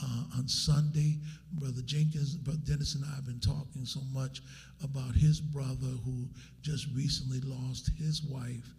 uh, 0.01 0.37
on 0.37 0.47
Sunday, 0.47 1.17
Brother 1.53 1.81
Jenkins, 1.85 2.35
Brother 2.35 2.59
Dennis, 2.65 2.95
and 2.95 3.03
I 3.05 3.15
have 3.15 3.25
been 3.25 3.39
talking 3.39 3.85
so 3.85 3.99
much 4.13 4.41
about 4.83 5.15
his 5.15 5.41
brother 5.41 5.93
who 6.05 6.27
just 6.61 6.87
recently 6.95 7.41
lost 7.41 7.91
his 7.97 8.23
wife. 8.23 8.73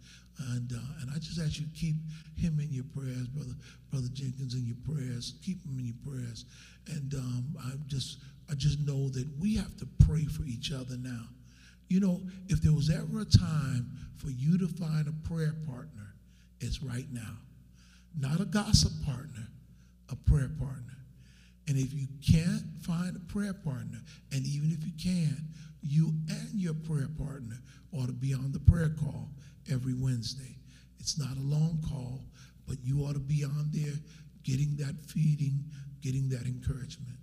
And, 0.51 0.71
uh, 0.71 1.01
and 1.01 1.11
I 1.11 1.19
just 1.19 1.39
ask 1.39 1.59
you 1.59 1.65
to 1.65 1.73
keep 1.73 1.95
him 2.37 2.59
in 2.59 2.69
your 2.71 2.85
prayers, 2.95 3.27
brother, 3.27 3.53
brother 3.91 4.07
Jenkins, 4.13 4.53
in 4.55 4.65
your 4.65 4.77
prayers. 4.85 5.33
Keep 5.43 5.65
him 5.65 5.77
in 5.77 5.85
your 5.85 6.01
prayers. 6.05 6.45
And 6.87 7.13
um, 7.13 7.55
I 7.59 7.71
just, 7.87 8.19
I 8.49 8.55
just 8.55 8.79
know 8.79 9.09
that 9.09 9.27
we 9.39 9.55
have 9.57 9.75
to 9.77 9.87
pray 10.07 10.25
for 10.25 10.43
each 10.43 10.71
other 10.71 10.95
now. 10.97 11.25
You 11.89 11.99
know, 11.99 12.21
if 12.47 12.61
there 12.61 12.73
was 12.73 12.89
ever 12.89 13.21
a 13.21 13.25
time 13.25 13.91
for 14.17 14.29
you 14.29 14.57
to 14.57 14.67
find 14.67 15.07
a 15.07 15.27
prayer 15.27 15.55
partner, 15.67 16.15
it's 16.61 16.81
right 16.81 17.07
now. 17.11 17.35
Not 18.17 18.39
a 18.39 18.45
gossip 18.45 18.91
partner, 19.05 19.47
a 20.09 20.15
prayer 20.15 20.51
partner. 20.59 20.97
And 21.67 21.77
if 21.77 21.93
you 21.93 22.07
can't 22.25 22.63
find 22.81 23.15
a 23.15 23.19
prayer 23.31 23.53
partner, 23.53 23.99
and 24.31 24.45
even 24.45 24.71
if 24.71 24.83
you 24.83 24.93
can, 25.01 25.47
you 25.81 26.13
and 26.29 26.49
your 26.53 26.73
prayer 26.73 27.09
partner 27.17 27.57
ought 27.91 28.07
to 28.07 28.13
be 28.13 28.33
on 28.33 28.51
the 28.51 28.59
prayer 28.59 28.89
call 28.89 29.29
every 29.71 29.93
Wednesday. 29.93 30.55
It's 30.99 31.17
not 31.17 31.37
a 31.37 31.41
long 31.41 31.83
call, 31.87 32.21
but 32.67 32.77
you 32.83 33.01
ought 33.01 33.13
to 33.13 33.19
be 33.19 33.43
on 33.43 33.69
there 33.71 33.93
getting 34.43 34.75
that 34.77 34.95
feeding, 35.07 35.63
getting 36.01 36.29
that 36.29 36.45
encouragement. 36.45 37.17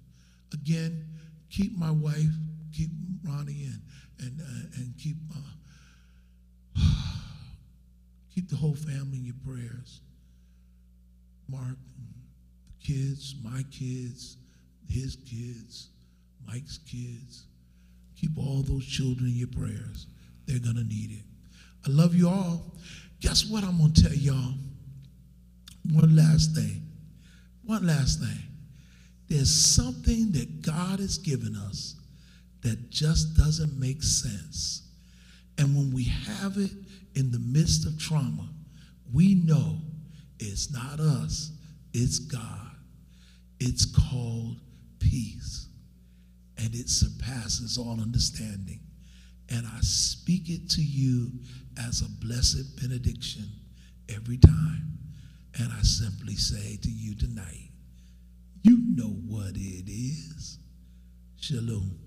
Again, 0.53 1.05
keep 1.51 1.77
my 1.77 1.91
wife, 1.91 2.33
keep 2.73 2.91
Ronnie 3.25 3.65
in, 3.65 3.83
and, 4.21 4.41
uh, 4.41 4.77
and 4.77 4.95
keep, 4.99 5.17
uh, 6.77 6.81
keep 8.35 8.49
the 8.49 8.57
whole 8.57 8.75
family 8.75 9.19
in 9.19 9.25
your 9.25 9.35
prayers. 9.45 10.01
Mark, 11.49 11.77
the 12.67 12.87
kids, 12.87 13.35
my 13.43 13.63
kids, 13.71 14.37
his 14.89 15.17
kids, 15.29 15.89
Mike's 16.47 16.79
kids. 16.79 17.45
Keep 18.21 18.39
all 18.39 18.63
those 18.63 18.87
children 18.87 19.29
in 19.29 19.37
your 19.37 19.49
prayers. 19.49 20.07
They're 20.47 20.59
going 20.59 20.77
to 20.77 20.85
need 20.85 21.11
it. 21.13 21.25
I 21.87 21.91
love 21.91 22.15
you 22.15 22.29
all. 22.29 22.73
Guess 23.21 23.47
what 23.51 23.65
I'm 23.65 23.79
going 23.79 23.93
to 23.93 24.03
tell 24.03 24.15
y'all? 24.15 24.55
One 25.93 26.17
last 26.17 26.55
thing. 26.55 26.83
One 27.65 27.87
last 27.87 28.21
thing. 28.21 28.43
There's 29.29 29.51
something 29.51 30.33
that 30.33 30.63
God 30.63 31.01
has 31.01 31.19
given 31.19 31.57
us 31.57 31.97
that 32.63 32.91
just 32.91 33.37
doesn't 33.37 33.79
make 33.79 34.03
sense. 34.03 34.83
And 35.59 35.77
when 35.77 35.93
we 35.93 36.05
have 36.05 36.57
it 36.59 36.71
in 37.15 37.31
the 37.31 37.39
midst 37.39 37.87
of 37.87 37.99
trauma, 37.99 38.49
we 39.13 39.35
know 39.35 39.79
it's 40.39 40.71
not 40.73 41.01
us, 41.01 41.53
it's 41.93 42.19
God. 42.19 42.71
It's 43.59 43.87
called 43.87 44.59
peace. 44.99 45.69
And 46.59 46.75
it 46.75 46.89
surpasses 46.89 47.79
all 47.79 48.01
understanding. 48.01 48.81
And 49.49 49.67
I 49.67 49.79
speak 49.81 50.49
it 50.49 50.69
to 50.71 50.83
you 50.83 51.31
as 51.79 52.03
a 52.03 52.25
blessed 52.25 52.81
benediction 52.81 53.45
every 54.09 54.39
time. 54.39 54.99
And 55.59 55.73
I 55.73 55.83
simply 55.83 56.35
say 56.35 56.77
to 56.77 56.91
you 56.91 57.15
tonight, 57.15 57.71
you 58.63 58.79
know 58.95 59.17
what 59.27 59.57
it 59.57 59.91
is. 59.91 60.59
Shalom. 61.41 62.06